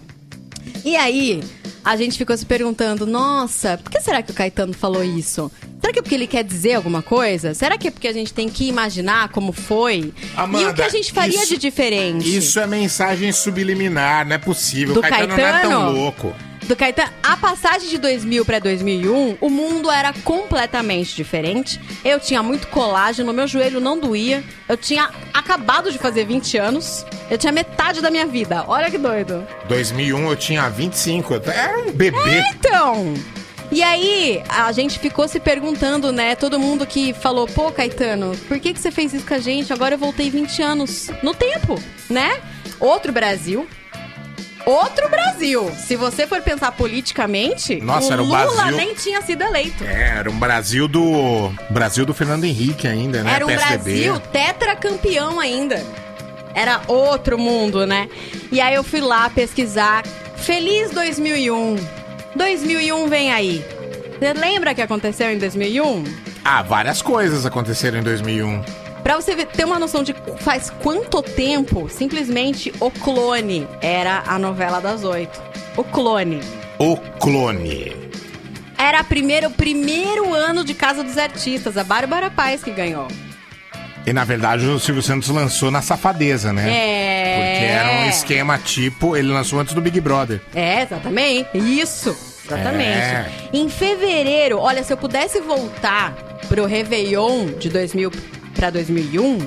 E 0.85 0.97
aí, 0.97 1.43
a 1.85 1.97
gente 1.97 2.17
ficou 2.19 2.37
se 2.37 2.45
perguntando: 2.47 3.07
nossa, 3.07 3.79
por 3.79 3.91
que 3.91 4.01
será 4.01 4.23
que 4.23 4.31
o 4.31 4.35
Caetano 4.35 4.73
falou 4.73 5.03
isso? 5.03 5.51
Será 5.81 5.93
que 5.93 5.99
é 5.99 6.03
porque 6.03 6.15
ele 6.15 6.27
quer 6.27 6.45
dizer 6.45 6.75
alguma 6.75 7.03
coisa? 7.03 7.55
Será 7.55 7.77
que 7.77 7.89
é 7.89 7.91
porque 7.91 8.07
a 8.09 8.13
gente 8.13 8.33
tem 8.33 8.49
que 8.49 8.69
imaginar 8.69 9.29
como 9.31 9.53
foi? 9.53 10.13
e 10.61 10.65
o 10.67 10.75
que 10.75 10.83
a 10.83 10.89
gente 10.89 11.13
faria 11.13 11.37
isso- 11.43 11.55
de 11.55 11.59
diferente? 11.59 12.37
Isso 12.37 12.61
é 12.61 12.67
mensagem 12.67 13.33
subliminar, 13.33 14.27
não 14.27 14.37
é 14.37 14.39
possível. 14.39 14.95
Do 14.95 15.01
o 15.01 15.03
Caetano, 15.03 15.29
não 15.29 15.35
é 15.35 15.61
tão 15.61 15.71
Caetano? 15.71 15.91
louco. 15.93 16.33
Do 16.63 16.77
Caetano, 16.77 17.11
a 17.23 17.37
passagem 17.37 17.89
de 17.89 17.99
2000 17.99 18.45
para 18.45 18.59
2001, 18.61 19.39
o 19.41 19.51
mundo 19.51 19.91
era 19.91 20.13
completamente 20.25 21.15
diferente. 21.15 21.81
Eu 22.05 22.21
tinha 22.21 22.43
muito 22.43 22.69
colágeno, 22.69 23.33
meu 23.33 23.49
joelho 23.49 23.81
não 23.81 23.99
doía. 23.99 24.45
Eu 24.69 24.77
tinha 24.77 25.11
acabado 25.35 25.91
de 25.91 25.99
fazer 25.99 26.25
20 26.25 26.57
anos. 26.59 27.05
Eu 27.29 27.37
tinha 27.37 27.53
metade 27.53 28.01
da 28.01 28.11
minha 28.11 28.27
vida. 28.27 28.65
Olha 28.69 28.91
que 28.91 28.97
doido. 28.97 29.47
2001 29.69 30.29
eu 30.31 30.37
tinha 30.37 30.69
25, 30.69 31.35
eu 31.35 31.43
era 31.47 31.79
um 31.81 31.91
bebê. 31.93 32.45
Então, 32.55 33.15
E 33.73 33.83
aí, 33.83 34.43
a 34.51 34.71
gente 34.71 34.99
ficou 34.99 35.27
se 35.27 35.41
perguntando, 35.41 36.13
né? 36.13 36.35
Todo 36.37 36.59
mundo 36.61 36.87
que 36.87 37.13
falou, 37.15 37.47
pô, 37.47 37.73
Caetano, 37.73 38.37
por 38.47 38.61
que, 38.61 38.73
que 38.75 38.79
você 38.79 38.91
fez 38.91 39.15
isso 39.15 39.27
com 39.27 39.33
a 39.35 39.39
gente? 39.39 39.73
Agora 39.73 39.95
eu 39.95 39.99
voltei 39.99 40.29
20 40.31 40.63
anos 40.63 41.11
no 41.23 41.33
tempo, 41.35 41.81
né? 42.11 42.39
Outro 42.79 43.13
Brasil. 43.13 43.67
Outro 44.65 45.09
Brasil. 45.09 45.71
Se 45.77 45.97
você 45.97 46.27
for 46.27 46.41
pensar 46.41 46.73
politicamente, 46.73 47.81
Nossa, 47.81 48.11
o 48.11 48.13
era 48.13 48.23
o 48.23 48.27
Lula 48.27 48.47
Brasil- 48.55 48.77
nem 48.77 48.95
tinha 48.95 49.21
sido 49.23 49.43
eleito. 49.43 49.83
É, 49.85 50.19
era 50.19 50.31
um 50.31 50.39
Brasil 50.39 50.87
do. 50.87 51.51
Brasil 51.71 52.07
do 52.07 52.15
Fernando 52.15 52.45
Henrique 52.45 52.87
ainda, 52.87 53.23
né? 53.23 53.35
Era 53.35 53.45
um 53.45 53.49
PSDB. 53.49 53.83
Brasil 53.83 54.21
tetracampeão 54.33 55.41
ainda. 55.41 55.85
Era 56.55 56.83
outro 56.87 57.39
mundo, 57.39 57.87
né? 57.87 58.09
E 58.51 58.61
aí 58.61 58.75
eu 58.75 58.85
fui 58.85 59.01
lá 59.01 59.29
pesquisar. 59.31 60.05
Feliz 60.37 60.91
2001. 60.91 61.77
2001 62.37 63.09
vem 63.09 63.33
aí. 63.33 63.65
Você 64.19 64.33
lembra 64.35 64.75
que 64.75 64.83
aconteceu 64.83 65.31
em 65.33 65.39
2001? 65.39 66.05
Ah, 66.45 66.63
várias 66.63 67.01
coisas 67.03 67.45
aconteceram 67.47 67.99
em 67.99 68.03
2001. 68.03 68.63
Pra 69.03 69.17
você 69.17 69.35
ver- 69.35 69.47
ter 69.47 69.65
uma 69.65 69.79
noção 69.79 70.03
de 70.03 70.15
faz 70.41 70.71
quanto 70.83 71.23
tempo, 71.23 71.89
simplesmente 71.89 72.73
o 72.81 72.91
Clone 72.91 73.67
era 73.81 74.23
a 74.27 74.39
novela 74.39 74.81
das 74.81 75.03
oito. 75.05 75.41
O 75.77 75.83
Clone. 75.83 76.41
O 76.79 76.97
Clone. 76.97 77.97
Era 78.79 79.01
a 79.01 79.05
primeira, 79.05 79.49
o 79.49 79.51
primeiro 79.51 80.33
ano 80.35 80.65
de 80.65 80.75
Casa 80.75 81.03
dos 81.03 81.17
Artistas, 81.19 81.77
a 81.77 81.85
Bárbara 81.85 82.31
Paz 82.31 82.63
que 82.63 82.71
ganhou. 82.71 83.09
E 84.05 84.13
na 84.13 84.25
verdade 84.25 84.67
o 84.67 84.79
Silvio 84.81 85.03
Santos 85.03 85.29
lançou 85.29 85.71
na 85.71 85.81
safadeza, 85.81 86.53
né? 86.53 86.69
É. 86.69 87.35
Porque 87.37 87.65
era 87.73 88.05
um 88.05 88.09
esquema 88.09 88.59
tipo, 88.59 89.17
ele 89.17 89.29
lançou 89.33 89.61
antes 89.61 89.75
do 89.75 89.81
Big 89.81 90.01
Brother. 90.01 90.41
É, 90.55 90.83
exatamente. 90.83 91.49
Isso. 91.55 92.17
Exatamente. 92.45 92.89
É. 92.99 93.31
Em 93.53 93.69
fevereiro, 93.69 94.59
olha, 94.59 94.83
se 94.83 94.93
eu 94.93 94.97
pudesse 94.97 95.41
voltar 95.41 96.13
pro 96.49 96.67
Réveillon 96.67 97.47
de 97.59 97.69
2000 97.69 98.11
pra 98.63 98.71
2001, 98.71 99.39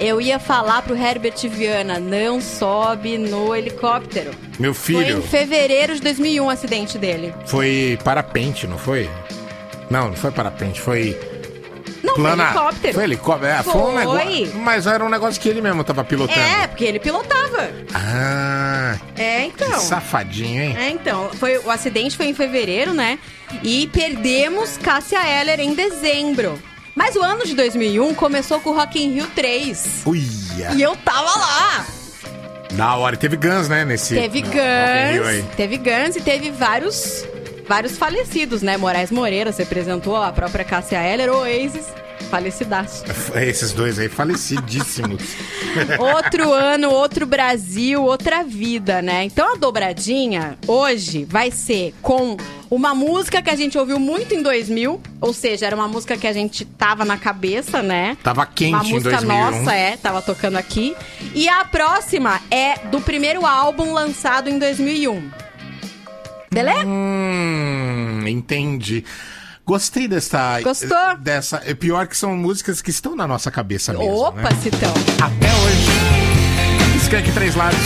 eu 0.00 0.20
ia 0.20 0.40
falar 0.40 0.82
pro 0.82 0.96
Herbert 0.96 1.36
Viana, 1.48 2.00
não 2.00 2.40
sobe 2.40 3.16
no 3.16 3.54
helicóptero. 3.54 4.32
Meu 4.58 4.74
Foi 4.74 4.96
em 4.96 5.06
filho 5.06 5.22
fevereiro 5.22 5.94
de 5.94 6.00
2001 6.00 6.44
o 6.44 6.50
acidente 6.50 6.98
dele. 6.98 7.32
foi 7.46 7.96
parapente, 8.02 8.66
não 8.66 8.76
foi? 8.76 9.08
Não, 9.88 10.08
não 10.08 10.16
foi 10.16 10.32
parapente, 10.32 10.80
foi. 10.80 11.16
Não, 12.02 12.16
foi 12.16 12.32
helicóptero. 12.32 12.94
Foi 12.94 13.04
helicóptero, 13.04 13.52
é, 13.52 13.62
foi. 13.62 13.74
um 13.74 13.84
Foi. 13.84 13.94
negócio. 14.24 14.54
Mas 14.56 14.86
era 14.88 15.04
um 15.04 15.08
negócio 15.08 15.40
que 15.40 15.48
ele 15.48 15.60
mesmo 15.62 15.84
tava 15.84 16.02
pilotando. 16.02 16.40
É, 16.40 16.66
porque 16.66 16.84
ele 16.84 16.98
pilotava. 16.98 17.70
Ah, 17.94 18.96
É, 19.16 19.44
então. 19.44 19.70
que 19.70 19.78
safadinho, 19.78 20.62
hein? 20.64 20.76
É, 20.76 20.90
então, 20.90 21.30
foi, 21.34 21.58
o 21.58 21.70
acidente 21.70 22.16
foi 22.16 22.26
em 22.26 22.34
fevereiro, 22.34 22.92
né? 22.92 23.20
E 23.62 23.86
perdemos 23.86 24.76
Cássia 24.78 25.20
Eller 25.24 25.60
em 25.60 25.74
dezembro. 25.74 26.60
Mas 26.98 27.14
o 27.14 27.22
ano 27.22 27.46
de 27.46 27.54
2001 27.54 28.12
começou 28.14 28.58
com 28.58 28.70
o 28.70 28.74
Rock 28.74 29.00
in 29.00 29.12
Rio 29.12 29.26
3. 29.28 30.02
Uia. 30.04 30.72
E 30.74 30.82
eu 30.82 30.96
tava 30.96 31.30
lá. 31.30 31.86
Da 32.72 32.96
hora. 32.96 33.16
Teve 33.16 33.36
Guns, 33.36 33.68
né? 33.68 33.84
Nesse. 33.84 34.16
Teve 34.16 34.42
no 34.42 34.48
Guns, 34.48 35.44
teve 35.56 35.76
Guns 35.76 36.16
e 36.16 36.20
teve 36.20 36.50
vários 36.50 37.24
vários 37.68 37.96
falecidos, 37.96 38.62
né? 38.62 38.76
Moraes 38.76 39.12
Moreira 39.12 39.52
se 39.52 39.62
apresentou, 39.62 40.16
a 40.16 40.32
própria 40.32 40.64
Cássia 40.64 41.00
Eller, 41.00 41.30
Oasis, 41.32 41.86
falecidaço. 42.30 43.04
Esses 43.34 43.72
dois 43.72 43.98
aí 43.98 44.08
falecidíssimos. 44.08 45.22
Outro 45.98 46.52
ano, 46.52 46.90
outro 46.90 47.26
Brasil, 47.26 48.02
outra 48.02 48.42
vida, 48.42 49.00
né? 49.02 49.24
Então 49.24 49.54
a 49.54 49.56
dobradinha 49.56 50.58
hoje 50.66 51.24
vai 51.24 51.50
ser 51.50 51.94
com 52.02 52.36
uma 52.70 52.94
música 52.94 53.40
que 53.40 53.50
a 53.50 53.56
gente 53.56 53.78
ouviu 53.78 53.98
muito 53.98 54.34
em 54.34 54.42
2000, 54.42 55.00
ou 55.20 55.32
seja, 55.32 55.66
era 55.66 55.76
uma 55.76 55.88
música 55.88 56.16
que 56.16 56.26
a 56.26 56.32
gente 56.32 56.64
tava 56.64 57.04
na 57.04 57.16
cabeça, 57.16 57.82
né? 57.82 58.16
Tava 58.22 58.44
quente 58.46 58.74
uma 58.74 58.84
em 58.84 58.92
música 58.92 59.16
2001. 59.18 59.28
nossa, 59.28 59.74
é, 59.74 59.96
tava 59.96 60.20
tocando 60.22 60.56
aqui. 60.56 60.96
E 61.34 61.48
a 61.48 61.64
próxima 61.64 62.40
é 62.50 62.78
do 62.86 63.00
primeiro 63.00 63.46
álbum 63.46 63.92
lançado 63.92 64.48
em 64.50 64.58
2001. 64.58 65.30
Beleza? 66.50 66.86
Hum, 66.86 68.24
entendi. 68.26 69.04
Gostei 69.68 70.08
dessa. 70.08 70.62
Gostou? 70.62 71.18
Dessa. 71.20 71.60
É 71.62 71.74
pior 71.74 72.06
que 72.06 72.16
são 72.16 72.34
músicas 72.34 72.80
que 72.80 72.88
estão 72.88 73.14
na 73.14 73.26
nossa 73.26 73.50
cabeça 73.50 73.92
mesmo. 73.92 74.14
Opa, 74.14 74.40
né? 74.40 74.60
Citão. 74.62 74.94
Até 75.22 75.54
hoje. 75.54 76.96
Skank 77.02 77.30
Três 77.32 77.54
Lados. 77.54 77.78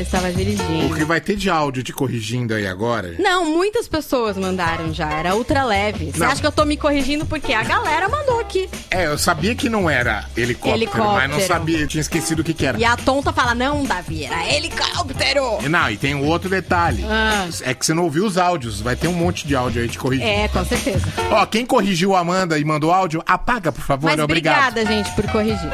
Viana 0.00 0.02
estava 0.02 0.28
O 0.28 0.32
dirigindo. 0.32 0.94
que 0.94 1.04
vai 1.04 1.20
ter 1.20 1.36
de 1.36 1.50
áudio 1.50 1.82
te 1.82 1.92
corrigindo 1.92 2.54
aí 2.54 2.66
agora? 2.66 3.14
Não, 3.18 3.44
muitas 3.44 3.86
pessoas 3.88 4.36
mandaram 4.36 4.92
já, 4.92 5.10
era 5.12 5.34
ultra 5.34 5.64
leve. 5.64 6.10
Você 6.12 6.24
acha 6.24 6.40
que 6.40 6.46
eu 6.46 6.52
tô 6.52 6.64
me 6.64 6.76
corrigindo 6.76 7.26
porque 7.26 7.52
a 7.52 7.62
galera 7.62 8.08
mandou 8.08 8.40
aqui. 8.40 8.68
É, 8.90 9.06
eu 9.06 9.18
sabia 9.18 9.54
que 9.54 9.68
não 9.68 9.88
era 9.88 10.24
helicóptero, 10.36 10.76
Helicóptero. 10.76 11.12
mas 11.12 11.30
não 11.30 11.40
sabia, 11.40 11.78
eu 11.78 11.88
tinha 11.88 12.00
esquecido 12.00 12.40
o 12.40 12.44
que 12.44 12.54
que 12.54 12.66
era. 12.66 12.78
E 12.78 12.84
a 12.84 12.96
tonta 12.96 13.32
fala, 13.32 13.54
não, 13.54 13.84
Davi, 13.84 14.24
era 14.24 14.46
helicóptero. 14.54 15.58
E 15.62 15.68
Não, 15.68 15.90
e 15.90 15.96
tem 15.96 16.14
um 16.14 16.26
outro 16.26 16.48
detalhe. 16.48 17.04
Ah. 17.08 17.48
É 17.62 17.74
que 17.74 17.84
você 17.84 17.94
não 17.94 18.04
ouviu 18.04 18.24
os 18.26 18.38
áudios. 18.38 18.80
Vai 18.80 18.96
ter 18.96 19.08
um 19.08 19.12
monte 19.12 19.46
de 19.46 19.54
áudio 19.54 19.82
aí 19.82 19.88
te 19.88 19.98
corrigindo. 19.98 20.28
É, 20.30 20.48
com 20.48 20.64
certeza. 20.64 21.06
Ó, 21.30 21.44
quem 21.46 21.64
corrigiu 21.66 22.14
a 22.14 22.20
Amanda 22.20 22.58
e 22.58 22.64
mandou 22.64 22.92
áudio, 22.92 23.22
apaga, 23.26 23.72
por 23.72 23.82
favor. 23.82 24.10
Mas 24.10 24.20
Obrigado. 24.20 24.68
obrigada, 24.70 24.94
gente, 24.94 25.10
por 25.14 25.26
corrigir. 25.30 25.70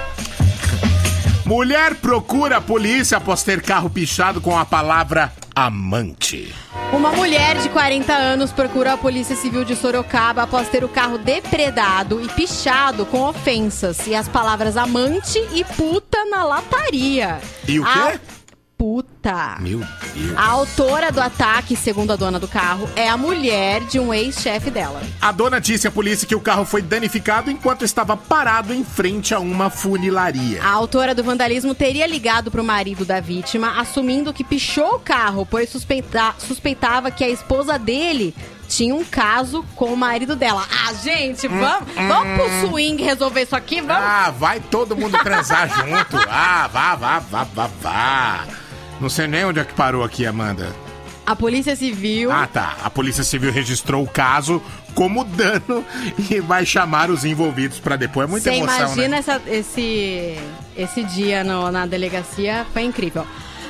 Mulher 1.47 1.94
procura 1.94 2.57
a 2.57 2.61
polícia 2.61 3.18
após 3.18 3.44
ter 3.44 3.62
carro 3.62 3.88
pichado 3.88 4.40
com 4.40 4.59
a 4.59 4.64
palavra 4.64 5.32
amante. 5.55 6.53
Uma 6.92 7.12
mulher 7.12 7.59
de 7.59 7.68
40 7.68 8.12
anos 8.12 8.51
procurou 8.51 8.92
a 8.92 8.97
Polícia 8.97 9.36
Civil 9.36 9.64
de 9.64 9.76
Sorocaba 9.76 10.42
após 10.42 10.68
ter 10.68 10.82
o 10.82 10.88
carro 10.88 11.18
depredado 11.18 12.20
e 12.20 12.28
pichado 12.30 13.07
com 13.07 13.20
ofensas 13.20 14.09
e 14.09 14.14
as 14.16 14.26
palavras 14.28 14.76
amante 14.76 15.38
e 15.55 15.62
puta 15.62 16.24
na 16.24 16.42
lataria. 16.42 17.38
E 17.68 17.78
o 17.78 17.84
quê? 17.84 17.90
A 17.90 18.36
puta. 18.79 19.57
Meu 19.61 19.79
Deus. 20.14 20.37
A 20.37 20.47
autora 20.51 21.11
do 21.11 21.20
ataque, 21.20 21.74
segundo 21.74 22.12
a 22.12 22.16
dona 22.16 22.39
do 22.39 22.47
carro, 22.47 22.89
é 22.95 23.09
a 23.09 23.16
mulher 23.16 23.81
de 23.85 23.99
um 23.99 24.12
ex-chefe 24.12 24.70
dela. 24.70 25.03
A 25.20 25.33
dona 25.33 25.61
disse 25.61 25.89
à 25.89 25.91
polícia 25.91 26.27
que 26.29 26.35
o 26.35 26.41
carro 26.41 26.64
foi 26.64 26.83
danificado 26.83 27.51
enquanto 27.51 27.85
estava 27.85 28.16
parado 28.16 28.72
em 28.74 28.85
frente 28.85 29.35
a 29.35 29.41
uma 29.41 29.70
funilaria. 29.70 30.62
A 30.62 30.70
autora 30.70 31.14
do 31.14 31.24
vandalismo 31.24 31.74
teria 31.74 32.07
ligado 32.07 32.51
pro 32.51 32.62
marido 32.64 33.05
da 33.05 33.20
vítima, 33.20 33.81
assumindo 33.81 34.33
que 34.33 34.45
pichou 34.45 34.97
o 34.97 35.01
carro, 35.01 35.47
pois 35.51 35.68
suspeita- 35.70 36.35
suspeitava 36.39 37.11
que 37.11 37.24
a 37.24 37.29
esposa 37.29 37.79
dele 37.79 38.35
tinha 38.68 38.95
um 38.95 39.05
caso 39.05 39.64
com 39.77 39.93
o 39.93 39.97
marido 39.97 40.35
dela. 40.35 40.64
Ah, 40.87 40.93
gente, 40.95 41.47
vamos, 41.47 41.89
vamos 41.95 42.35
pro 42.61 42.68
swing 42.68 43.01
resolver 43.03 43.43
isso 43.43 43.55
aqui? 43.57 43.81
Vamos? 43.81 44.03
Ah, 44.05 44.33
vai 44.37 44.59
todo 44.61 44.97
mundo 44.97 45.16
transar 45.18 45.68
junto. 45.81 46.16
Ah, 46.29 46.68
vá, 46.72 46.95
vá, 46.97 47.18
vá, 47.20 47.45
vá, 47.45 47.70
vá. 47.81 48.45
Não 49.01 49.09
sei 49.09 49.26
nem 49.26 49.44
onde 49.44 49.61
é 49.61 49.64
que 49.64 49.74
parou 49.74 50.03
aqui, 50.05 50.24
Amanda. 50.26 50.74
A 51.24 51.34
Polícia 51.34 51.74
Civil. 51.74 52.30
Ah, 52.30 52.47
tá. 52.47 52.76
A 52.84 52.88
Polícia 52.88 53.24
Civil 53.24 53.51
registrou 53.53 54.03
o 54.03 54.07
caso 54.07 54.62
como 54.94 55.24
dano 55.24 55.84
e 56.30 56.40
vai 56.40 56.64
chamar 56.64 57.11
os 57.11 57.24
envolvidos 57.24 57.78
pra 57.80 57.97
depois. 57.97 58.28
É 58.28 58.30
muita 58.30 58.51
Você 58.51 58.57
emoção, 58.57 58.76
imagina 58.94 59.09
né? 59.09 59.16
essa- 59.18 59.42
esse, 59.49 60.38
esse 60.76 61.03
dia 61.03 61.42
no- 61.42 61.70
na 61.72 61.84
delegacia? 61.84 62.64
Foi 62.72 62.82
incrível. 62.82 63.26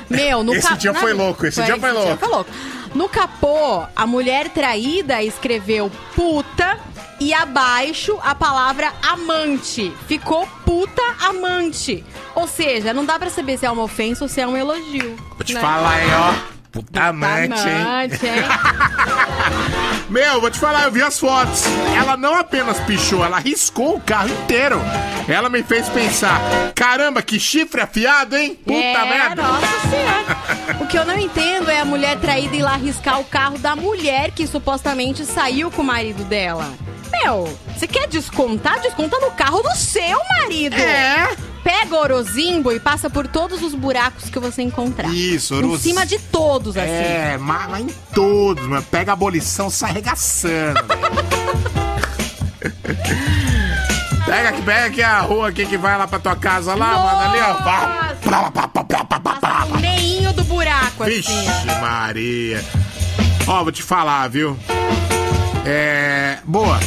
Meu, 0.09 0.43
no 0.43 0.53
Esse 0.53 0.69
ca- 0.69 0.75
dia 0.75 0.93
foi 0.93 1.11
louco, 1.13 1.45
esse 1.47 1.61
dia 1.63 1.77
foi 1.77 1.91
louco. 1.91 2.17
foi 2.17 2.29
louco. 2.29 2.49
No 2.97 3.07
capô, 3.07 3.85
a 3.95 4.07
mulher 4.07 4.49
traída 4.49 5.21
escreveu 5.21 5.91
puta 6.15 6.79
e 7.19 7.31
abaixo 7.31 8.17
a 8.23 8.33
palavra 8.33 8.91
amante. 9.03 9.93
Ficou 10.07 10.47
puta 10.65 11.03
amante. 11.19 12.03
Ou 12.33 12.47
seja, 12.47 12.95
não 12.95 13.05
dá 13.05 13.19
pra 13.19 13.29
saber 13.29 13.59
se 13.59 13.67
é 13.67 13.69
uma 13.69 13.83
ofensa 13.83 14.25
ou 14.25 14.27
se 14.27 14.41
é 14.41 14.47
um 14.47 14.57
elogio. 14.57 15.15
Vou 15.35 15.43
te 15.43 15.53
né? 15.53 15.61
falar 15.61 15.91
aí, 15.91 16.07
ó. 16.11 16.56
Puta 16.77 17.05
amante, 17.05 17.67
hein? 17.67 17.81
Amante, 17.81 18.25
hein? 18.27 18.43
Meu, 20.09 20.39
vou 20.39 20.51
te 20.51 20.59
falar, 20.59 20.83
eu 20.83 20.91
vi 20.91 21.01
as 21.01 21.19
fotos. 21.19 21.63
Ela 21.97 22.15
não 22.15 22.35
apenas 22.35 22.79
pichou, 22.81 23.25
ela 23.25 23.39
riscou 23.39 23.95
o 23.95 23.99
carro 23.99 24.29
inteiro. 24.29 24.79
Ela 25.27 25.49
me 25.49 25.63
fez 25.63 25.89
pensar: 25.89 26.39
caramba, 26.75 27.23
que 27.23 27.39
chifre 27.39 27.81
afiado, 27.81 28.37
hein? 28.37 28.53
Puta 28.63 28.77
é, 28.77 29.09
merda. 29.09 29.41
Nossa 29.41 29.89
senhora. 29.89 30.47
O 30.79 30.85
que 30.85 30.97
eu 30.97 31.05
não 31.05 31.17
entendo 31.17 31.71
é 31.71 31.79
a 31.79 31.85
mulher 31.85 32.19
traída 32.19 32.55
ir 32.55 32.61
lá 32.61 32.75
riscar 32.75 33.19
o 33.19 33.25
carro 33.25 33.57
da 33.57 33.75
mulher 33.75 34.31
que 34.31 34.45
supostamente 34.45 35.25
saiu 35.25 35.71
com 35.71 35.81
o 35.81 35.85
marido 35.85 36.23
dela. 36.25 36.71
Meu, 37.11 37.57
você 37.75 37.87
quer 37.87 38.07
descontar? 38.07 38.79
Desconta 38.79 39.17
no 39.19 39.31
carro 39.31 39.63
do 39.63 39.75
seu 39.75 40.19
marido. 40.39 40.75
É. 40.75 41.35
Pega 41.67 41.95
o 41.95 41.99
Orozimbo 41.99 42.71
e 42.71 42.79
passa 42.79 43.09
por 43.09 43.27
todos 43.27 43.61
os 43.61 43.75
buracos 43.75 44.29
que 44.29 44.39
você 44.39 44.61
encontrar. 44.61 45.13
Isso, 45.13 45.53
Em 45.55 45.57
Oroz- 45.65 45.81
cima 45.81 46.05
de 46.05 46.17
todos, 46.17 46.77
assim. 46.77 46.87
É, 46.89 47.37
mas, 47.37 47.69
mas 47.69 47.81
em 47.81 47.89
todos, 48.13 48.65
mano. 48.65 48.81
Pega 48.89 49.11
a 49.11 49.13
abolição, 49.13 49.69
sai 49.69 49.89
arregaçando. 49.89 50.79
velho. 50.85 51.01
pega 54.25 54.49
aqui, 54.49 54.61
pega 54.61 54.85
aqui 54.85 55.01
a 55.03 55.19
rua 55.19 55.49
aqui 55.49 55.65
que 55.65 55.77
vai 55.77 55.97
lá 55.97 56.07
pra 56.07 56.19
tua 56.19 56.37
casa 56.37 56.73
lá, 56.73 56.97
mano. 56.97 57.31
Ali, 57.31 57.41
ó. 57.41 57.53
Pá, 57.55 58.15
pá, 58.23 58.49
pá, 58.51 58.67
pá, 58.69 58.83
pá, 58.85 59.03
pá, 59.03 59.19
pá, 59.19 59.35
pá. 59.35 59.65
O 59.69 59.77
meinho 59.81 60.31
do 60.31 60.45
buraco, 60.45 61.03
Vixe, 61.03 61.29
assim. 61.33 61.81
Maria. 61.81 62.63
Ó, 63.45 63.61
vou 63.63 63.73
te 63.73 63.83
falar, 63.83 64.29
viu? 64.29 64.57
É. 65.65 66.37
Boa. 66.45 66.79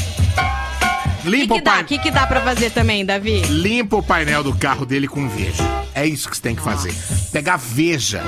O 1.20 1.22
que, 1.22 1.30
Limpa 1.30 1.54
que 1.54 1.60
o 1.60 1.64
dá? 1.64 1.70
pai. 1.72 1.82
O 1.82 1.84
que, 1.86 1.98
que 1.98 2.10
dá 2.10 2.26
pra 2.26 2.40
fazer 2.40 2.70
também, 2.70 3.04
Davi? 3.04 3.40
Limpa 3.42 3.96
o 3.96 4.02
painel 4.02 4.42
do 4.42 4.54
carro 4.54 4.84
dele 4.86 5.06
com 5.06 5.28
veja. 5.28 5.62
É 5.94 6.06
isso 6.06 6.28
que 6.28 6.36
você 6.36 6.42
tem 6.42 6.54
que 6.56 6.62
fazer. 6.62 6.94
Pegar 7.32 7.56
veja, 7.56 8.22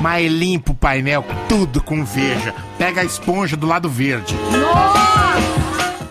mas 0.00 0.30
limpa 0.30 0.72
o 0.72 0.74
painel 0.74 1.24
tudo 1.48 1.82
com 1.82 2.04
veja. 2.04 2.54
Pega 2.78 3.00
a 3.00 3.04
esponja 3.04 3.56
do 3.56 3.66
lado 3.66 3.88
verde. 3.88 4.34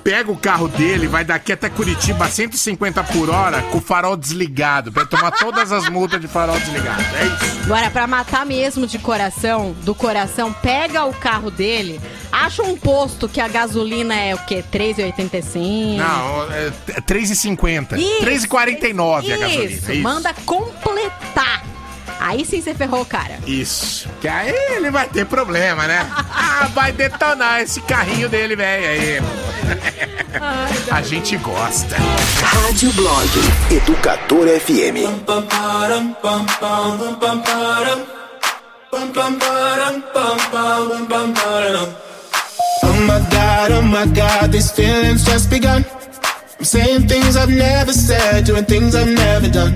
Pega 0.03 0.31
o 0.31 0.37
carro 0.37 0.67
dele, 0.67 1.07
vai 1.07 1.23
daqui 1.23 1.51
até 1.51 1.69
Curitiba 1.69 2.25
a 2.25 2.29
150 2.29 3.03
por 3.05 3.29
hora 3.29 3.61
com 3.63 3.77
o 3.77 3.81
farol 3.81 4.17
desligado. 4.17 4.91
Vai 4.91 5.05
tomar 5.05 5.31
todas 5.31 5.71
as 5.71 5.87
multas 5.89 6.19
de 6.19 6.27
farol 6.27 6.59
desligado. 6.59 7.03
É 7.15 7.25
isso. 7.25 7.63
Agora, 7.65 7.89
pra 7.91 8.07
matar 8.07 8.45
mesmo 8.45 8.87
de 8.87 8.97
coração, 8.97 9.75
do 9.83 9.93
coração, 9.93 10.51
pega 10.51 11.05
o 11.05 11.13
carro 11.13 11.51
dele, 11.51 12.01
acha 12.31 12.63
um 12.63 12.75
posto 12.75 13.29
que 13.29 13.39
a 13.39 13.47
gasolina 13.47 14.15
é 14.15 14.33
o 14.33 14.39
quê? 14.39 14.63
3,85? 14.71 15.97
Não, 15.97 16.51
é 16.51 16.71
3,50. 17.01 17.97
Isso. 17.97 18.47
3,49 18.47 19.33
a 19.33 19.37
gasolina. 19.37 19.63
Isso, 19.65 19.91
Isso. 19.91 20.01
manda 20.01 20.33
completar. 20.45 21.63
Aí 22.21 22.45
sim 22.45 22.61
você 22.61 22.75
ferrou, 22.75 23.03
cara. 23.03 23.39
Isso. 23.47 24.07
Que 24.21 24.27
aí 24.27 24.53
ele 24.75 24.91
vai 24.91 25.09
ter 25.09 25.25
problema, 25.25 25.87
né? 25.87 26.07
Ah, 26.33 26.69
vai 26.75 26.91
detonar 26.91 27.61
esse 27.61 27.81
carrinho 27.81 28.29
dele, 28.29 28.55
velho. 28.55 28.85
Aí. 28.85 29.19
A 30.91 31.01
gente 31.01 31.35
gosta. 31.37 31.95
Rádio 32.43 32.93
Blog 32.93 33.27
Educador 33.71 34.47
FM. 34.47 35.07
Oh 42.83 42.93
my 42.93 43.19
god, 43.29 43.71
oh 43.71 43.81
my 43.81 44.05
god, 44.05 44.51
these 44.51 44.71
feelings 44.71 45.23
just 45.23 45.49
begun. 45.49 45.83
I'm 46.59 46.65
saying 46.65 47.07
things 47.07 47.35
I've 47.35 47.49
never 47.49 47.93
said, 47.93 48.45
doing 48.45 48.65
things 48.65 48.93
I've 48.93 49.09
never 49.09 49.49
done. 49.49 49.75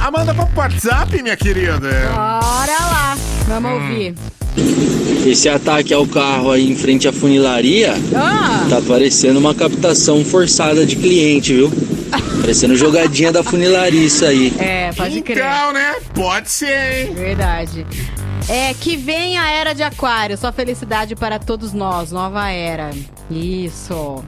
Amanda, 0.00 0.32
vamos 0.32 0.50
pro 0.52 0.60
WhatsApp, 0.60 1.22
minha 1.22 1.36
querida. 1.36 1.78
Bora 1.78 2.78
lá. 2.80 3.16
Vamos 3.48 3.72
ouvir. 3.72 4.14
Esse 5.26 5.48
ataque 5.48 5.92
ao 5.92 6.06
carro 6.06 6.50
aí 6.50 6.70
em 6.70 6.76
frente 6.76 7.06
à 7.08 7.12
funilaria 7.12 7.94
Ah. 8.14 8.66
tá 8.70 8.80
parecendo 8.80 9.38
uma 9.38 9.54
captação 9.54 10.24
forçada 10.24 10.86
de 10.86 10.96
cliente, 10.96 11.52
viu? 11.54 11.70
Parecendo 12.40 12.76
jogadinha 12.76 13.32
da 13.32 13.42
funilaria 13.42 14.04
isso 14.04 14.24
aí. 14.24 14.52
É, 14.58 14.92
pode 14.92 15.20
crer. 15.22 15.38
Então, 15.38 15.72
né? 15.72 15.96
Pode 16.14 16.50
ser, 16.50 17.06
hein? 17.08 17.14
Verdade. 17.14 17.86
É, 18.48 18.72
que 18.74 18.96
vem 18.96 19.36
a 19.36 19.50
era 19.50 19.72
de 19.74 19.82
aquário. 19.82 20.38
Só 20.38 20.52
felicidade 20.52 21.16
para 21.16 21.38
todos 21.38 21.72
nós. 21.72 22.12
Nova 22.12 22.48
era. 22.50 22.90
Isso. 23.28 24.22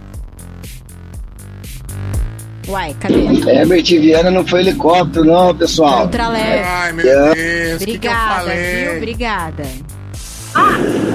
Uai, 2.68 2.94
cadê? 3.00 3.24
Herbert 3.50 3.84
Viana 3.84 4.30
não 4.30 4.46
foi 4.46 4.60
helicóptero, 4.60 5.24
não, 5.24 5.54
pessoal. 5.54 6.02
Ultraleve. 6.02 6.64
Ai, 6.64 6.92
meu 6.92 7.04
Deus, 7.04 7.82
Obrigada, 7.82 8.50
viu? 8.54 8.96
Obrigada. 8.96 9.64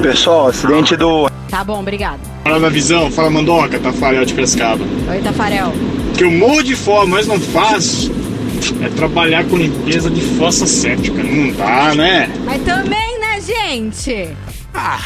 Pessoal, 0.02 0.48
acidente 0.48 0.96
do. 0.96 1.30
Tá 1.50 1.64
bom, 1.64 1.80
obrigada. 1.80 2.20
Fala 2.44 2.60
da 2.60 2.70
visão, 2.70 3.12
fala 3.12 3.30
Mandoca, 3.30 3.80
Tafarel 3.80 4.26
de 4.26 4.34
Piracicaba. 4.34 4.84
Oi, 5.10 5.22
Tafarel. 5.22 5.72
Que 6.18 6.24
eu 6.24 6.32
morro 6.32 6.64
de 6.64 6.76
fome, 6.76 7.12
mas 7.12 7.28
não 7.28 7.40
faço. 7.40 8.12
É 8.82 8.90
trabalhar 8.90 9.44
com 9.46 9.58
limpeza 9.58 10.10
de 10.10 10.22
fossa 10.38 10.66
séptica. 10.66 11.22
Não 11.22 11.52
dá, 11.52 11.94
né? 11.94 12.30
Mas 12.46 12.64
também, 12.64 13.20
né, 13.20 13.40
gente? 13.42 14.30
Ah. 14.74 15.00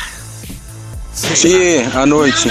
Sim, 1.12 1.84
à 1.94 2.06
noite. 2.06 2.50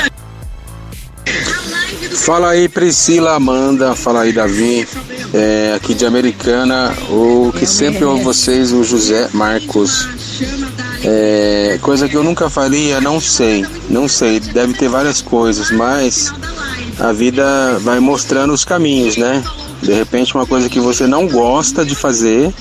Fala 2.17 2.51
aí, 2.51 2.69
Priscila 2.69 3.35
Amanda. 3.35 3.95
Fala 3.95 4.23
aí, 4.23 4.33
Davi. 4.33 4.87
É, 5.33 5.75
aqui 5.77 5.95
de 5.95 6.05
Americana. 6.05 6.93
O 7.11 7.53
que 7.57 7.67
sempre 7.67 8.05
ouve 8.05 8.25
vocês, 8.25 8.73
o 8.73 8.83
José 8.83 9.29
Marcos. 9.33 10.09
É, 11.05 11.79
coisa 11.83 12.09
que 12.09 12.17
eu 12.17 12.25
nunca 12.25 12.51
faria, 12.51 13.01
não 13.01 13.21
sei. 13.21 13.65
Não 13.89 14.09
sei. 14.09 14.41
Deve 14.41 14.75
ter 14.75 14.89
várias 14.89 15.21
coisas, 15.23 15.71
mas 15.71 16.33
a 16.99 17.13
vida 17.13 17.79
vai 17.81 18.01
mostrando 18.01 18.53
os 18.53 18.65
caminhos, 18.65 19.17
né? 19.17 19.43
De 19.83 19.93
repente, 19.93 20.35
uma 20.35 20.47
coisa 20.47 20.69
que 20.71 20.81
você 20.81 21.07
não 21.07 21.29
gosta 21.29 21.85
de 21.85 21.95
fazer, 21.95 22.53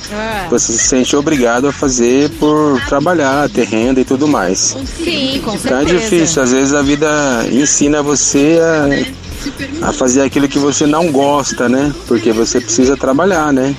você 0.50 0.74
se 0.74 0.80
sente 0.80 1.16
obrigado 1.16 1.66
a 1.68 1.72
fazer 1.72 2.30
por 2.32 2.80
trabalhar, 2.88 3.50
ter 3.50 3.66
renda 3.66 4.02
e 4.02 4.06
tudo 4.06 4.28
mais. 4.28 4.76
Sim, 4.98 5.42
com 5.44 5.56
Então 5.56 5.78
é 5.80 5.86
certeza. 5.86 5.98
difícil, 5.98 6.44
às 6.44 6.52
vezes 6.52 6.74
a 6.74 6.82
vida 6.82 7.08
ensina 7.52 8.04
você 8.04 8.60
a, 8.62 9.25
a 9.82 9.92
fazer 9.92 10.22
aquilo 10.22 10.48
que 10.48 10.60
você 10.60 10.86
não 10.86 11.12
gosta, 11.12 11.68
né? 11.70 11.94
Porque 12.08 12.32
você 12.32 12.60
precisa 12.60 12.98
trabalhar, 12.98 13.52
né? 13.54 13.76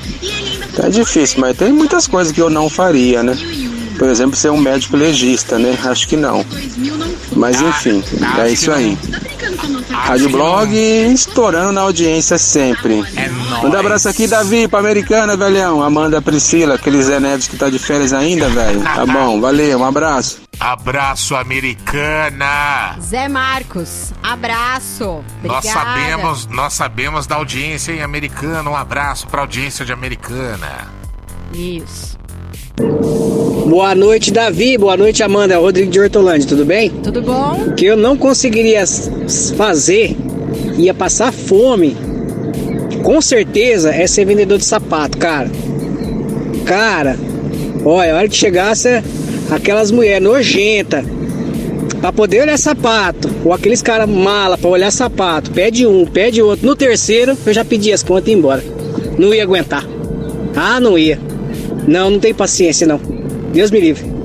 Então 0.73 0.87
é 0.87 0.91
difícil, 0.91 1.41
mas 1.41 1.57
tem 1.57 1.73
muitas 1.73 2.07
coisas 2.07 2.33
que 2.33 2.41
eu 2.41 2.51
não 2.51 2.69
faria, 2.69 3.23
né? 3.23 3.37
Por 3.99 4.09
exemplo, 4.09 4.37
ser 4.37 4.51
um 4.51 4.59
médico 4.59 4.97
legista, 4.97 5.59
né? 5.59 5.79
Acho 5.85 6.07
que 6.07 6.17
não. 6.17 6.45
Mas 7.35 7.61
enfim, 7.61 8.03
é 8.39 8.51
isso 8.51 8.71
aí. 8.71 8.97
Rádio 9.91 10.29
Blog 10.29 10.75
estourando 10.75 11.73
na 11.73 11.81
audiência 11.81 12.37
sempre. 12.37 13.03
Manda 13.49 13.77
um 13.77 13.81
abraço 13.81 14.09
aqui, 14.09 14.27
Davi, 14.27 14.69
pra 14.69 14.79
Americana, 14.81 15.37
velhão. 15.37 15.83
Amanda, 15.83 16.21
Priscila, 16.21 16.75
aquele 16.75 17.03
Zé 17.03 17.21
Neves 17.21 17.47
que 17.49 17.57
tá 17.57 17.71
de 17.71 17.79
férias 17.79 18.13
ainda, 18.13 18.49
velho. 18.49 18.81
Tá 18.83 19.07
bom, 19.07 19.41
valeu, 19.41 19.79
um 19.79 19.85
abraço. 19.85 20.41
Abraço, 20.59 21.35
americana. 21.37 22.97
Zé 23.01 23.29
Marcos, 23.29 24.13
abraço. 24.23 25.23
Nós 25.45 25.65
Obrigada. 25.65 25.69
sabemos, 25.73 26.47
nós 26.47 26.73
sabemos 26.73 27.27
da 27.27 27.37
audiência 27.37 27.93
em 27.93 28.03
americana. 28.03 28.69
Um 28.71 28.77
abraço 28.77 29.27
pra 29.27 29.43
audiência 29.43 29.85
de 29.85 29.93
americana. 29.93 30.89
Isso. 31.53 32.17
Boa 33.67 33.95
noite, 33.95 34.31
Davi. 34.31 34.77
Boa 34.77 34.97
noite, 34.97 35.23
Amanda. 35.23 35.59
Rodrigo 35.59 35.91
de 35.91 35.99
Hortolândia, 36.01 36.49
tudo 36.49 36.65
bem? 36.65 36.91
Tudo 36.91 37.23
bom? 37.23 37.53
O 37.69 37.75
que 37.75 37.87
eu 37.87 37.97
não 37.97 38.17
conseguiria 38.17 38.85
fazer, 39.57 40.17
ia 40.77 40.93
passar 40.93 41.33
fome, 41.33 41.97
com 43.07 43.21
certeza, 43.21 43.95
é 43.95 44.05
ser 44.09 44.25
vendedor 44.25 44.59
de 44.59 44.65
sapato, 44.65 45.17
cara. 45.17 45.49
Cara, 46.65 47.17
olha, 47.85 48.13
a 48.13 48.17
hora 48.17 48.29
que 48.29 48.35
chegasse 48.35 49.01
aquelas 49.49 49.93
mulheres 49.93 50.27
nojentas 50.27 51.05
pra 52.01 52.13
poder 52.13 52.43
olhar 52.43 52.59
sapato, 52.59 53.31
ou 53.45 53.53
aqueles 53.53 53.81
caras 53.81 54.11
mala 54.11 54.59
pra 54.59 54.69
olhar 54.69 54.91
sapato, 54.91 55.53
pede 55.53 55.87
um, 55.87 56.05
pede 56.05 56.43
outro. 56.43 56.67
No 56.67 56.75
terceiro, 56.75 57.39
eu 57.47 57.53
já 57.53 57.65
pedi 57.65 57.93
as 57.93 58.03
contas 58.03 58.27
e 58.27 58.31
ia 58.33 58.37
embora. 58.37 58.65
Não 59.17 59.33
ia 59.33 59.45
aguentar. 59.45 59.87
Ah, 60.57 60.81
não 60.81 60.99
ia. 60.99 61.21
Não, 61.87 62.11
não 62.11 62.19
tem 62.19 62.35
paciência, 62.35 62.89
não. 62.89 63.01
Deus 63.53 63.71
me 63.71 63.79
livre. 63.79 64.16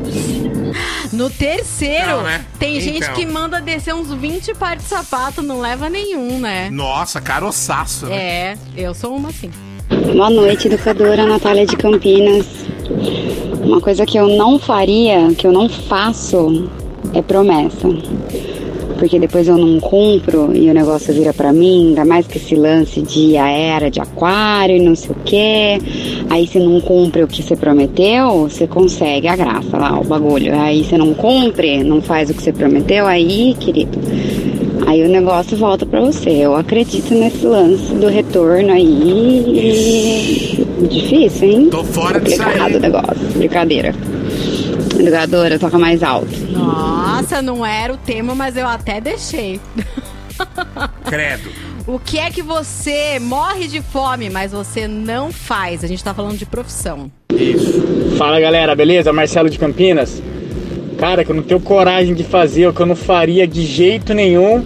No 1.11 1.29
terceiro, 1.29 2.07
Não, 2.07 2.23
né? 2.23 2.45
tem 2.57 2.77
Então. 2.77 2.93
gente 2.93 3.11
que 3.13 3.25
manda 3.25 3.59
descer 3.59 3.93
uns 3.93 4.11
20 4.13 4.53
pares 4.55 4.83
de 4.83 4.89
sapato, 4.89 5.41
não 5.41 5.59
leva 5.59 5.89
nenhum, 5.89 6.39
né? 6.39 6.69
Nossa, 6.71 7.19
caroçaço, 7.19 8.05
né? 8.05 8.15
É, 8.15 8.57
eu 8.77 8.93
sou 8.93 9.15
uma 9.15 9.29
assim. 9.29 9.51
Boa 10.13 10.29
noite, 10.29 10.67
educadora 10.67 11.25
Natália 11.25 11.65
de 11.65 11.75
Campinas. 11.75 12.45
Uma 13.61 13.81
coisa 13.81 14.05
que 14.05 14.17
eu 14.17 14.27
não 14.29 14.57
faria, 14.57 15.33
que 15.37 15.45
eu 15.45 15.51
não 15.51 15.67
faço, 15.67 16.69
é 17.13 17.21
promessa. 17.21 17.87
Porque 19.01 19.17
depois 19.17 19.47
eu 19.47 19.57
não 19.57 19.79
cumpro 19.79 20.55
e 20.55 20.69
o 20.69 20.73
negócio 20.75 21.11
vira 21.11 21.33
pra 21.33 21.51
mim, 21.51 21.87
ainda 21.87 22.05
mais 22.05 22.27
que 22.27 22.37
esse 22.37 22.53
lance 22.53 23.01
de 23.01 23.35
a 23.35 23.49
era 23.49 23.89
de 23.89 23.99
aquário 23.99 24.75
e 24.77 24.79
não 24.79 24.95
sei 24.95 25.09
o 25.09 25.15
quê. 25.25 25.79
Aí 26.29 26.45
você 26.45 26.59
não 26.59 26.79
cumpre 26.79 27.23
o 27.23 27.27
que 27.27 27.41
você 27.41 27.55
prometeu, 27.55 28.47
você 28.47 28.67
consegue 28.67 29.27
a 29.27 29.35
graça 29.35 29.75
lá, 29.75 29.99
o 29.99 30.03
bagulho. 30.03 30.53
Aí 30.55 30.83
você 30.83 30.99
não 30.99 31.15
cumpre, 31.15 31.83
não 31.83 31.99
faz 31.99 32.29
o 32.29 32.33
que 32.35 32.43
você 32.43 32.53
prometeu, 32.53 33.07
aí, 33.07 33.55
querido, 33.59 33.97
Aí 34.85 35.03
o 35.03 35.09
negócio 35.09 35.57
volta 35.57 35.83
pra 35.85 35.99
você. 36.01 36.29
Eu 36.29 36.55
acredito 36.55 37.11
nesse 37.13 37.45
lance 37.45 37.93
do 37.95 38.07
retorno 38.07 38.71
aí. 38.71 40.55
e- 40.61 40.87
Difícil, 40.87 41.49
hein? 41.49 41.67
Tô 41.71 41.83
fora 41.83 42.19
disso 42.19 42.37
Complicado 42.37 42.71
aí. 42.71 42.75
o 42.75 42.79
negócio. 42.79 43.15
Brincadeira. 43.35 43.95
Educadora, 44.99 45.57
toca 45.57 45.77
mais 45.77 46.03
alto. 46.03 46.35
Nossa, 46.51 47.41
não 47.41 47.65
era 47.65 47.93
o 47.93 47.97
tema, 47.97 48.35
mas 48.35 48.55
eu 48.55 48.67
até 48.67 49.01
deixei. 49.01 49.59
Credo. 51.05 51.49
O 51.87 51.99
que 51.99 52.19
é 52.19 52.29
que 52.29 52.41
você 52.41 53.19
morre 53.19 53.67
de 53.67 53.81
fome, 53.81 54.29
mas 54.29 54.51
você 54.51 54.87
não 54.87 55.31
faz? 55.31 55.83
A 55.83 55.87
gente 55.87 56.03
tá 56.03 56.13
falando 56.13 56.37
de 56.37 56.45
profissão. 56.45 57.11
Fala 58.17 58.39
galera, 58.39 58.75
beleza? 58.75 59.11
Marcelo 59.11 59.49
de 59.49 59.57
Campinas. 59.57 60.21
Cara, 60.97 61.25
que 61.25 61.31
eu 61.31 61.35
não 61.35 61.43
tenho 61.43 61.59
coragem 61.59 62.13
de 62.13 62.23
fazer, 62.23 62.67
o 62.67 62.73
que 62.73 62.81
eu 62.81 62.85
não 62.85 62.95
faria 62.95 63.47
de 63.47 63.65
jeito 63.65 64.13
nenhum. 64.13 64.63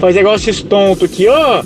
Fazer 0.00 0.20
igual 0.20 0.34
esses 0.34 0.60
tontos 0.60 1.04
aqui, 1.04 1.28
ó. 1.28 1.62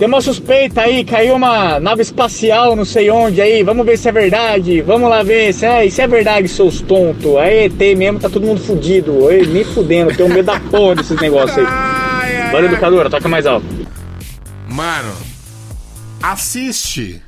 Tem 0.00 0.08
uma 0.08 0.22
suspeita 0.22 0.80
aí, 0.80 1.04
caiu 1.04 1.34
uma 1.36 1.78
nave 1.78 2.00
espacial 2.00 2.74
não 2.74 2.86
sei 2.86 3.10
onde 3.10 3.38
aí, 3.38 3.62
vamos 3.62 3.84
ver 3.84 3.98
se 3.98 4.08
é 4.08 4.12
verdade, 4.12 4.80
vamos 4.80 5.10
lá 5.10 5.22
ver 5.22 5.52
se 5.52 5.66
é, 5.66 5.90
se 5.90 6.00
é 6.00 6.08
verdade, 6.08 6.48
seus 6.48 6.80
tontos. 6.80 7.36
É 7.36 7.66
ET 7.66 7.78
mesmo, 7.98 8.18
tá 8.18 8.30
todo 8.30 8.46
mundo 8.46 8.62
fudido, 8.62 9.30
eu, 9.30 9.46
nem 9.46 9.62
fudendo, 9.62 10.16
tenho 10.16 10.30
medo 10.30 10.46
da 10.46 10.58
porra 10.58 10.94
desses 10.94 11.20
negócios 11.20 11.58
aí. 11.58 12.50
Valeu, 12.50 12.70
educadora, 12.70 13.10
toca 13.10 13.28
mais 13.28 13.44
alto. 13.44 13.66
Mano, 14.70 15.12
assiste. 16.22 17.22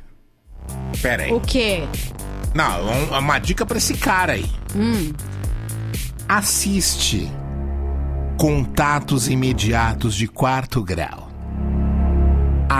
Pera 0.99 1.23
aí. 1.25 1.31
O 1.31 1.39
quê? 1.39 1.83
Não, 2.55 2.85
um- 2.87 3.19
uma 3.19 3.37
dica 3.37 3.67
pra 3.67 3.77
esse 3.77 3.93
cara 3.93 4.33
aí. 4.33 4.45
Hum. 4.75 5.13
Assiste 6.27 7.29
Contatos 8.37 9.29
Imediatos 9.29 10.15
de 10.15 10.27
Quarto 10.27 10.81
Grau. 10.83 11.22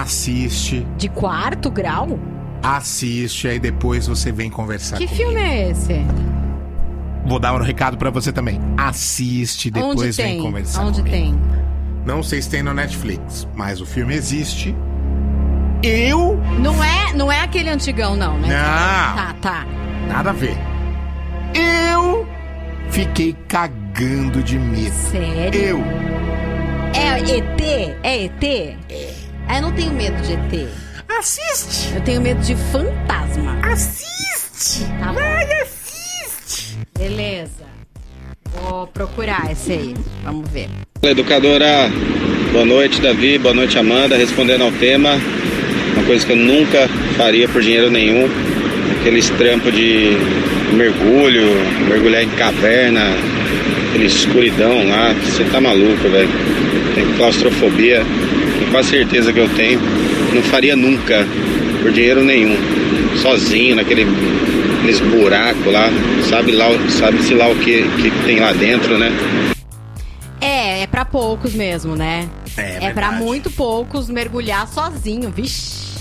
Assiste, 0.02 0.86
De 0.98 1.07
quarto 1.10 1.70
grau? 1.70 2.20
assiste, 2.64 3.48
aí 3.48 3.60
depois 3.60 4.07
você 4.07 4.32
vem 4.32 4.49
conversar 4.49 4.98
que 4.98 5.06
comigo. 5.07 5.26
filme 5.32 5.41
é 5.41 5.70
esse? 5.72 5.94
Vou 7.26 7.38
dar 7.40 7.53
um 7.53 7.61
recado 7.61 7.98
pra 7.98 8.10
você 8.10 8.32
também. 8.32 8.60
Assiste, 8.78 9.70
depois 9.70 9.98
Onde 9.99 10.11
vem 10.11 10.26
tem? 10.36 10.41
conversar 10.41 10.82
Onde 10.86 10.98
comigo. 11.03 11.15
tem? 11.15 11.40
Não 12.06 12.24
sei 12.24 12.41
se 12.41 12.49
tem 12.49 12.64
no 12.64 12.74
Netflix, 12.74 13.48
mas 13.53 13.80
o 13.82 13.86
filme 13.86 14.14
existe. 14.15 14.76
Eu 15.84 16.40
Não 16.60 16.82
é, 16.84 17.14
não 17.14 17.32
é 17.32 17.41
aquele 17.41 17.70
antigão, 17.70 18.15
não, 18.15 18.38
né? 18.40 18.48
Não. 18.48 19.15
Tá, 19.15 19.36
tá. 19.41 19.65
Nada 20.07 20.30
a 20.32 20.34
ver. 20.34 20.57
Eu 21.53 22.26
fiquei 22.90 23.36
cagando 23.48 24.41
de 24.41 24.57
medo. 24.57 24.94
Sério? 24.94 25.60
Eu. 25.61 25.84
É 26.95 27.20
ET? 27.20 27.61
É 28.03 28.24
ET? 28.26 28.44
É. 28.90 29.12
Eu 29.49 29.61
não 29.61 29.72
tenho 29.72 29.91
medo 29.94 30.22
de 30.22 30.34
ET. 30.34 30.68
Assiste! 31.20 31.94
Eu 31.94 32.02
tenho 32.02 32.22
medo 32.22 32.41
de 32.41 32.56
fantasma. 32.56 33.60
Assiste! 33.64 34.86
Tá 34.99 35.14
bom. 35.14 35.20
assiste! 35.61 36.78
Beleza. 36.98 37.65
Vou 38.52 38.88
procurar 38.88 39.52
esse 39.52 39.74
aí. 39.74 39.95
Vamos 40.24 40.49
ver. 40.49 40.70
Fala, 40.99 41.11
Educadora, 41.11 41.90
boa 42.52 42.65
noite, 42.65 43.02
Davi, 43.02 43.38
boa 43.38 43.53
noite, 43.53 43.78
Amanda. 43.78 44.15
Respondendo 44.15 44.64
ao 44.64 44.72
tema, 44.72 45.20
uma 45.95 46.03
coisa 46.06 46.26
que 46.26 46.32
eu 46.32 46.38
nunca 46.38 46.88
faria 47.18 47.48
por 47.48 47.61
dinheiro 47.61 47.91
nenhum, 47.91 48.28
aqueles 48.99 49.30
trampos 49.32 49.74
de 49.74 50.18
mergulho, 50.74 51.44
mergulhar 51.88 52.24
em 52.24 52.30
caverna, 52.30 53.02
aquele 53.90 54.06
escuridão 54.06 54.88
lá, 54.88 55.14
você 55.14 55.44
tá 55.45 55.61
maluco, 55.61 56.10
velho. 56.10 56.30
Tem 56.95 57.06
claustrofobia, 57.18 58.03
tenho 58.64 58.72
quase 58.72 58.90
certeza 58.90 59.34
que 59.34 59.40
eu 59.40 59.49
tenho. 59.49 59.80
Não 60.34 60.41
faria 60.44 60.76
nunca, 60.76 61.26
por 61.81 61.91
dinheiro 61.91 62.23
nenhum. 62.23 62.56
Sozinho, 63.22 63.76
naquele, 63.76 64.06
naqueles 64.06 64.99
buracos 64.99 65.65
lá, 65.72 65.90
sabe 66.30 66.52
lá, 66.52 66.68
sabe-se 66.90 67.34
lá 67.34 67.49
o 67.49 67.56
que, 67.56 67.84
que 68.02 68.11
tem 68.26 68.40
lá 68.40 68.52
dentro, 68.53 68.98
né? 68.98 69.11
É, 70.41 70.81
é 70.81 70.88
pra 70.88 71.06
poucos 71.06 71.53
mesmo, 71.53 71.95
né? 71.95 72.27
É, 72.57 72.76
É 72.85 72.91
pra 72.91 73.10
verdade. 73.10 73.23
muito 73.23 73.52
poucos 73.52 74.10
mergulhar 74.10 74.68
sozinho, 74.68 75.30
vixe. 75.30 75.93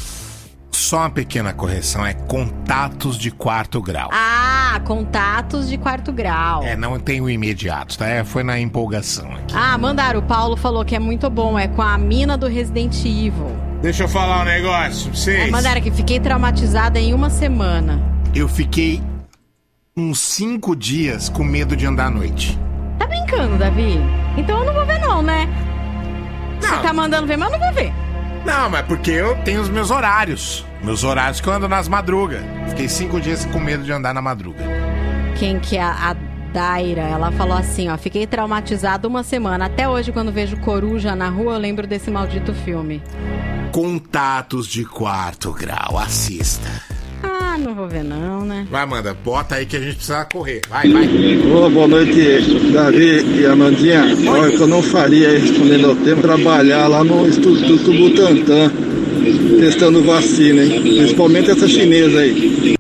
Só 0.93 0.99
uma 0.99 1.09
pequena 1.09 1.55
correção, 1.55 2.05
é 2.05 2.13
contatos 2.13 3.17
de 3.17 3.31
quarto 3.31 3.81
grau. 3.81 4.11
Ah, 4.13 4.79
contatos 4.85 5.67
de 5.67 5.79
quarto 5.79 6.13
grau. 6.13 6.63
É, 6.63 6.77
não 6.77 7.01
tem 7.01 7.19
o 7.19 7.31
imediato, 7.31 7.97
tá? 7.97 8.07
É, 8.07 8.23
foi 8.23 8.43
na 8.43 8.61
empolgação 8.61 9.33
aqui. 9.33 9.55
Ah, 9.57 9.79
mandaram. 9.79 10.21
O 10.21 10.23
Paulo 10.23 10.55
falou 10.55 10.85
que 10.85 10.95
é 10.95 10.99
muito 10.99 11.31
bom. 11.31 11.59
É 11.59 11.67
com 11.67 11.81
a 11.81 11.97
mina 11.97 12.37
do 12.37 12.47
Resident 12.47 12.95
Evil. 13.07 13.57
Deixa 13.81 14.03
eu 14.03 14.09
falar 14.09 14.43
um 14.43 14.45
negócio 14.45 15.05
pra 15.05 15.13
É, 15.13 15.17
vocês. 15.17 15.51
mandaram 15.51 15.79
aqui. 15.81 15.91
Fiquei 15.91 16.21
traumatizada 16.21 17.01
em 17.01 17.15
uma 17.15 17.31
semana. 17.31 17.99
Eu 18.35 18.47
fiquei 18.47 19.03
uns 19.97 20.21
cinco 20.21 20.77
dias 20.77 21.31
com 21.31 21.43
medo 21.43 21.75
de 21.75 21.87
andar 21.87 22.09
à 22.09 22.11
noite. 22.11 22.61
Tá 22.99 23.07
brincando, 23.07 23.57
Davi? 23.57 23.99
Então 24.37 24.59
eu 24.59 24.67
não 24.67 24.75
vou 24.75 24.85
ver, 24.85 24.99
não, 24.99 25.23
né? 25.23 25.49
Você 26.61 26.77
tá 26.83 26.93
mandando 26.93 27.27
ver, 27.27 27.39
mas 27.39 27.51
eu 27.51 27.59
não 27.59 27.65
vou 27.65 27.75
ver. 27.75 27.91
Não, 28.45 28.69
mas 28.69 28.85
porque 28.87 29.11
eu 29.11 29.37
tenho 29.45 29.61
os 29.61 29.69
meus 29.69 29.91
horários. 29.91 30.65
Meus 30.83 31.05
horários 31.05 31.41
que 31.41 31.49
eu 31.49 31.53
ando 31.53 31.69
nas 31.69 31.87
madrugas. 31.87 32.43
Fiquei 32.71 32.89
cinco 32.89 33.21
dias 33.21 33.45
com 33.47 33.61
medo 33.61 33.85
de 33.85 33.93
andar 33.93 34.13
na 34.13 34.21
madruga. 34.21 34.65
Quem 35.39 35.61
que 35.61 35.77
é 35.77 35.83
a, 35.83 36.17
Daira? 36.53 37.03
Ela 37.03 37.33
falou 37.33 37.57
assim, 37.57 37.89
ó. 37.89 37.97
Fiquei 37.97 38.27
traumatizada 38.27 39.09
uma 39.09 39.23
semana. 39.23 39.67
Até 39.67 39.89
hoje, 39.89 40.13
quando 40.13 40.31
vejo 40.31 40.57
coruja 40.59 41.15
na 41.15 41.29
rua, 41.29 41.55
eu 41.55 41.59
lembro 41.59 41.87
desse 41.87 42.11
maldito 42.11 42.53
filme. 42.53 43.03
Contatos 43.73 44.67
de 44.67 44.85
quarto 44.85 45.53
grau, 45.53 45.97
assista. 45.99 46.69
Ah, 47.53 47.59
não 47.59 47.75
vou 47.75 47.87
ver, 47.87 48.03
não, 48.03 48.47
né? 48.47 48.67
Vai, 48.71 48.83
Amanda, 48.83 49.15
bota 49.23 49.57
aí 49.57 49.67
que 49.67 49.77
a 49.77 49.81
gente 49.81 49.97
precisa 49.97 50.25
correr. 50.25 50.63
Vai, 50.71 50.91
vai. 50.91 51.07
Ô, 51.55 51.69
boa 51.69 51.87
noite, 51.87 52.73
Davi 52.73 53.41
e 53.41 53.45
Amandinha. 53.45 54.05
Olha, 54.27 54.49
o 54.49 54.57
que 54.57 54.61
eu 54.63 54.67
não 54.67 54.83
faria 54.83 55.29
aí, 55.29 55.39
respondendo 55.39 55.91
ao 55.91 55.97
tempo, 55.97 56.23
trabalhar 56.23 56.87
lá 56.87 57.05
no 57.05 57.29
Instituto 57.29 57.93
Butantan, 57.93 58.73
testando 59.61 60.03
vacina, 60.03 60.63
hein? 60.63 60.81
Principalmente 60.81 61.51
essa 61.51 61.69
chinesa 61.69 62.21
aí. 62.21 62.75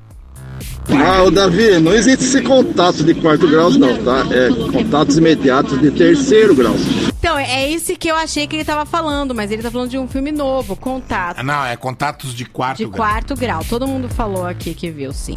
Ah, 0.88 1.22
o 1.24 1.30
Davi, 1.30 1.78
não 1.78 1.92
existe 1.92 2.24
esse 2.24 2.40
contato 2.40 3.04
de 3.04 3.12
quarto 3.12 3.46
grau, 3.46 3.70
não, 3.72 3.94
tá? 3.98 4.26
É 4.30 4.48
contatos 4.72 5.18
imediatos 5.18 5.78
de 5.82 5.90
terceiro 5.90 6.54
grau. 6.54 6.74
Então, 7.22 7.38
é 7.38 7.70
esse 7.70 7.94
que 7.94 8.08
eu 8.08 8.16
achei 8.16 8.48
que 8.48 8.56
ele 8.56 8.64
tava 8.64 8.84
falando, 8.84 9.32
mas 9.32 9.48
ele 9.52 9.62
tá 9.62 9.70
falando 9.70 9.88
de 9.88 9.96
um 9.96 10.08
filme 10.08 10.32
novo, 10.32 10.74
Contato. 10.74 11.40
Não, 11.44 11.64
é 11.64 11.76
contatos 11.76 12.34
de 12.34 12.44
quarto 12.44 12.78
De 12.78 12.84
grau. 12.86 12.96
quarto 12.96 13.36
grau. 13.36 13.64
Todo 13.64 13.86
mundo 13.86 14.08
falou 14.08 14.44
aqui 14.44 14.74
que 14.74 14.90
viu, 14.90 15.12
sim. 15.12 15.36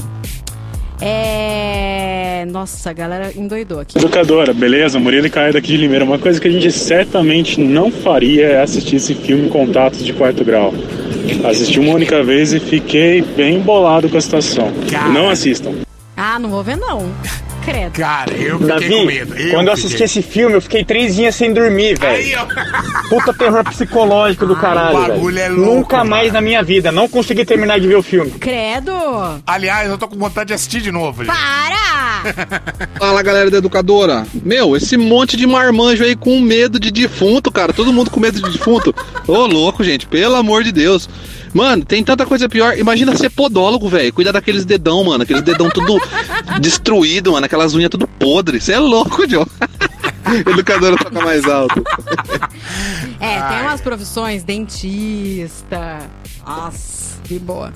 É. 1.00 2.44
Nossa, 2.50 2.90
a 2.90 2.94
galera 2.94 3.32
endoidou 3.36 3.80
aqui. 3.82 4.00
Educadora, 4.00 4.52
beleza? 4.52 4.98
Murilo 4.98 5.28
e 5.28 5.30
Caio 5.30 5.54
daqui 5.54 5.68
de 5.74 5.78
Limeira. 5.78 6.04
Uma 6.04 6.18
coisa 6.18 6.42
que 6.42 6.48
a 6.48 6.52
gente 6.52 6.72
certamente 6.72 7.62
não 7.62 7.92
faria 7.92 8.48
é 8.48 8.62
assistir 8.64 8.96
esse 8.96 9.14
filme 9.14 9.48
Contatos 9.50 10.04
de 10.04 10.12
Quarto 10.12 10.44
Grau. 10.44 10.74
Assisti 11.48 11.80
uma 11.80 11.94
única 11.94 12.24
vez 12.24 12.52
e 12.52 12.60
fiquei 12.60 13.22
bem 13.22 13.60
bolado 13.60 14.10
com 14.10 14.18
a 14.18 14.22
situação. 14.22 14.72
Não 15.14 15.30
assistam. 15.30 15.72
Ah, 16.18 16.40
não 16.40 16.50
vou 16.50 16.64
ver, 16.64 16.78
não. 16.78 17.12
Credo. 17.66 18.00
Cara, 18.00 18.32
eu 18.34 18.60
Davi, 18.60 19.50
quando 19.52 19.68
eu 19.68 19.74
assisti 19.74 20.04
esse 20.04 20.22
filme, 20.22 20.56
eu 20.56 20.62
fiquei 20.62 20.84
três 20.86 21.16
dias 21.16 21.36
sem 21.36 21.52
dormir, 21.54 21.98
velho. 21.98 22.38
Puta 23.10 23.34
terror 23.34 23.64
psicológico 23.64 24.46
do 24.46 24.56
caralho, 24.56 24.98
o 24.98 25.02
bagulho 25.08 25.36
velho. 25.36 25.46
é 25.46 25.50
louco, 25.50 25.76
Nunca 25.76 26.04
mais 26.04 26.32
na 26.32 26.42
minha 26.42 26.62
vida. 26.64 26.92
Não 26.92 27.08
consegui 27.08 27.44
terminar 27.44 27.80
de 27.80 27.88
ver 27.88 27.96
o 27.96 28.04
filme. 28.04 28.32
Credo! 28.32 28.94
Aliás, 29.46 29.90
eu 29.90 29.98
tô 29.98 30.08
com 30.08 30.16
vontade 30.18 30.50
de 30.50 30.54
assistir 30.54 30.82
de 30.82 30.92
novo. 30.92 31.24
gente. 31.24 31.34
Para! 31.36 31.85
Fala 32.98 33.22
galera 33.22 33.52
da 33.52 33.58
educadora. 33.58 34.26
Meu, 34.44 34.76
esse 34.76 34.98
monte 34.98 35.38
de 35.38 35.46
marmanjo 35.46 36.04
aí 36.04 36.16
com 36.16 36.40
medo 36.40 36.80
de 36.80 36.92
defunto, 36.92 37.52
cara. 37.52 37.74
Todo 37.74 37.94
mundo 37.94 38.10
com 38.10 38.20
medo 38.20 38.42
de 38.42 38.52
defunto. 38.52 38.94
Ô, 39.28 39.46
louco, 39.46 39.84
gente, 39.84 40.06
pelo 40.08 40.36
amor 40.36 40.64
de 40.64 40.72
Deus. 40.72 41.10
Mano, 41.54 41.86
tem 41.86 42.04
tanta 42.04 42.26
coisa 42.26 42.50
pior. 42.50 42.78
Imagina 42.78 43.16
ser 43.16 43.30
podólogo, 43.30 43.88
velho. 43.88 44.12
Cuidar 44.12 44.34
daqueles 44.34 44.66
dedão, 44.66 45.04
mano. 45.06 45.24
Aqueles 45.24 45.42
dedão 45.42 45.70
tudo 45.70 45.98
destruído, 46.60 47.32
mano. 47.32 47.46
Aquelas 47.46 47.74
unhas 47.74 47.90
tudo 47.90 48.08
podre. 48.08 48.60
Você 48.60 48.74
é 48.74 48.80
louco, 48.80 49.30
Joe. 49.30 49.46
Educadora 50.52 50.98
toca 50.98 51.22
mais 51.22 51.46
alto. 51.46 51.84
É, 53.20 53.42
tem 53.42 53.62
umas 53.62 53.80
profissões, 53.80 54.44
dentista. 54.44 56.00
Nossa, 56.46 57.15
que 57.26 57.40
boa. 57.40 57.72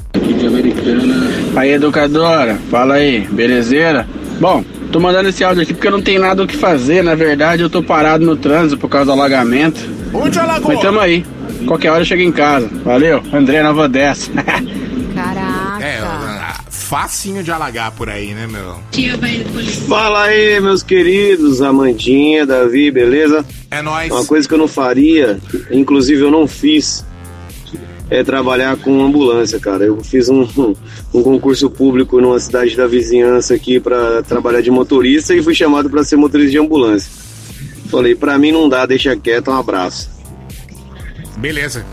Aí, 1.56 1.72
educadora, 1.72 2.58
fala 2.70 2.96
aí, 2.96 3.28
belezeira? 3.32 4.08
Bom, 4.40 4.64
tô 4.92 5.00
mandando 5.00 5.30
esse 5.30 5.44
áudio 5.44 5.64
aqui 5.64 5.74
porque 5.74 5.88
eu 5.88 5.92
não 5.92 6.02
tenho 6.02 6.22
nada 6.22 6.44
o 6.44 6.48
que 6.48 6.56
fazer. 6.56 7.04
Na 7.04 7.16
verdade, 7.16 7.64
eu 7.64 7.70
tô 7.70 7.82
parado 7.82 8.26
no 8.26 8.38
trânsito 8.38 8.78
por 8.78 8.90
causa 8.90 9.08
do 9.08 9.12
alagamento. 9.12 9.82
Onde 10.14 10.40
alagou? 10.40 10.72
Mas 10.72 10.82
tamo 10.82 11.00
aí. 11.00 11.26
Qualquer 11.66 11.90
hora 11.92 12.02
eu 12.02 12.06
chego 12.06 12.22
em 12.22 12.32
casa. 12.32 12.70
Valeu, 12.86 13.22
André 13.34 13.64
Nova 13.64 13.84
Odessa. 13.84 14.32
Caraca. 15.14 15.84
É, 15.84 16.00
facinho 16.90 17.44
de 17.44 17.52
alagar 17.52 17.92
por 17.92 18.10
aí, 18.10 18.34
né, 18.34 18.48
meu? 18.48 18.80
Fala 19.88 20.24
aí, 20.24 20.60
meus 20.60 20.82
queridos, 20.82 21.62
Amandinha, 21.62 22.48
Davi, 22.48 22.90
beleza? 22.90 23.46
É 23.70 23.80
nóis. 23.82 24.12
Uma 24.12 24.26
coisa 24.26 24.48
que 24.48 24.54
eu 24.54 24.58
não 24.58 24.68
faria, 24.68 25.40
inclusive 25.70 26.22
eu 26.22 26.32
não 26.32 26.48
fiz, 26.48 27.06
é 28.10 28.24
trabalhar 28.24 28.76
com 28.78 29.04
ambulância, 29.04 29.60
cara. 29.60 29.84
Eu 29.86 30.04
fiz 30.04 30.30
um, 30.30 30.48
um 31.14 31.24
concurso 31.24 31.70
público 31.70 32.20
numa 32.20 32.40
cidade 32.40 32.76
da 32.76 32.88
vizinhança 32.88 33.54
aqui 33.54 33.80
para 33.80 34.24
trabalhar 34.24 34.62
de 34.62 34.72
motorista 34.72 35.36
e 35.36 35.44
fui 35.44 35.54
chamado 35.54 35.90
para 35.90 36.04
ser 36.04 36.16
motorista 36.16 36.52
de 36.52 36.58
ambulância. 36.58 37.12
Falei, 37.90 38.16
pra 38.16 38.38
mim 38.38 38.52
não 38.52 38.68
dá, 38.70 38.86
deixa 38.86 39.16
quieto, 39.16 39.52
um 39.52 39.56
abraço. 39.56 40.10
Beleza. 41.38 41.86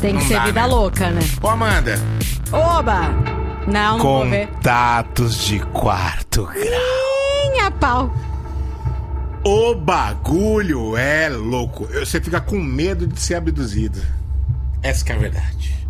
Tem 0.00 0.14
que 0.14 0.20
Não 0.22 0.28
ser 0.28 0.34
dá, 0.34 0.44
vida 0.46 0.60
né? 0.62 0.66
louca, 0.66 1.10
né? 1.10 1.20
Ô, 1.42 1.48
Amanda. 1.48 2.00
Oba! 2.52 3.14
Não, 3.66 3.98
não 3.98 4.04
vou 4.04 4.28
ver. 4.28 4.48
Contatos 4.48 5.44
de 5.44 5.60
quarto 5.60 6.44
grau. 6.46 7.50
Minha 7.52 7.70
pau. 7.70 8.12
O 9.44 9.74
bagulho 9.74 10.96
é 10.96 11.28
louco. 11.28 11.86
Você 11.98 12.20
fica 12.20 12.40
com 12.40 12.58
medo 12.58 13.06
de 13.06 13.20
ser 13.20 13.34
abduzido. 13.36 14.00
Essa 14.82 15.04
que 15.04 15.12
é 15.12 15.14
a 15.14 15.18
verdade. 15.18 15.86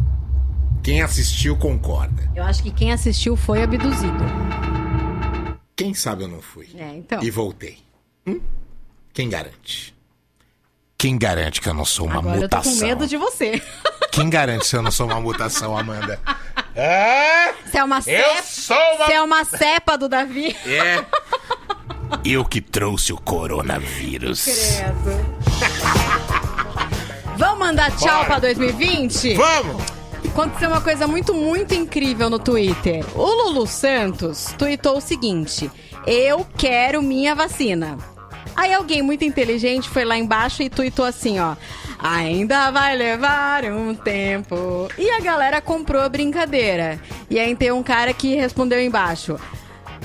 Quem 0.83 1.03
assistiu 1.03 1.57
concorda. 1.57 2.31
Eu 2.35 2.43
acho 2.45 2.63
que 2.63 2.71
quem 2.71 2.93
assistiu 2.93 3.37
foi 3.37 3.63
abduzido. 3.63 4.25
Quem 5.77 5.95
sabe 5.95 6.25
eu 6.25 6.29
não 6.29 6.41
fui. 6.43 6.69
É, 6.77 6.95
então. 6.97 7.23
E 7.23 7.31
voltei. 7.31 7.79
Hum? 8.27 8.41
Quem 9.13 9.29
garante? 9.29 9.95
Quem 10.99 11.17
garante 11.17 11.61
que 11.61 11.69
eu 11.69 11.75
não 11.75 11.85
sou 11.85 12.07
uma 12.07 12.19
Agora 12.19 12.41
mutação? 12.41 12.73
eu 12.73 12.79
tô 12.79 12.81
com 12.81 12.87
medo 12.87 13.07
de 13.07 13.17
você. 13.17 13.63
Quem 14.13 14.29
garante 14.29 14.67
se 14.67 14.77
eu 14.77 14.83
não 14.83 14.91
sou 14.91 15.07
uma 15.07 15.21
mutação, 15.21 15.77
Amanda? 15.77 16.21
É? 16.73 17.53
Você 17.67 17.79
é 17.79 17.85
uma 17.85 17.97
Eu 17.99 18.03
cepa. 18.03 18.43
sou 18.45 18.77
uma- 18.77 19.07
Você 19.07 19.13
é 19.13 19.23
uma 19.23 19.45
cepa 19.45 19.99
do 19.99 20.09
Davi. 20.09 20.57
É. 20.65 21.05
Eu 22.25 22.45
que 22.45 22.61
trouxe 22.61 23.13
o 23.13 23.17
coronavírus. 23.21 24.45
Credo. 24.45 25.41
Vamos 27.41 27.59
mandar 27.59 27.91
tchau 27.97 28.17
Bora. 28.17 28.27
pra 28.27 28.39
2020? 28.39 29.33
Vamos! 29.33 29.83
Aconteceu 30.29 30.69
uma 30.69 30.83
coisa 30.83 31.07
muito, 31.07 31.33
muito 31.33 31.75
incrível 31.75 32.29
no 32.29 32.39
Twitter. 32.39 33.03
O 33.19 33.25
Lulu 33.25 33.67
Santos 33.67 34.55
tweetou 34.59 34.99
o 34.99 35.01
seguinte: 35.01 35.71
Eu 36.07 36.47
quero 36.59 37.03
minha 37.03 37.35
vacina. 37.35 37.97
Aí 38.55 38.75
alguém 38.75 39.01
muito 39.01 39.25
inteligente 39.25 39.89
foi 39.89 40.05
lá 40.05 40.19
embaixo 40.19 40.63
e 40.63 40.69
tweetou 40.69 41.07
assim, 41.07 41.41
ó. 41.41 41.57
Ainda 41.99 42.71
vai 42.71 42.95
levar 42.95 43.65
um 43.65 43.95
tempo. 43.95 44.91
E 44.99 45.09
a 45.11 45.21
galera 45.21 45.63
comprou 45.63 46.03
a 46.03 46.11
brincadeira. 46.11 47.01
E 47.31 47.41
aí 47.41 47.57
tem 47.57 47.73
um 47.73 47.83
cara 47.83 48.13
que 48.13 48.35
respondeu 48.35 48.83
embaixo. 48.83 49.41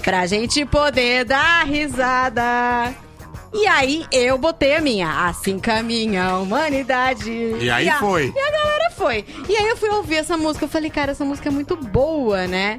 Pra 0.02 0.26
gente 0.26 0.66
poder 0.66 1.26
dar 1.26 1.66
risada. 1.66 2.96
E 3.56 3.68
aí 3.68 4.06
eu 4.12 4.38
botei 4.38 4.76
a 4.76 4.82
minha. 4.82 5.28
Assim 5.28 5.58
caminha 5.60 6.26
a 6.26 6.40
humanidade. 6.40 7.32
E 7.32 7.70
aí 7.70 7.88
a- 7.90 8.00
foi. 8.00 8.34
E 8.36 8.40
a 8.40 8.52
galera 8.52 8.90
foi. 8.92 9.26
E 9.48 9.56
aí 9.56 9.68
eu 9.70 9.78
fui 9.78 9.90
ouvir 9.90 10.16
essa 10.18 10.36
música. 10.38 10.66
Eu 10.66 10.70
falei, 10.70 10.90
cara, 10.90 11.12
essa 11.12 11.24
música 11.26 11.50
é 11.50 11.52
muito 11.52 11.76
boa, 11.76 12.46
né? 12.48 12.78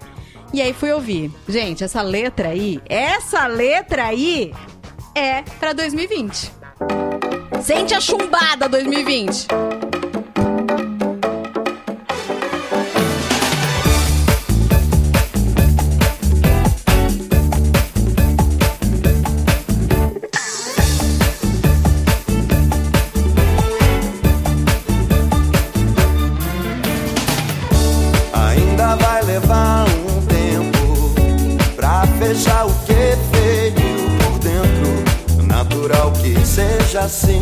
E 0.52 0.60
aí 0.62 0.72
fui 0.72 0.92
ouvir. 0.92 1.30
Gente, 1.48 1.82
essa 1.82 2.02
letra 2.02 2.48
aí, 2.50 2.80
essa 2.88 3.46
letra 3.46 4.04
aí 4.06 4.52
é 5.14 5.42
pra 5.58 5.72
2020. 5.72 6.52
Sente 7.62 7.94
a 7.94 8.00
chumbada 8.00 8.68
2020. 8.68 9.46
Assim, 37.06 37.38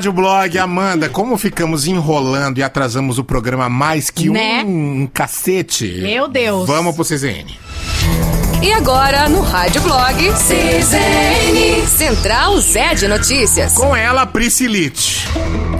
Rádio 0.00 0.14
Blog. 0.14 0.58
Amanda, 0.58 1.10
como 1.10 1.36
ficamos 1.36 1.86
enrolando 1.86 2.56
e 2.56 2.62
atrasamos 2.62 3.18
o 3.18 3.24
programa 3.24 3.68
mais 3.68 4.08
que 4.08 4.30
Né? 4.30 4.64
um, 4.64 5.02
um 5.02 5.06
cacete. 5.06 5.98
Meu 6.00 6.26
Deus. 6.26 6.66
Vamos 6.66 6.94
pro 6.94 7.04
CZN. 7.04 7.54
E 8.62 8.72
agora 8.72 9.28
no 9.28 9.42
Rádio 9.42 9.82
Blog 9.82 10.16
CZN 10.32 11.86
Central 11.86 12.58
Zé 12.60 12.94
de 12.94 13.08
Notícias. 13.08 13.74
Com 13.74 13.94
ela, 13.94 14.24
Priscilite. 14.24 15.26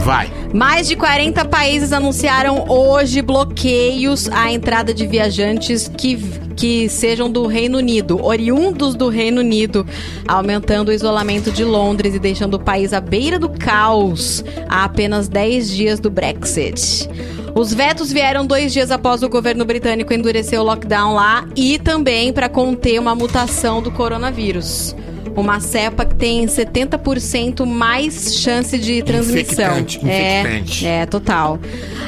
Vai. 0.01 0.31
Mais 0.53 0.87
de 0.87 0.95
40 0.95 1.43
países 1.45 1.91
anunciaram 1.91 2.65
hoje 2.69 3.21
bloqueios 3.23 4.27
à 4.29 4.51
entrada 4.51 4.93
de 4.93 5.05
viajantes 5.05 5.87
que, 5.95 6.17
que 6.55 6.89
sejam 6.89 7.29
do 7.29 7.45
Reino 7.45 7.77
Unido, 7.77 8.23
oriundos 8.23 8.95
do 8.95 9.09
Reino 9.09 9.41
Unido, 9.41 9.85
aumentando 10.27 10.89
o 10.89 10.91
isolamento 10.91 11.51
de 11.51 11.63
Londres 11.63 12.15
e 12.15 12.19
deixando 12.19 12.55
o 12.55 12.59
país 12.59 12.93
à 12.93 12.99
beira 12.99 13.37
do 13.37 13.47
caos 13.71 14.43
há 14.67 14.83
apenas 14.83 15.29
10 15.29 15.69
dias 15.69 15.99
do 16.01 16.09
Brexit. 16.11 17.09
Os 17.55 17.73
vetos 17.73 18.11
vieram 18.11 18.45
dois 18.45 18.73
dias 18.73 18.91
após 18.91 19.23
o 19.23 19.29
governo 19.29 19.63
britânico 19.63 20.13
endurecer 20.13 20.59
o 20.59 20.63
lockdown 20.63 21.13
lá 21.13 21.47
e 21.55 21.79
também 21.79 22.33
para 22.33 22.49
conter 22.49 22.99
uma 22.99 23.15
mutação 23.15 23.81
do 23.81 23.89
coronavírus. 23.89 24.93
Uma 25.37 25.61
cepa 25.61 26.03
que 26.03 26.15
tem 26.15 26.45
70% 26.45 27.65
mais 27.65 28.35
chance 28.35 28.77
de 28.77 29.01
transmissão. 29.03 29.79
Infectante, 29.79 29.99
é, 30.05 30.41
infectante. 30.41 30.85
é, 30.85 31.05
total. 31.05 31.57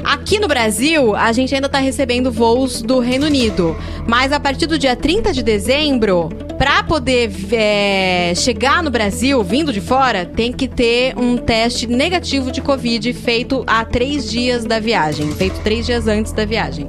Aqui 0.04 0.40
no 0.40 0.50
Brasil, 0.50 1.16
a 1.16 1.32
gente 1.32 1.56
ainda 1.56 1.70
tá 1.70 1.78
recebendo 1.78 2.30
voos 2.30 2.82
do 2.82 3.00
Reino 3.00 3.26
Unido. 3.26 3.78
Mas 4.06 4.34
a 4.34 4.40
partir 4.42 4.68
do 4.68 4.78
dia 4.78 4.98
30 4.98 5.32
de 5.32 5.42
dezembro, 5.42 6.28
pra 6.58 6.84
poder 6.84 7.32
é, 7.52 8.34
chegar 8.36 8.84
no 8.84 8.90
Brasil, 8.90 9.42
vindo 9.44 9.72
de 9.74 9.82
fora, 9.82 10.26
tem 10.26 10.52
que 10.52 10.68
ter 10.68 11.18
um 11.18 11.38
teste 11.38 11.88
negativo 11.88 12.52
de 12.52 12.62
Covid 12.62 13.12
feito 13.14 13.64
há 13.68 13.84
três 13.86 14.30
dias 14.30 14.66
da 14.66 14.80
viagem. 14.80 15.32
Feito 15.34 15.60
três 15.62 15.86
dias 15.86 16.08
antes 16.08 16.32
da 16.32 16.46
viagem. 16.46 16.88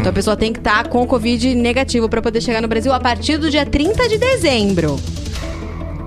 Então 0.00 0.10
a 0.10 0.12
pessoa 0.12 0.36
tem 0.36 0.52
que 0.52 0.58
estar 0.58 0.88
com 0.88 1.06
Covid 1.06 1.54
negativo 1.54 2.08
pra 2.08 2.22
poder 2.22 2.40
chegar 2.40 2.62
no 2.62 2.68
Brasil 2.68 2.92
a 2.92 3.00
partir 3.00 3.36
do 3.36 3.50
dia 3.50 3.66
30 3.66 4.08
de 4.08 4.18
dezembro. 4.18 4.96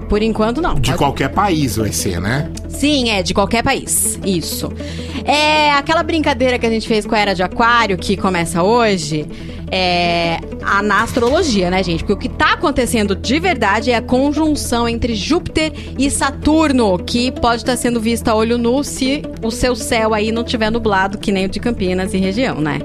Por 0.08 0.22
enquanto, 0.22 0.62
não. 0.62 0.76
De 0.76 0.94
qualquer 0.96 1.30
país 1.30 1.78
vai 1.78 1.92
ser, 1.94 2.20
né? 2.20 2.52
Sim, 2.68 3.10
é, 3.10 3.24
de 3.24 3.34
qualquer 3.34 3.64
país. 3.64 4.20
Isso. 4.26 4.70
É 5.26 5.72
aquela 5.72 6.04
brincadeira 6.04 6.58
que 6.58 6.66
a 6.66 6.70
gente 6.70 6.88
fez 6.88 7.06
com 7.06 7.16
a 7.16 7.20
Era 7.20 7.34
de 7.34 7.44
Aquário, 7.44 7.98
que 7.98 8.18
começa 8.18 8.64
hoje, 8.64 9.26
é 9.72 10.40
a, 10.62 10.82
na 10.84 11.04
astrologia, 11.04 11.70
né, 11.70 11.84
gente? 11.84 12.00
Porque 12.00 12.14
o 12.14 12.18
que 12.18 12.30
tá 12.30 12.54
acontecendo 12.54 13.16
de 13.16 13.40
verdade 13.40 13.92
é 13.92 13.96
a 13.96 14.02
conjunção 14.02 14.88
entre 14.88 15.16
Júpiter 15.16 15.72
e 15.98 16.10
Saturno, 16.10 16.98
que 17.00 17.32
pode 17.32 17.58
estar 17.58 17.78
sendo 17.78 18.00
vista 18.00 18.32
a 18.32 18.36
olho 18.36 18.58
nu 18.58 18.84
se 18.84 19.22
o 19.42 19.50
seu 19.50 19.76
céu 19.76 20.14
aí 20.14 20.32
não 20.32 20.44
tiver 20.44 20.70
nublado, 20.70 21.18
que 21.18 21.32
nem 21.32 21.46
o 21.46 21.50
de 21.50 21.60
Campinas 21.60 22.14
e 22.14 22.18
região, 22.18 22.60
né? 22.60 22.80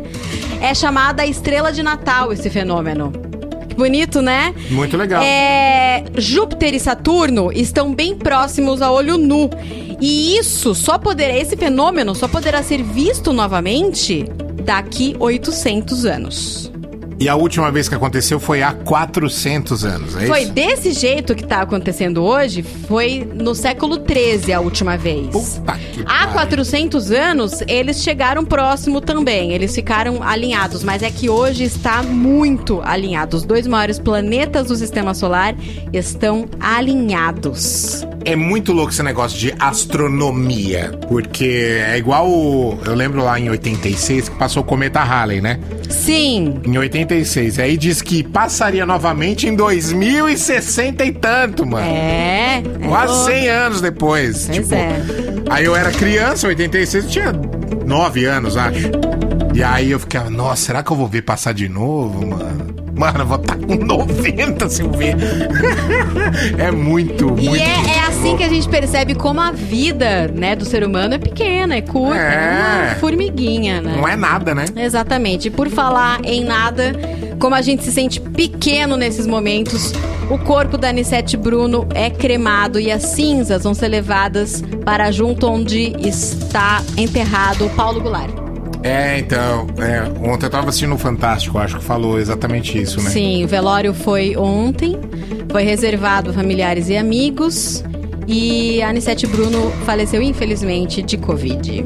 É 0.61 0.75
chamada 0.75 1.27
estrela 1.27 1.73
de 1.73 1.83
Natal 1.83 2.33
esse 2.33 2.49
fenômeno. 2.49 3.13
Que 3.69 3.75
bonito, 3.75 4.23
né? 4.23 4.55
Muito 4.71 4.97
legal. 4.97 5.23
É, 5.23 6.05
Júpiter 6.17 6.75
e 6.75 6.81
Saturno 6.81 7.51
estão 7.53 7.95
bem 7.95 8.17
próximos 8.17 8.81
a 8.81 8.91
olho 8.91 9.19
nu. 9.19 9.51
E 10.01 10.37
isso 10.37 10.75
só 10.75 10.99
poderá, 10.99 11.37
esse 11.37 11.57
fenômeno 11.57 12.15
só 12.15 12.29
poderá 12.29 12.63
ser 12.63 12.83
visto 12.83 13.33
novamente 13.33 14.25
daqui 14.65 15.17
800 15.19 16.05
anos. 16.05 16.73
E 17.19 17.31
a 17.31 17.35
última 17.35 17.71
vez 17.73 17.89
que 17.89 17.95
aconteceu 17.95 18.39
foi 18.39 18.63
há 18.63 18.73
400 18.73 19.85
anos, 19.87 20.17
é 20.17 20.27
Foi 20.27 20.43
isso? 20.43 20.53
desse 20.53 20.93
jeito 20.93 21.35
que 21.35 21.45
tá 21.45 21.63
acontecendo 21.63 22.23
hoje, 22.23 22.63
foi 22.63 23.27
no 23.35 23.55
século 23.55 23.97
13 23.97 24.53
a 24.53 24.61
última 24.61 24.99
vez. 24.99 25.63
Há 26.05 26.27
400 26.27 27.11
anos, 27.11 27.63
eles 27.67 28.03
chegaram 28.03 28.45
próximo 28.45 29.01
também, 29.01 29.53
eles 29.53 29.75
ficaram 29.75 30.23
alinhados, 30.23 30.85
mas 30.85 31.03
é 31.03 31.11
que 31.11 31.31
hoje 31.31 31.65
está 31.65 32.03
muito 32.03 32.83
alinhado. 32.85 33.39
Os 33.39 33.45
dois 33.45 33.67
maiores 33.67 33.99
planetas 33.99 34.67
do 34.69 34.77
sistema 34.77 35.15
solar 35.15 35.55
estão 35.95 36.47
alinhados. 36.61 38.07
É 38.27 38.37
muito 38.37 38.73
louco 38.73 38.91
esse 38.93 39.03
negócio 39.03 39.39
de 39.39 39.55
astronomia, 39.59 40.93
porque 41.09 41.81
é 41.87 41.97
igual. 41.97 42.27
Eu 42.85 42.95
lembro 42.95 43.23
lá 43.23 43.39
em 43.39 43.49
86 43.49 44.29
que 44.29 44.37
passou 44.37 44.63
o 44.63 44.67
cometa 44.67 45.01
Halley, 45.01 45.41
né? 45.41 45.61
Sim. 45.89 46.61
Em 46.65 46.77
86. 46.77 47.06
Aí 47.59 47.77
diz 47.77 48.03
que 48.03 48.23
passaria 48.23 48.85
novamente 48.85 49.47
em 49.47 49.55
2060 49.55 51.05
e 51.05 51.13
tanto, 51.13 51.67
mano. 51.67 51.87
É. 51.87 52.63
é 52.81 52.89
Quase 52.89 53.13
louco. 53.13 53.31
100 53.31 53.49
anos 53.49 53.81
depois. 53.81 54.47
Pois 54.47 54.59
tipo, 54.59 54.75
é. 54.75 55.01
Aí 55.51 55.65
eu 55.65 55.75
era 55.77 55.91
criança, 55.91 56.47
em 56.47 56.51
86, 56.51 57.05
eu 57.05 57.11
tinha 57.11 57.33
9 57.87 58.25
anos, 58.25 58.57
acho. 58.57 59.16
E 59.57 59.63
aí 59.63 59.91
eu 59.91 59.99
ficava, 59.99 60.29
nossa, 60.29 60.67
será 60.67 60.83
que 60.83 60.91
eu 60.93 60.97
vou 60.97 61.09
ver 61.09 61.23
passar 61.23 61.55
de 61.55 61.67
novo, 61.67 62.27
mano? 62.27 62.77
Mano, 62.95 63.21
eu 63.21 63.27
vou 63.27 63.37
estar 63.39 63.57
com 63.57 63.75
90 63.75 64.69
se 64.69 64.83
eu 64.83 64.91
ver. 64.91 65.17
é 66.59 66.71
muito, 66.71 67.29
muito. 67.29 67.57
E 67.57 67.59
é, 67.59 67.97
é 67.97 68.01
assim 68.07 68.37
que 68.37 68.45
a 68.45 68.51
gente 68.51 68.69
percebe 68.69 69.15
como 69.15 69.41
a 69.41 69.51
vida, 69.53 70.29
né, 70.29 70.55
do 70.55 70.67
ser 70.67 70.85
humano 70.85 71.15
é 71.15 71.19
pequena, 71.19 71.75
é 71.75 71.81
curta, 71.81 72.19
É. 72.19 72.85
é 72.85 72.87
uma 72.89 72.95
formiguinha, 72.97 73.81
né? 73.81 73.95
Não 73.97 74.07
é 74.07 74.15
nada, 74.15 74.55
né? 74.55 74.67
Exatamente. 74.77 75.49
E 75.49 75.51
por 75.51 75.71
falar 75.71 76.21
em 76.23 76.45
nada, 76.45 76.93
como 77.39 77.55
a 77.55 77.63
gente 77.63 77.83
se 77.83 77.93
sente 77.93 78.21
pequeno 78.21 78.95
nesses 78.99 79.27
momentos, 79.27 79.91
o 80.31 80.37
corpo 80.37 80.77
da 80.77 80.91
Anissete 80.91 81.35
Bruno 81.35 81.89
é 81.95 82.11
cremado 82.11 82.79
e 82.79 82.93
as 82.93 83.05
cinzas 83.05 83.63
vão 83.65 83.73
ser 83.73 83.89
levadas 83.89 84.63
para 84.85 85.11
junto 85.11 85.47
onde 85.49 85.97
está 86.07 86.83
enterrado 86.99 87.65
o 87.65 87.71
Paulo 87.71 88.03
Goulart. 88.03 88.46
É, 88.83 89.19
então, 89.19 89.67
é, 89.79 90.03
ontem 90.29 90.47
eu 90.47 90.51
tava 90.51 90.69
assistindo 90.69 90.95
o 90.95 90.99
Fantástico, 90.99 91.59
acho 91.59 91.79
que 91.79 91.85
falou 91.85 92.19
exatamente 92.19 92.81
isso, 92.81 93.03
né? 93.03 93.11
Sim, 93.11 93.45
o 93.45 93.49
velório 93.49 93.93
foi 93.93 94.37
ontem, 94.37 94.99
foi 95.51 95.65
reservado 95.65 96.31
a 96.31 96.33
familiares 96.33 96.89
e 96.89 96.97
amigos. 96.97 97.83
E 98.29 98.83
a 98.83 98.89
Anissete 98.89 99.27
Bruno 99.27 99.71
faleceu, 99.85 100.21
infelizmente, 100.21 101.01
de 101.01 101.17
Covid. 101.17 101.85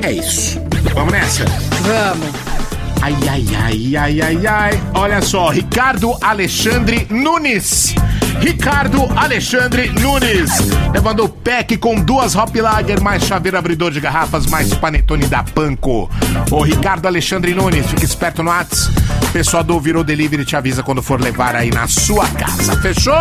É 0.00 0.12
isso. 0.12 0.60
Vamos 0.94 1.12
nessa? 1.12 1.44
Vamos. 1.82 2.52
Ai, 3.00 3.16
ai, 3.28 3.44
ai, 3.56 3.96
ai, 3.96 4.20
ai, 4.20 4.46
ai. 4.46 4.82
Olha 4.94 5.20
só, 5.20 5.48
Ricardo 5.48 6.16
Alexandre 6.20 7.04
Nunes. 7.10 7.94
Ricardo 8.40 9.08
Alexandre 9.16 9.88
Nunes. 10.00 10.50
Levando 10.92 11.24
o 11.24 11.28
pack 11.28 11.76
com 11.76 11.94
duas 11.96 12.34
Hop 12.34 12.54
Lager, 12.56 13.00
mais 13.00 13.24
chaveiro 13.24 13.56
abridor 13.58 13.90
de 13.90 14.00
garrafas, 14.00 14.46
mais 14.46 14.72
panetone 14.74 15.26
da 15.26 15.42
Panko. 15.42 16.10
Ô, 16.50 16.62
Ricardo 16.62 17.06
Alexandre 17.06 17.54
Nunes, 17.54 17.86
fica 17.86 18.04
esperto 18.04 18.42
no 18.42 18.50
Whats. 18.50 18.90
Pessoal 19.32 19.62
do 19.64 19.78
Virou 19.80 20.04
Delivery 20.04 20.44
te 20.44 20.56
avisa 20.56 20.82
quando 20.82 21.02
for 21.02 21.20
levar 21.20 21.54
aí 21.54 21.70
na 21.70 21.86
sua 21.86 22.26
casa. 22.28 22.76
Fechou? 22.80 23.20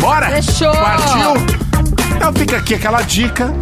Bora? 0.00 0.28
Fechou. 0.30 0.72
Partiu? 0.72 1.34
Então 2.16 2.32
fica 2.32 2.56
aqui 2.56 2.74
aquela 2.74 3.02
dica. 3.02 3.52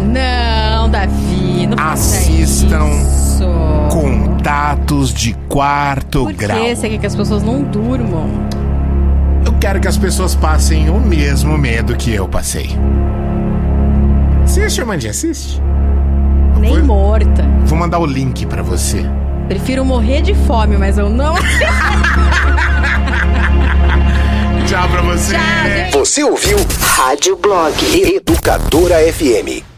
Não, 0.00 0.90
Davi, 0.90 1.66
não 1.66 1.82
Assistam 1.82 2.86
isso. 2.88 3.44
Contatos 3.90 5.12
de 5.12 5.34
quarto 5.48 6.24
Por 6.24 6.32
grau. 6.34 6.58
que 6.58 6.76
você 6.76 6.88
quer 6.88 6.98
que 6.98 7.06
as 7.06 7.14
pessoas 7.16 7.42
não 7.42 7.62
durmam? 7.62 8.28
Eu 9.46 9.52
quero 9.60 9.80
que 9.80 9.86
as 9.86 9.96
pessoas 9.96 10.34
passem 10.34 10.90
o 10.90 10.98
mesmo 10.98 11.56
medo 11.56 11.96
que 11.96 12.12
eu 12.12 12.26
passei. 12.26 12.68
Assiste, 14.42 14.80
Amandinha, 14.80 15.12
assiste. 15.12 15.62
Nem 16.58 16.82
morta. 16.82 17.44
Vou 17.64 17.78
mandar 17.78 18.00
o 18.00 18.06
link 18.06 18.44
pra 18.44 18.60
você. 18.60 19.06
Prefiro 19.46 19.84
morrer 19.84 20.20
de 20.20 20.34
fome, 20.34 20.76
mas 20.76 20.98
eu 20.98 21.08
não. 21.08 21.36
Tchau 24.66 24.88
pra 24.88 25.02
você. 25.02 25.36
Você 25.92 26.24
ouviu 26.24 26.58
Rádio 26.96 27.36
Blog 27.36 27.72
Educadora 27.94 28.96
FM. 29.12 29.75